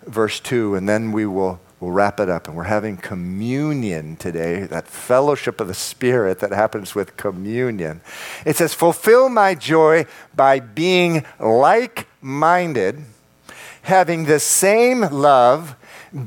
verse 0.07 0.39
2, 0.39 0.73
and 0.73 0.89
then 0.89 1.11
we 1.11 1.27
will 1.27 1.61
we'll 1.79 1.91
wrap 1.91 2.19
it 2.19 2.29
up. 2.29 2.47
And 2.47 2.57
we're 2.57 2.63
having 2.63 2.97
communion 2.97 4.15
today, 4.15 4.63
that 4.63 4.87
fellowship 4.87 5.61
of 5.61 5.67
the 5.67 5.75
Spirit 5.75 6.39
that 6.39 6.51
happens 6.51 6.95
with 6.95 7.15
communion. 7.15 8.01
It 8.43 8.55
says, 8.55 8.73
Fulfill 8.73 9.29
my 9.29 9.53
joy 9.53 10.07
by 10.33 10.59
being 10.59 11.25
like 11.39 12.07
minded 12.21 13.05
having 13.83 14.25
the 14.25 14.39
same 14.39 15.01
love, 15.01 15.75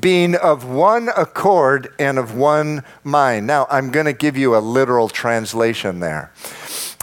being 0.00 0.34
of 0.34 0.64
one 0.64 1.10
accord 1.16 1.92
and 1.98 2.18
of 2.18 2.34
one 2.34 2.82
mind. 3.02 3.46
Now, 3.46 3.66
I'm 3.70 3.90
going 3.90 4.06
to 4.06 4.12
give 4.12 4.36
you 4.36 4.56
a 4.56 4.58
literal 4.58 5.08
translation 5.08 6.00
there. 6.00 6.32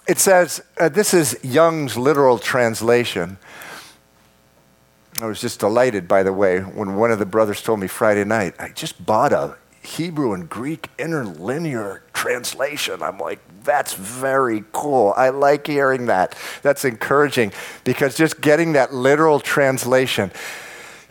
It 0.07 0.17
says, 0.17 0.61
uh, 0.79 0.89
this 0.89 1.13
is 1.13 1.37
Young's 1.43 1.95
literal 1.97 2.39
translation. 2.39 3.37
I 5.21 5.25
was 5.25 5.39
just 5.39 5.59
delighted, 5.59 6.07
by 6.07 6.23
the 6.23 6.33
way, 6.33 6.59
when 6.59 6.95
one 6.95 7.11
of 7.11 7.19
the 7.19 7.25
brothers 7.25 7.61
told 7.61 7.79
me 7.79 7.87
Friday 7.87 8.23
night, 8.23 8.55
I 8.57 8.69
just 8.69 9.05
bought 9.05 9.31
a 9.31 9.55
Hebrew 9.83 10.33
and 10.33 10.49
Greek 10.49 10.89
interlinear 10.97 12.03
translation. 12.13 13.01
I'm 13.03 13.17
like, 13.17 13.39
that's 13.63 13.93
very 13.93 14.63
cool. 14.71 15.13
I 15.15 15.29
like 15.29 15.67
hearing 15.67 16.07
that. 16.07 16.35
That's 16.61 16.85
encouraging 16.85 17.51
because 17.83 18.15
just 18.15 18.41
getting 18.41 18.73
that 18.73 18.93
literal 18.93 19.39
translation. 19.39 20.31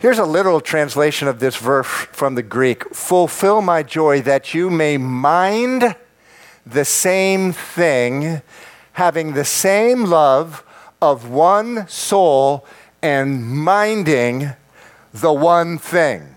Here's 0.01 0.17
a 0.17 0.25
literal 0.25 0.61
translation 0.61 1.27
of 1.27 1.39
this 1.39 1.57
verse 1.57 1.85
from 1.85 2.33
the 2.33 2.41
Greek 2.41 2.91
Fulfill 2.95 3.61
my 3.61 3.83
joy 3.83 4.23
that 4.23 4.51
you 4.51 4.71
may 4.71 4.97
mind 4.97 5.95
the 6.65 6.85
same 6.85 7.51
thing, 7.51 8.41
having 8.93 9.33
the 9.33 9.45
same 9.45 10.05
love 10.05 10.63
of 11.03 11.29
one 11.29 11.87
soul 11.87 12.65
and 13.03 13.45
minding 13.45 14.53
the 15.13 15.33
one 15.33 15.77
thing. 15.77 16.33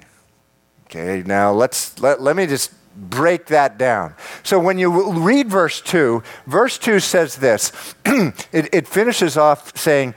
Okay, 0.85 1.23
now 1.25 1.51
let's 1.51 1.99
let, 2.01 2.21
let 2.21 2.37
me 2.37 2.47
just 2.47 2.71
break 2.95 3.47
that 3.47 3.79
down. 3.79 4.15
So 4.43 4.59
when 4.59 4.77
you 4.77 5.13
read 5.13 5.49
verse 5.49 5.81
2, 5.81 6.23
verse 6.47 6.77
2 6.77 7.01
says 7.01 7.37
this 7.37 7.73
it, 8.05 8.69
it, 8.75 8.87
finishes 8.87 9.39
off 9.39 9.75
saying, 9.75 10.15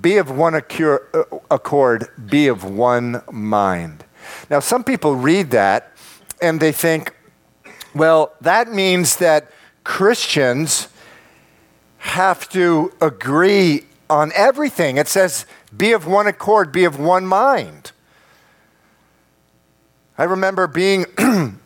Be 0.00 0.16
of 0.16 0.30
one 0.30 0.54
uh, 0.54 0.98
accord, 1.50 2.08
be 2.26 2.48
of 2.48 2.64
one 2.64 3.22
mind. 3.30 4.04
Now, 4.50 4.60
some 4.60 4.84
people 4.84 5.14
read 5.14 5.50
that 5.50 5.92
and 6.40 6.60
they 6.60 6.72
think, 6.72 7.14
well, 7.94 8.32
that 8.40 8.68
means 8.68 9.16
that 9.16 9.50
Christians 9.84 10.88
have 11.98 12.48
to 12.50 12.92
agree 13.00 13.84
on 14.10 14.32
everything. 14.34 14.96
It 14.96 15.08
says, 15.08 15.46
Be 15.74 15.92
of 15.92 16.06
one 16.06 16.26
accord, 16.26 16.72
be 16.72 16.84
of 16.84 16.98
one 16.98 17.26
mind. 17.26 17.92
I 20.18 20.24
remember 20.24 20.66
being 20.66 21.06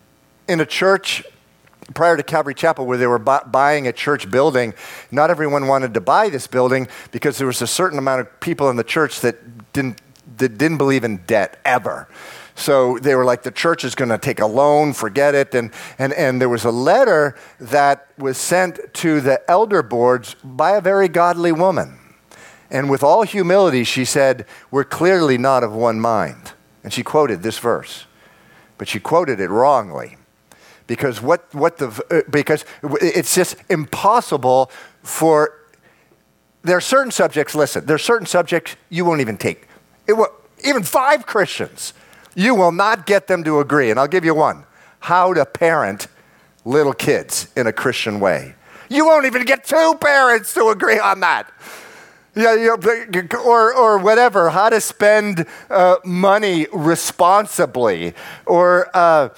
in 0.48 0.60
a 0.60 0.66
church 0.66 1.24
prior 1.94 2.16
to 2.16 2.22
Calvary 2.22 2.54
Chapel 2.54 2.86
where 2.86 2.98
they 2.98 3.06
were 3.06 3.18
bu- 3.18 3.44
buying 3.46 3.86
a 3.86 3.92
church 3.92 4.30
building. 4.30 4.74
Not 5.10 5.30
everyone 5.30 5.66
wanted 5.66 5.94
to 5.94 6.00
buy 6.00 6.28
this 6.28 6.46
building 6.46 6.88
because 7.10 7.38
there 7.38 7.46
was 7.46 7.62
a 7.62 7.66
certain 7.66 7.98
amount 7.98 8.20
of 8.20 8.40
people 8.40 8.68
in 8.70 8.76
the 8.76 8.84
church 8.84 9.20
that 9.20 9.72
didn't, 9.72 10.00
that 10.36 10.58
didn't 10.58 10.78
believe 10.78 11.04
in 11.04 11.18
debt 11.26 11.60
ever. 11.64 12.08
So 12.54 12.98
they 12.98 13.14
were 13.14 13.24
like, 13.24 13.44
the 13.44 13.52
church 13.52 13.84
is 13.84 13.94
going 13.94 14.08
to 14.08 14.18
take 14.18 14.40
a 14.40 14.46
loan, 14.46 14.92
forget 14.92 15.34
it. 15.34 15.54
And, 15.54 15.72
and, 15.98 16.12
and 16.12 16.40
there 16.40 16.48
was 16.48 16.64
a 16.64 16.72
letter 16.72 17.36
that 17.60 18.08
was 18.18 18.36
sent 18.36 18.92
to 18.94 19.20
the 19.20 19.48
elder 19.48 19.82
boards 19.82 20.34
by 20.42 20.72
a 20.72 20.80
very 20.80 21.08
godly 21.08 21.52
woman. 21.52 21.98
And 22.70 22.90
with 22.90 23.02
all 23.02 23.22
humility, 23.22 23.84
she 23.84 24.04
said, 24.04 24.44
We're 24.70 24.84
clearly 24.84 25.38
not 25.38 25.62
of 25.62 25.72
one 25.72 26.00
mind. 26.00 26.52
And 26.82 26.92
she 26.92 27.02
quoted 27.02 27.42
this 27.42 27.58
verse, 27.58 28.06
but 28.76 28.88
she 28.88 29.00
quoted 29.00 29.40
it 29.40 29.48
wrongly 29.50 30.17
Because 30.88 31.22
what, 31.22 31.54
what 31.54 31.76
the, 31.76 31.88
uh, 32.10 32.28
because 32.28 32.64
it's 33.00 33.34
just 33.36 33.54
impossible 33.68 34.72
for, 35.04 35.54
there 36.62 36.76
are 36.76 36.80
certain 36.80 37.12
subjects, 37.12 37.54
listen, 37.54 37.86
there 37.86 37.94
are 37.94 37.98
certain 37.98 38.26
subjects 38.26 38.74
you 38.90 39.04
won't 39.04 39.20
even 39.20 39.36
take. 39.36 39.68
It 40.08 40.14
will, 40.14 40.32
even 40.64 40.82
five 40.82 41.26
Christians, 41.26 41.94
you 42.34 42.56
will 42.56 42.72
not 42.72 43.06
get 43.06 43.28
them 43.28 43.44
to 43.44 43.60
agree. 43.60 43.90
And 43.90 44.00
I'll 44.00 44.08
give 44.08 44.24
you 44.24 44.34
one 44.34 44.64
how 45.00 45.32
to 45.34 45.46
parent 45.46 46.08
little 46.64 46.92
kids 46.92 47.48
in 47.54 47.66
a 47.66 47.72
Christian 47.72 48.18
way. 48.18 48.54
You 48.88 49.06
won't 49.06 49.26
even 49.26 49.44
get 49.44 49.64
two 49.64 49.94
parents 50.00 50.54
to 50.54 50.70
agree 50.70 50.98
on 50.98 51.20
that. 51.20 51.52
Yeah, 52.34 52.76
or, 53.44 53.74
or 53.74 53.98
whatever, 53.98 54.50
how 54.50 54.68
to 54.70 54.80
spend 54.80 55.46
uh, 55.68 55.96
money 56.04 56.66
responsibly, 56.72 58.14
or 58.46 58.90
uh, 58.94 59.30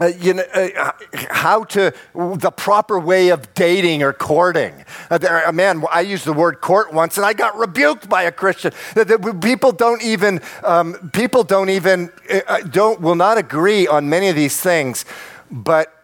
uh, 0.00 0.06
you 0.06 0.34
know, 0.34 0.42
uh, 0.54 0.92
how 1.30 1.64
to, 1.64 1.92
the 2.14 2.50
proper 2.50 2.98
way 2.98 3.28
of 3.28 3.54
dating 3.54 4.02
or 4.02 4.12
courting. 4.12 4.84
Uh, 5.10 5.18
there, 5.18 5.46
uh, 5.46 5.52
man, 5.52 5.84
I 5.90 6.00
used 6.00 6.24
the 6.24 6.32
word 6.32 6.60
court 6.60 6.92
once 6.92 7.16
and 7.16 7.24
I 7.24 7.32
got 7.32 7.56
rebuked 7.56 8.08
by 8.08 8.24
a 8.24 8.32
Christian. 8.32 8.72
That 8.94 9.38
people 9.40 9.72
don't 9.72 10.02
even, 10.02 10.40
um, 10.62 11.10
people 11.12 11.44
don't 11.44 11.70
even, 11.70 12.10
uh, 12.30 12.40
uh, 12.46 12.60
don't, 12.62 13.00
will 13.00 13.14
not 13.14 13.38
agree 13.38 13.86
on 13.86 14.08
many 14.08 14.28
of 14.28 14.36
these 14.36 14.60
things. 14.60 15.04
But 15.50 15.94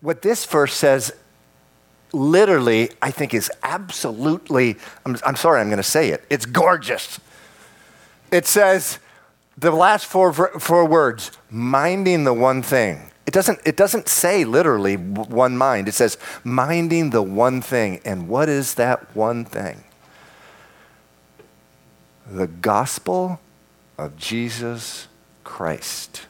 what 0.00 0.20
this 0.20 0.44
verse 0.44 0.74
says, 0.74 1.12
literally, 2.12 2.90
I 3.00 3.10
think 3.10 3.32
is 3.32 3.50
absolutely, 3.62 4.76
I'm, 5.06 5.16
I'm 5.24 5.36
sorry, 5.36 5.60
I'm 5.60 5.68
going 5.68 5.78
to 5.78 5.82
say 5.82 6.10
it, 6.10 6.24
it's 6.28 6.44
gorgeous. 6.44 7.20
It 8.30 8.46
says, 8.46 8.98
the 9.56 9.70
last 9.70 10.06
four, 10.06 10.32
four 10.32 10.86
words, 10.86 11.32
minding 11.50 12.24
the 12.24 12.34
one 12.34 12.62
thing 12.62 13.09
it 13.30 13.34
doesn't, 13.34 13.60
it 13.64 13.76
doesn't 13.76 14.08
say 14.08 14.44
literally 14.44 14.96
one 14.96 15.56
mind. 15.56 15.86
It 15.86 15.92
says 15.92 16.18
minding 16.42 17.10
the 17.10 17.22
one 17.22 17.62
thing. 17.62 18.00
And 18.04 18.26
what 18.28 18.48
is 18.48 18.74
that 18.74 19.14
one 19.14 19.44
thing? 19.44 19.84
The 22.28 22.48
gospel 22.48 23.40
of 23.96 24.16
Jesus 24.16 25.06
Christ. 25.44 26.26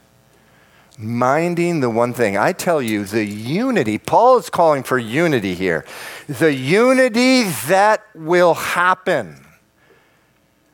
Minding 0.99 1.81
the 1.81 1.89
one 1.89 2.13
thing. 2.13 2.37
I 2.37 2.53
tell 2.53 2.83
you, 2.83 3.07
the 3.07 3.25
unity, 3.25 3.97
Paul 3.97 4.37
is 4.37 4.51
calling 4.51 4.83
for 4.83 4.99
unity 4.99 5.55
here. 5.55 5.87
The 6.29 6.53
unity 6.53 7.45
that 7.69 8.05
will 8.15 8.53
happen 8.53 9.47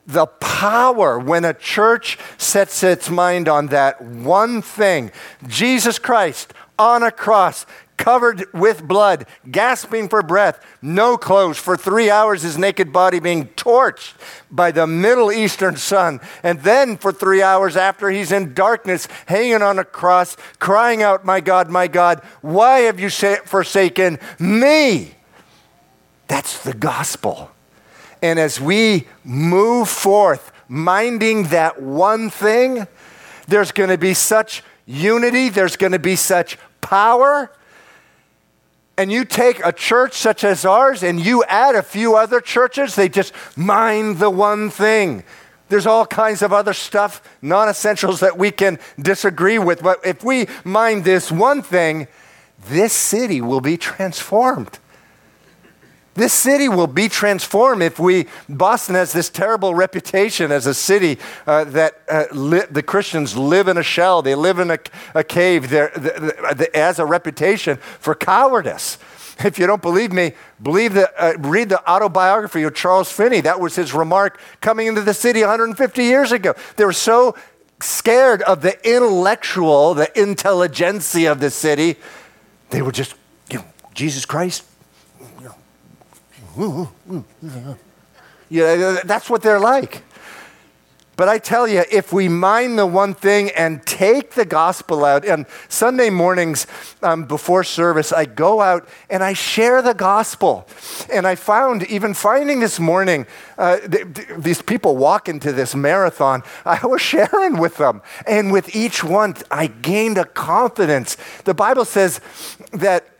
the 0.06 0.26
power 0.26 1.18
when 1.18 1.44
a 1.44 1.54
church 1.54 2.18
sets 2.38 2.82
its 2.82 3.10
mind 3.10 3.48
on 3.48 3.68
that 3.68 4.00
one 4.00 4.62
thing 4.62 5.10
Jesus 5.46 5.98
Christ 5.98 6.54
on 6.78 7.02
a 7.02 7.10
cross, 7.10 7.66
covered 7.96 8.44
with 8.52 8.86
blood, 8.86 9.26
gasping 9.50 10.08
for 10.08 10.22
breath, 10.22 10.64
no 10.82 11.16
clothes, 11.16 11.56
for 11.56 11.76
three 11.76 12.10
hours 12.10 12.42
his 12.42 12.58
naked 12.58 12.92
body 12.92 13.18
being 13.18 13.46
torched 13.48 14.14
by 14.50 14.70
the 14.70 14.86
Middle 14.86 15.32
Eastern 15.32 15.76
sun. 15.76 16.20
And 16.42 16.60
then 16.60 16.98
for 16.98 17.12
three 17.12 17.42
hours 17.42 17.76
after 17.76 18.10
he's 18.10 18.32
in 18.32 18.52
darkness, 18.54 19.08
hanging 19.26 19.62
on 19.62 19.78
a 19.78 19.84
cross, 19.84 20.36
crying 20.58 21.02
out, 21.02 21.24
My 21.24 21.40
God, 21.40 21.70
my 21.70 21.88
God, 21.88 22.20
why 22.42 22.80
have 22.80 23.00
you 23.00 23.08
forsaken 23.08 24.18
me? 24.38 25.14
That's 26.28 26.62
the 26.62 26.74
gospel. 26.74 27.50
And 28.26 28.40
as 28.40 28.60
we 28.60 29.06
move 29.22 29.88
forth, 29.88 30.50
minding 30.66 31.44
that 31.44 31.80
one 31.80 32.28
thing, 32.28 32.88
there's 33.46 33.70
going 33.70 33.90
to 33.90 33.98
be 33.98 34.14
such 34.14 34.64
unity, 34.84 35.48
there's 35.48 35.76
going 35.76 35.92
to 35.92 36.00
be 36.00 36.16
such 36.16 36.58
power. 36.80 37.52
And 38.98 39.12
you 39.12 39.24
take 39.24 39.64
a 39.64 39.72
church 39.72 40.14
such 40.14 40.42
as 40.42 40.64
ours 40.64 41.04
and 41.04 41.24
you 41.24 41.44
add 41.44 41.76
a 41.76 41.84
few 41.84 42.16
other 42.16 42.40
churches, 42.40 42.96
they 42.96 43.08
just 43.08 43.32
mind 43.56 44.18
the 44.18 44.30
one 44.30 44.70
thing. 44.70 45.22
There's 45.68 45.86
all 45.86 46.04
kinds 46.04 46.42
of 46.42 46.52
other 46.52 46.72
stuff, 46.72 47.22
non 47.40 47.68
essentials 47.68 48.18
that 48.20 48.36
we 48.36 48.50
can 48.50 48.80
disagree 49.00 49.60
with. 49.60 49.84
But 49.84 50.04
if 50.04 50.24
we 50.24 50.48
mind 50.64 51.04
this 51.04 51.30
one 51.30 51.62
thing, 51.62 52.08
this 52.68 52.92
city 52.92 53.40
will 53.40 53.60
be 53.60 53.76
transformed. 53.76 54.80
This 56.16 56.32
city 56.32 56.68
will 56.68 56.86
be 56.86 57.08
transformed 57.08 57.82
if 57.82 57.98
we, 57.98 58.26
Boston 58.48 58.94
has 58.94 59.12
this 59.12 59.28
terrible 59.28 59.74
reputation 59.74 60.50
as 60.50 60.66
a 60.66 60.74
city 60.74 61.18
uh, 61.46 61.64
that 61.64 62.00
uh, 62.08 62.24
li- 62.32 62.62
the 62.70 62.82
Christians 62.82 63.36
live 63.36 63.68
in 63.68 63.76
a 63.76 63.82
shell, 63.82 64.22
they 64.22 64.34
live 64.34 64.58
in 64.58 64.70
a, 64.70 64.78
a 65.14 65.22
cave, 65.22 65.68
they, 65.68 66.68
has 66.74 66.98
a 66.98 67.06
reputation 67.06 67.76
for 67.76 68.14
cowardice. 68.14 68.98
If 69.44 69.58
you 69.58 69.66
don't 69.66 69.82
believe 69.82 70.12
me, 70.12 70.32
believe 70.62 70.94
the, 70.94 71.12
uh, 71.22 71.34
read 71.38 71.68
the 71.68 71.86
autobiography 71.90 72.62
of 72.62 72.74
Charles 72.74 73.12
Finney. 73.12 73.42
That 73.42 73.60
was 73.60 73.76
his 73.76 73.92
remark 73.92 74.40
coming 74.62 74.86
into 74.86 75.02
the 75.02 75.12
city 75.12 75.40
150 75.40 76.02
years 76.02 76.32
ago. 76.32 76.54
They 76.76 76.86
were 76.86 76.94
so 76.94 77.36
scared 77.80 78.40
of 78.42 78.62
the 78.62 78.78
intellectual, 78.88 79.92
the 79.92 80.10
intelligentsia 80.18 81.30
of 81.30 81.40
the 81.40 81.50
city, 81.50 81.96
they 82.70 82.82
were 82.82 82.92
just, 82.92 83.14
you 83.50 83.58
know, 83.58 83.64
Jesus 83.94 84.24
Christ, 84.24 84.64
yeah, 88.48 89.00
that's 89.04 89.28
what 89.28 89.42
they're 89.42 89.60
like. 89.60 90.02
But 91.16 91.30
I 91.30 91.38
tell 91.38 91.66
you, 91.66 91.82
if 91.90 92.12
we 92.12 92.28
mind 92.28 92.78
the 92.78 92.86
one 92.86 93.14
thing 93.14 93.50
and 93.52 93.84
take 93.86 94.34
the 94.34 94.44
gospel 94.44 95.02
out, 95.02 95.24
and 95.24 95.46
Sunday 95.68 96.10
mornings 96.10 96.66
um, 97.02 97.24
before 97.24 97.64
service, 97.64 98.12
I 98.12 98.26
go 98.26 98.60
out 98.60 98.86
and 99.08 99.24
I 99.24 99.32
share 99.32 99.80
the 99.80 99.94
gospel. 99.94 100.68
And 101.10 101.26
I 101.26 101.34
found, 101.34 101.84
even 101.84 102.12
finding 102.12 102.60
this 102.60 102.78
morning, 102.78 103.26
uh, 103.56 103.78
th- 103.78 104.12
th- 104.12 104.28
these 104.36 104.60
people 104.60 104.98
walk 104.98 105.26
into 105.26 105.52
this 105.52 105.74
marathon, 105.74 106.42
I 106.66 106.86
was 106.86 107.00
sharing 107.00 107.56
with 107.56 107.78
them. 107.78 108.02
And 108.26 108.52
with 108.52 108.76
each 108.76 109.02
one, 109.02 109.36
I 109.50 109.68
gained 109.68 110.18
a 110.18 110.26
confidence. 110.26 111.16
The 111.44 111.54
Bible 111.54 111.86
says 111.86 112.20
that 112.72 113.15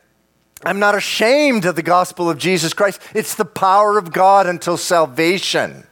I'm 0.65 0.79
not 0.79 0.95
ashamed 0.95 1.65
of 1.65 1.75
the 1.75 1.83
gospel 1.83 2.29
of 2.29 2.37
Jesus 2.37 2.73
Christ. 2.73 3.01
It's 3.13 3.35
the 3.35 3.45
power 3.45 3.97
of 3.97 4.11
God 4.11 4.47
until 4.47 4.77
salvation. 4.77 5.85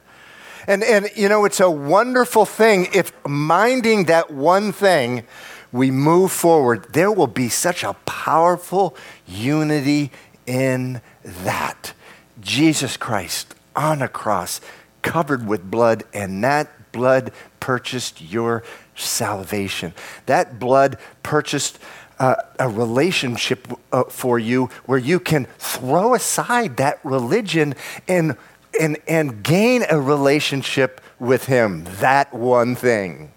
And, 0.66 0.82
and 0.82 1.08
you 1.14 1.28
know, 1.28 1.44
it's 1.44 1.60
a 1.60 1.70
wonderful 1.70 2.44
thing 2.44 2.88
if 2.92 3.12
minding 3.26 4.04
that 4.04 4.30
one 4.32 4.72
thing, 4.72 5.24
we 5.72 5.90
move 5.90 6.32
forward, 6.32 6.92
there 6.92 7.12
will 7.12 7.26
be 7.26 7.48
such 7.48 7.84
a 7.84 7.94
powerful 8.04 8.96
unity 9.26 10.10
in 10.46 11.00
that. 11.24 11.92
Jesus 12.40 12.96
Christ 12.96 13.54
on 13.74 14.02
a 14.02 14.08
cross, 14.08 14.60
covered 15.02 15.46
with 15.46 15.70
blood, 15.70 16.04
and 16.12 16.42
that 16.42 16.92
blood 16.92 17.30
purchased 17.60 18.22
your 18.22 18.62
salvation. 18.94 19.92
That 20.26 20.58
blood 20.58 20.98
purchased 21.22 21.78
uh, 22.18 22.36
a 22.58 22.68
relationship 22.68 23.68
uh, 23.92 24.04
for 24.04 24.38
you 24.38 24.66
where 24.86 24.98
you 24.98 25.20
can 25.20 25.46
throw 25.58 26.14
aside 26.14 26.76
that 26.78 26.98
religion 27.04 27.74
and, 28.08 28.36
and, 28.80 28.98
and 29.06 29.42
gain 29.42 29.84
a 29.90 30.00
relationship 30.00 31.00
with 31.18 31.46
Him, 31.46 31.84
that 32.00 32.32
one 32.32 32.74
thing. 32.74 33.32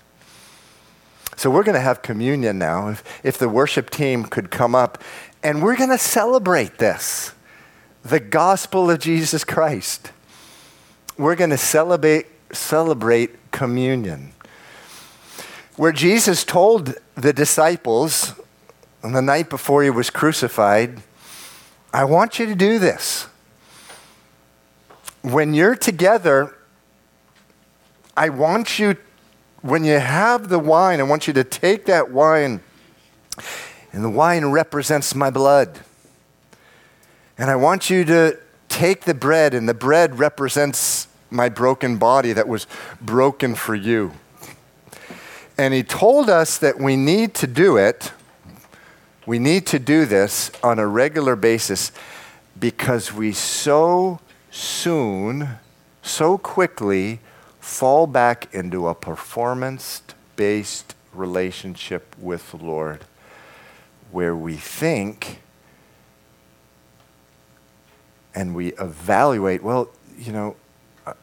So 1.36 1.50
we're 1.50 1.64
going 1.64 1.76
to 1.76 1.82
have 1.82 2.02
communion 2.02 2.60
now. 2.60 2.90
If, 2.90 3.04
if 3.24 3.38
the 3.38 3.48
worship 3.48 3.90
team 3.90 4.26
could 4.26 4.52
come 4.52 4.76
up, 4.76 5.02
and 5.42 5.64
we're 5.64 5.78
going 5.78 5.90
to 5.90 5.98
celebrate 5.98 6.78
this 6.78 7.34
the 8.04 8.20
gospel 8.20 8.90
of 8.90 9.00
Jesus 9.00 9.44
Christ. 9.44 10.12
We're 11.18 11.36
going 11.36 11.50
to 11.50 11.58
celebrate, 11.58 12.28
celebrate 12.54 13.52
communion. 13.52 14.32
Where 15.76 15.92
Jesus 15.92 16.44
told 16.44 16.96
the 17.16 17.34
disciples, 17.34 18.34
on 19.04 19.14
the 19.14 19.22
night 19.22 19.50
before 19.50 19.84
he 19.84 19.90
was 19.90 20.10
crucified, 20.10 21.02
I 21.94 22.04
want 22.04 22.38
you 22.38 22.46
to 22.46 22.56
do 22.56 22.80
this. 22.80 23.28
When 25.22 25.54
you're 25.54 25.76
together, 25.76 26.56
I 28.16 28.30
want 28.30 28.80
you, 28.80 28.98
when 29.62 29.84
you 29.84 30.00
have 30.00 30.50
the 30.50 30.60
wine, 30.60 31.00
I 31.00 31.04
want 31.04 31.28
you 31.28 31.34
to 31.34 31.44
take 31.44 31.86
that 31.86 32.12
wine, 32.12 32.62
and 33.92 34.04
the 34.04 34.10
wine 34.10 34.46
represents 34.48 35.16
my 35.16 35.30
blood. 35.30 35.80
And 37.38 37.50
I 37.50 37.56
want 37.56 37.90
you 37.90 38.04
to 38.06 38.38
take 38.68 39.06
the 39.06 39.14
bread, 39.14 39.54
and 39.54 39.68
the 39.68 39.74
bread 39.74 40.20
represents 40.20 41.08
my 41.32 41.48
broken 41.48 41.98
body 41.98 42.34
that 42.34 42.48
was 42.48 42.68
broken 43.02 43.56
for 43.56 43.76
you. 43.76 44.14
And 45.58 45.74
he 45.74 45.84
told 45.84 46.30
us 46.30 46.58
that 46.58 46.80
we 46.80 46.96
need 46.96 47.34
to 47.36 47.48
do 47.48 47.78
it 47.78 48.12
we 49.30 49.38
need 49.38 49.68
to 49.68 49.78
do 49.78 50.06
this 50.06 50.50
on 50.64 50.80
a 50.80 50.88
regular 50.88 51.36
basis 51.36 51.92
because 52.60 53.14
we 53.14 53.32
so 53.32 54.20
soon, 54.50 55.48
so 56.02 56.36
quickly 56.36 57.20
fall 57.60 58.08
back 58.08 58.52
into 58.56 58.88
a 58.88 58.96
performance 58.96 60.02
based 60.36 60.96
relationship 61.14 62.16
with 62.18 62.50
the 62.50 62.58
Lord. 62.58 63.06
where 64.12 64.36
we 64.36 64.56
think 64.56 65.42
and 68.34 68.56
we 68.56 68.70
evaluate 68.80 69.62
well, 69.62 69.90
you 70.18 70.32
know, 70.32 70.56
uh, 71.06 71.14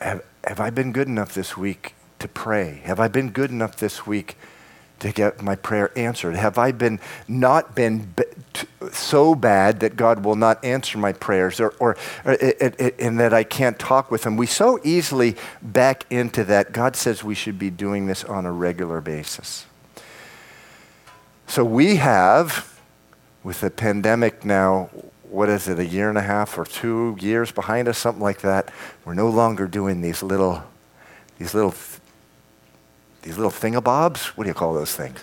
have, 0.00 0.22
have 0.44 0.60
I 0.60 0.70
been 0.70 0.92
good 0.92 1.08
enough 1.08 1.34
this 1.34 1.56
week 1.56 1.96
to 2.20 2.28
pray? 2.28 2.80
Have 2.84 3.00
I 3.00 3.08
been 3.08 3.30
good 3.30 3.50
enough 3.50 3.76
this 3.76 4.06
week 4.06 4.36
to 5.00 5.12
get 5.12 5.42
my 5.42 5.54
prayer 5.54 5.90
answered? 5.96 6.34
Have 6.34 6.58
I 6.58 6.72
been 6.72 7.00
not 7.26 7.74
been 7.74 8.12
b- 8.16 8.24
t- 8.52 8.66
so 8.92 9.34
bad 9.34 9.80
that 9.80 9.96
God 9.96 10.24
will 10.24 10.36
not 10.36 10.64
answer 10.64 10.98
my 10.98 11.12
prayers 11.12 11.60
or, 11.60 11.74
or, 11.78 11.96
or 12.24 12.32
it, 12.32 12.56
it, 12.60 12.80
it, 12.80 12.94
and 12.98 13.18
that 13.20 13.32
I 13.32 13.44
can't 13.44 13.78
talk 13.78 14.10
with 14.10 14.24
Him? 14.24 14.36
We 14.36 14.46
so 14.46 14.80
easily 14.82 15.36
back 15.62 16.04
into 16.10 16.44
that. 16.44 16.72
God 16.72 16.96
says 16.96 17.22
we 17.22 17.34
should 17.34 17.58
be 17.58 17.70
doing 17.70 18.06
this 18.06 18.24
on 18.24 18.46
a 18.46 18.52
regular 18.52 19.00
basis. 19.00 19.66
So 21.46 21.64
we 21.64 21.96
have, 21.96 22.78
with 23.42 23.62
the 23.62 23.70
pandemic 23.70 24.44
now, 24.44 24.90
what 25.30 25.48
is 25.48 25.68
it, 25.68 25.78
a 25.78 25.84
year 25.84 26.08
and 26.08 26.18
a 26.18 26.22
half 26.22 26.58
or 26.58 26.64
two 26.64 27.16
years 27.20 27.52
behind 27.52 27.88
us, 27.88 27.98
something 27.98 28.22
like 28.22 28.40
that. 28.40 28.70
We're 29.04 29.14
no 29.14 29.28
longer 29.28 29.66
doing 29.66 30.00
these 30.00 30.22
little, 30.22 30.62
these 31.38 31.54
little, 31.54 31.74
these 33.28 33.36
little 33.36 33.52
thingabobs. 33.52 34.28
What 34.28 34.44
do 34.44 34.48
you 34.48 34.54
call 34.54 34.72
those 34.72 34.94
things? 34.94 35.22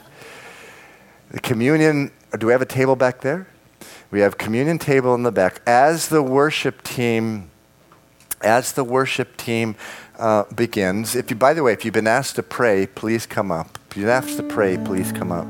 The 1.31 1.39
communion. 1.39 2.11
Do 2.37 2.45
we 2.45 2.51
have 2.51 2.61
a 2.61 2.67
table 2.67 2.95
back 2.95 3.21
there? 3.21 3.47
We 4.11 4.19
have 4.19 4.37
communion 4.37 4.77
table 4.77 5.15
in 5.15 5.23
the 5.23 5.31
back. 5.31 5.59
As 5.65 6.09
the 6.09 6.21
worship 6.21 6.83
team, 6.83 7.49
as 8.41 8.73
the 8.73 8.83
worship 8.83 9.37
team 9.37 9.75
uh, 10.19 10.43
begins, 10.53 11.15
if 11.15 11.31
you, 11.31 11.35
by 11.35 11.55
the 11.55 11.63
way, 11.63 11.73
if 11.73 11.83
you've 11.83 11.95
been 11.95 12.05
asked 12.05 12.35
to 12.35 12.43
pray, 12.43 12.85
please 12.85 13.25
come 13.25 13.51
up. 13.51 13.79
If 13.89 13.95
been 13.95 14.07
asked 14.07 14.37
to 14.37 14.43
pray, 14.43 14.77
please 14.77 15.11
come 15.11 15.31
up. 15.31 15.47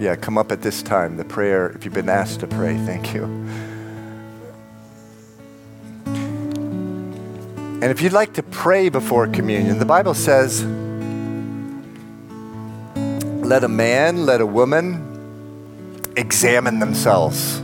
Yeah, 0.00 0.16
come 0.16 0.36
up 0.36 0.50
at 0.50 0.62
this 0.62 0.82
time. 0.82 1.16
The 1.16 1.24
prayer, 1.24 1.68
if 1.70 1.84
you've 1.84 1.94
been 1.94 2.08
asked 2.08 2.40
to 2.40 2.48
pray, 2.48 2.76
thank 2.78 3.14
you. 3.14 3.26
And 7.80 7.92
if 7.92 8.02
you'd 8.02 8.12
like 8.12 8.32
to 8.32 8.42
pray 8.42 8.88
before 8.88 9.28
communion, 9.28 9.78
the 9.78 9.84
Bible 9.84 10.14
says, 10.14 10.64
let 13.46 13.62
a 13.62 13.68
man, 13.68 14.26
let 14.26 14.40
a 14.40 14.46
woman 14.46 16.12
examine 16.16 16.80
themselves. 16.80 17.62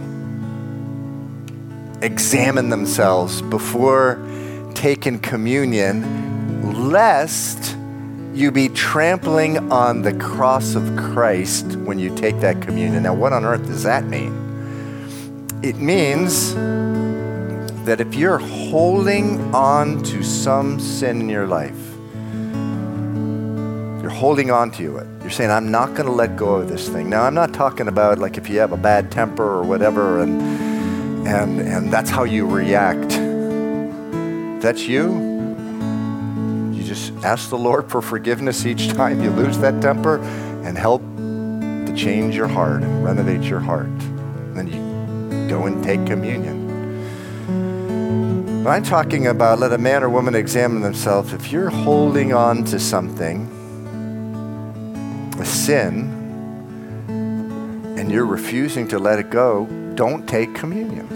Examine 2.00 2.68
themselves 2.68 3.42
before 3.42 4.24
taking 4.74 5.18
communion, 5.18 6.90
lest 6.90 7.76
you 8.34 8.52
be 8.52 8.68
trampling 8.68 9.72
on 9.72 10.02
the 10.02 10.14
cross 10.14 10.76
of 10.76 10.96
Christ 10.96 11.74
when 11.78 11.98
you 11.98 12.14
take 12.14 12.38
that 12.38 12.62
communion. 12.62 13.02
Now, 13.02 13.14
what 13.14 13.32
on 13.32 13.44
earth 13.44 13.66
does 13.66 13.82
that 13.82 14.04
mean? 14.04 14.32
It 15.64 15.76
means 15.76 16.54
that 17.84 18.00
if 18.00 18.14
you're 18.14 18.38
holding 18.38 19.54
on 19.54 20.02
to 20.04 20.22
some 20.22 20.80
sin 20.80 21.20
in 21.20 21.28
your 21.28 21.46
life, 21.46 21.78
you're 24.00 24.10
holding 24.10 24.50
on 24.50 24.70
to 24.72 24.96
it. 24.96 25.06
You're 25.20 25.30
saying, 25.30 25.50
I'm 25.50 25.70
not 25.70 25.94
going 25.94 26.06
to 26.06 26.12
let 26.12 26.36
go 26.36 26.54
of 26.54 26.68
this 26.68 26.88
thing. 26.88 27.10
Now, 27.10 27.24
I'm 27.24 27.34
not 27.34 27.52
talking 27.52 27.88
about 27.88 28.18
like 28.18 28.38
if 28.38 28.48
you 28.48 28.58
have 28.58 28.72
a 28.72 28.76
bad 28.76 29.10
temper 29.10 29.44
or 29.44 29.62
whatever 29.64 30.22
and, 30.22 30.40
and, 31.26 31.60
and 31.60 31.92
that's 31.92 32.10
how 32.10 32.24
you 32.24 32.46
react. 32.46 33.08
That's 34.62 34.86
you. 34.86 35.12
you 36.72 36.84
just 36.84 37.12
ask 37.24 37.50
the 37.50 37.58
Lord 37.58 37.90
for 37.90 38.00
forgiveness 38.00 38.64
each 38.64 38.88
time 38.88 39.22
you 39.22 39.30
lose 39.30 39.58
that 39.58 39.82
temper 39.82 40.18
and 40.64 40.78
help 40.78 41.02
to 41.02 41.94
change 41.94 42.34
your 42.34 42.48
heart 42.48 42.82
and 42.82 43.04
renovate 43.04 43.42
your 43.42 43.60
heart. 43.60 43.86
And 43.86 44.56
then 44.56 44.68
you 44.68 45.48
go 45.48 45.66
and 45.66 45.84
take 45.84 46.06
communion. 46.06 46.53
But 48.64 48.70
I'm 48.70 48.82
talking 48.82 49.26
about 49.26 49.58
let 49.58 49.74
a 49.74 49.78
man 49.78 50.02
or 50.02 50.08
woman 50.08 50.34
examine 50.34 50.80
themselves. 50.80 51.34
If 51.34 51.52
you're 51.52 51.68
holding 51.68 52.32
on 52.32 52.64
to 52.64 52.80
something, 52.80 53.46
a 55.38 55.44
sin, 55.44 56.10
and 57.98 58.10
you're 58.10 58.24
refusing 58.24 58.88
to 58.88 58.98
let 58.98 59.18
it 59.18 59.28
go, 59.28 59.66
don't 59.96 60.26
take 60.26 60.54
communion. 60.54 61.06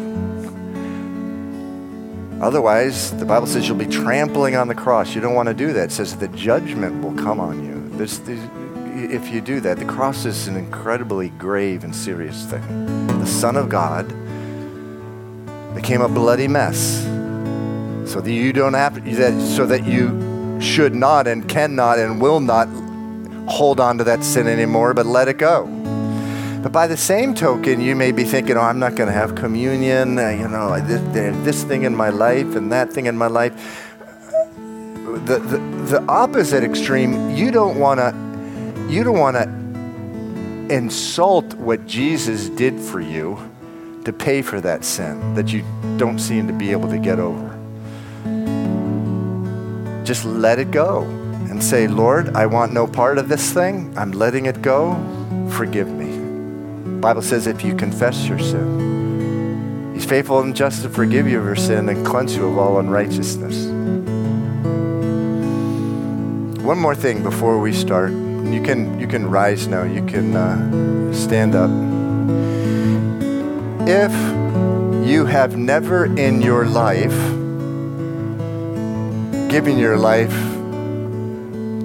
Otherwise, 2.43 3.13
the 3.13 3.25
Bible 3.25 3.47
says 3.47 3.67
you'll 3.67 3.79
be 3.79 3.87
trampling 3.87 4.55
on 4.55 4.69
the 4.69 4.75
cross. 4.75 5.15
You 5.15 5.23
don't 5.23 5.35
want 5.35 5.49
to 5.49 5.55
do 5.55 5.73
that. 5.73 5.85
It 5.85 5.93
says 5.93 6.17
the 6.19 6.29
judgment 6.29 7.03
will 7.03 7.15
come 7.15 7.41
on 7.41 7.65
you. 7.65 7.99
If 9.11 9.33
you 9.33 9.41
do 9.41 9.61
that, 9.61 9.79
the 9.79 9.87
cross 9.87 10.27
is 10.27 10.49
an 10.49 10.57
incredibly 10.59 11.31
grave 11.31 11.83
and 11.83 11.97
serious 11.97 12.45
thing. 12.45 13.07
The 13.07 13.27
Son 13.27 13.57
of 13.57 13.71
God 13.71 14.07
became 15.75 16.03
a 16.03 16.09
bloody 16.11 16.47
mess 16.47 17.09
so 18.09 18.21
that 18.21 18.33
you 18.33 18.53
don't 18.53 18.75
have 18.75 19.05
that 19.17 19.41
so 19.41 19.67
that 19.67 19.85
you 19.87 20.61
should 20.61 20.95
not 20.95 21.27
and 21.27 21.49
cannot 21.49 21.99
and 21.99 22.21
will 22.21 22.41
not 22.41 22.67
hold 23.49 23.81
on 23.81 23.99
to 23.99 24.05
that 24.05 24.25
sin 24.25 24.47
anymore, 24.47 24.95
but 24.95 25.07
let 25.07 25.29
it 25.29 25.39
go. 25.39 25.67
But 26.63 26.73
by 26.73 26.87
the 26.87 26.97
same 26.97 27.35
token, 27.35 27.81
you 27.81 27.95
may 27.95 28.11
be 28.11 28.25
thinking, 28.25 28.57
oh, 28.57 28.61
I'm 28.61 28.79
not 28.79 28.97
going 28.97 29.07
to 29.07 29.13
have 29.13 29.37
communion, 29.37 30.19
uh, 30.19 30.31
you 30.31 30.49
know, 30.49 30.81
this, 30.81 31.01
this, 31.45 31.63
thing 31.63 31.85
in 31.85 31.95
my 31.95 32.09
life 32.09 32.57
and 32.57 32.73
that 32.73 32.93
thing 32.93 33.07
in 33.07 33.17
my 33.17 33.29
life. 33.29 33.87
The, 34.57 35.39
the, 35.39 35.59
the 35.87 36.05
opposite 36.09 36.65
extreme, 36.65 37.31
you 37.31 37.53
don't 37.53 37.79
want 37.79 38.01
to, 38.01 38.93
you 38.93 39.05
don't 39.05 39.19
want 39.19 39.37
to 39.37 40.75
insult 40.75 41.55
what 41.55 41.87
Jesus 41.87 42.49
did 42.49 42.79
for 42.81 43.01
you 43.01 43.39
to 44.05 44.13
pay 44.13 44.43
for 44.43 44.61
that 44.61 44.85
sin 44.85 45.35
that 45.35 45.53
you 45.53 45.63
don't 45.97 46.19
seem 46.19 46.47
to 46.49 46.53
be 46.53 46.73
able 46.73 46.89
to 46.89 46.99
get 46.99 47.21
over. 47.21 47.48
Just 50.09 50.25
let 50.25 50.59
it 50.59 50.71
go 50.71 51.03
and 51.51 51.63
say, 51.63 51.87
Lord, 51.87 52.35
I 52.35 52.47
want 52.47 52.73
no 52.73 52.87
part 52.87 53.19
of 53.19 53.29
this 53.29 53.53
thing. 53.53 53.93
I'm 53.95 54.13
letting 54.13 54.47
it 54.47 54.63
go. 54.63 54.95
Forgive 55.51 55.87
me. 55.87 56.99
Bible 56.99 57.21
says 57.21 57.47
if 57.47 57.63
you 57.63 57.77
confess 57.77 58.27
your 58.27 58.39
sin, 58.39 59.93
He's 59.93 60.07
faithful 60.07 60.41
and 60.41 60.57
just 60.57 60.81
to 60.81 60.89
forgive 60.89 61.29
you 61.29 61.39
of 61.39 61.45
your 61.45 61.57
sin 61.57 61.91
and 61.91 62.07
cleanse 62.07 62.35
you 62.35 62.47
of 62.47 62.57
all 62.57 62.79
unrighteousness. 62.79 63.67
One 66.63 66.79
more 66.79 66.95
thing 66.95 67.23
before 67.23 67.61
we 67.61 67.75
start. 67.75 68.11
You 68.11 68.63
can, 68.65 68.99
you 68.99 69.07
can 69.07 69.29
rise 69.29 69.67
now. 69.67 69.83
You 69.83 70.07
can 70.07 70.35
uh, 70.35 71.13
stand 71.13 71.55
up. 71.55 71.71
If 73.87 74.13
you 75.07 75.27
have 75.27 75.59
never 75.59 76.07
in 76.07 76.41
your 76.41 76.65
life 76.65 77.38
given 79.49 79.79
your 79.79 79.97
life 79.97 80.35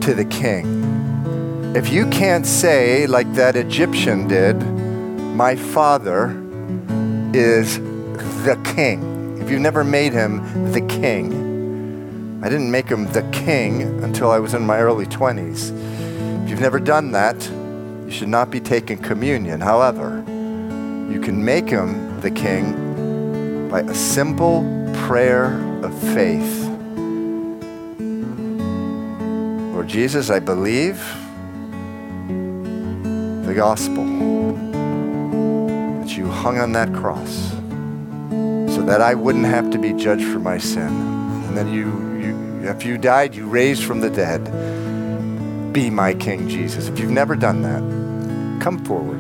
to 0.02 0.14
the 0.14 0.26
King, 0.26 0.84
if 1.76 1.90
you 1.92 2.08
can't 2.10 2.46
say, 2.46 3.08
like 3.08 3.34
that 3.34 3.56
Egyptian 3.56 4.28
did, 4.28 4.62
my 5.36 5.56
father 5.56 6.30
is 7.34 7.80
the 8.46 8.60
king. 8.76 9.40
If 9.42 9.50
you've 9.50 9.62
never 9.62 9.84
made 9.84 10.14
him 10.14 10.72
the 10.72 10.82
king, 10.82 12.42
I 12.44 12.50
didn't 12.50 12.70
make 12.70 12.88
him 12.88 13.12
the 13.12 13.24
king 13.32 14.04
until 14.04 14.30
I 14.30 14.38
was 14.38 14.54
in 14.54 14.64
my 14.64 14.80
early 14.80 15.06
20s. 15.06 15.72
If 16.44 16.50
you've 16.50 16.62
never 16.62 16.80
done 16.80 17.12
that, 17.14 17.44
you 18.06 18.12
should 18.12 18.28
not 18.28 18.52
be 18.52 18.60
taking 18.60 19.00
communion. 19.00 19.62
However, 19.62 20.24
you 20.28 21.20
can 21.20 21.44
make 21.44 21.70
him 21.70 22.20
the 22.22 22.30
king 22.30 23.70
by 23.70 23.80
a 23.80 23.96
simple 23.96 24.62
prayer 25.08 25.58
of 25.84 25.98
faith. 26.14 26.63
Lord 29.84 29.92
Jesus, 29.92 30.30
I 30.30 30.40
believe 30.40 30.96
the 33.46 33.54
gospel 33.54 34.06
that 36.00 36.16
you 36.16 36.26
hung 36.26 36.58
on 36.58 36.72
that 36.72 36.94
cross 36.94 37.52
so 38.74 38.82
that 38.84 39.02
I 39.02 39.14
wouldn't 39.14 39.44
have 39.44 39.72
to 39.72 39.78
be 39.78 39.92
judged 39.92 40.24
for 40.24 40.40
my 40.40 40.58
sin. 40.58 40.88
And 40.88 41.58
then 41.58 41.68
you, 41.68 41.84
you 42.18 42.70
after 42.70 42.88
you 42.88 42.98
died, 42.98 43.36
you 43.36 43.46
raised 43.46 43.84
from 43.84 44.00
the 44.00 44.10
dead. 44.10 45.74
Be 45.74 45.90
my 45.90 46.14
King, 46.14 46.48
Jesus. 46.48 46.88
If 46.88 46.98
you've 46.98 47.12
never 47.12 47.36
done 47.36 47.62
that, 47.64 48.64
come 48.64 48.86
forward 48.86 49.20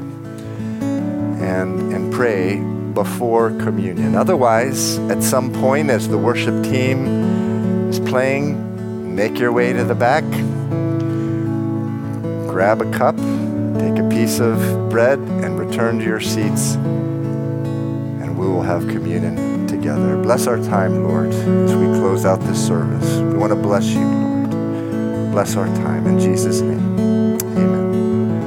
and, 1.41 1.91
and 1.91 2.13
pray 2.13 2.61
before 2.93 3.49
communion. 3.49 4.15
Otherwise, 4.15 4.97
at 5.11 5.21
some 5.21 5.51
point, 5.51 5.89
as 5.89 6.07
the 6.07 6.17
worship 6.17 6.63
team 6.63 7.89
is 7.89 7.99
playing, 7.99 9.13
make 9.13 9.37
your 9.37 9.51
way 9.51 9.73
to 9.73 9.83
the 9.83 9.93
back, 9.93 10.23
grab 12.53 12.81
a 12.83 12.91
cup, 12.91 13.17
take 13.79 13.97
a 13.97 14.07
piece 14.11 14.39
of 14.39 14.59
bread, 14.91 15.17
and 15.17 15.59
return 15.59 15.97
to 15.97 16.05
your 16.05 16.19
seats 16.19 16.75
and 16.75 18.37
we 18.37 18.47
will 18.47 18.61
have 18.61 18.87
communion 18.87 19.65
together. 19.65 20.21
Bless 20.21 20.45
our 20.45 20.57
time, 20.57 21.03
Lord, 21.03 21.29
as 21.29 21.75
we 21.75 21.85
close 21.85 22.25
out 22.25 22.39
this 22.41 22.63
service. 22.63 23.17
We 23.17 23.37
want 23.37 23.51
to 23.51 23.55
bless 23.55 23.85
you, 23.87 24.05
Lord. 24.05 25.31
Bless 25.31 25.55
our 25.55 25.65
time 25.65 26.05
in 26.05 26.19
Jesus' 26.19 26.61
name. 26.61 26.92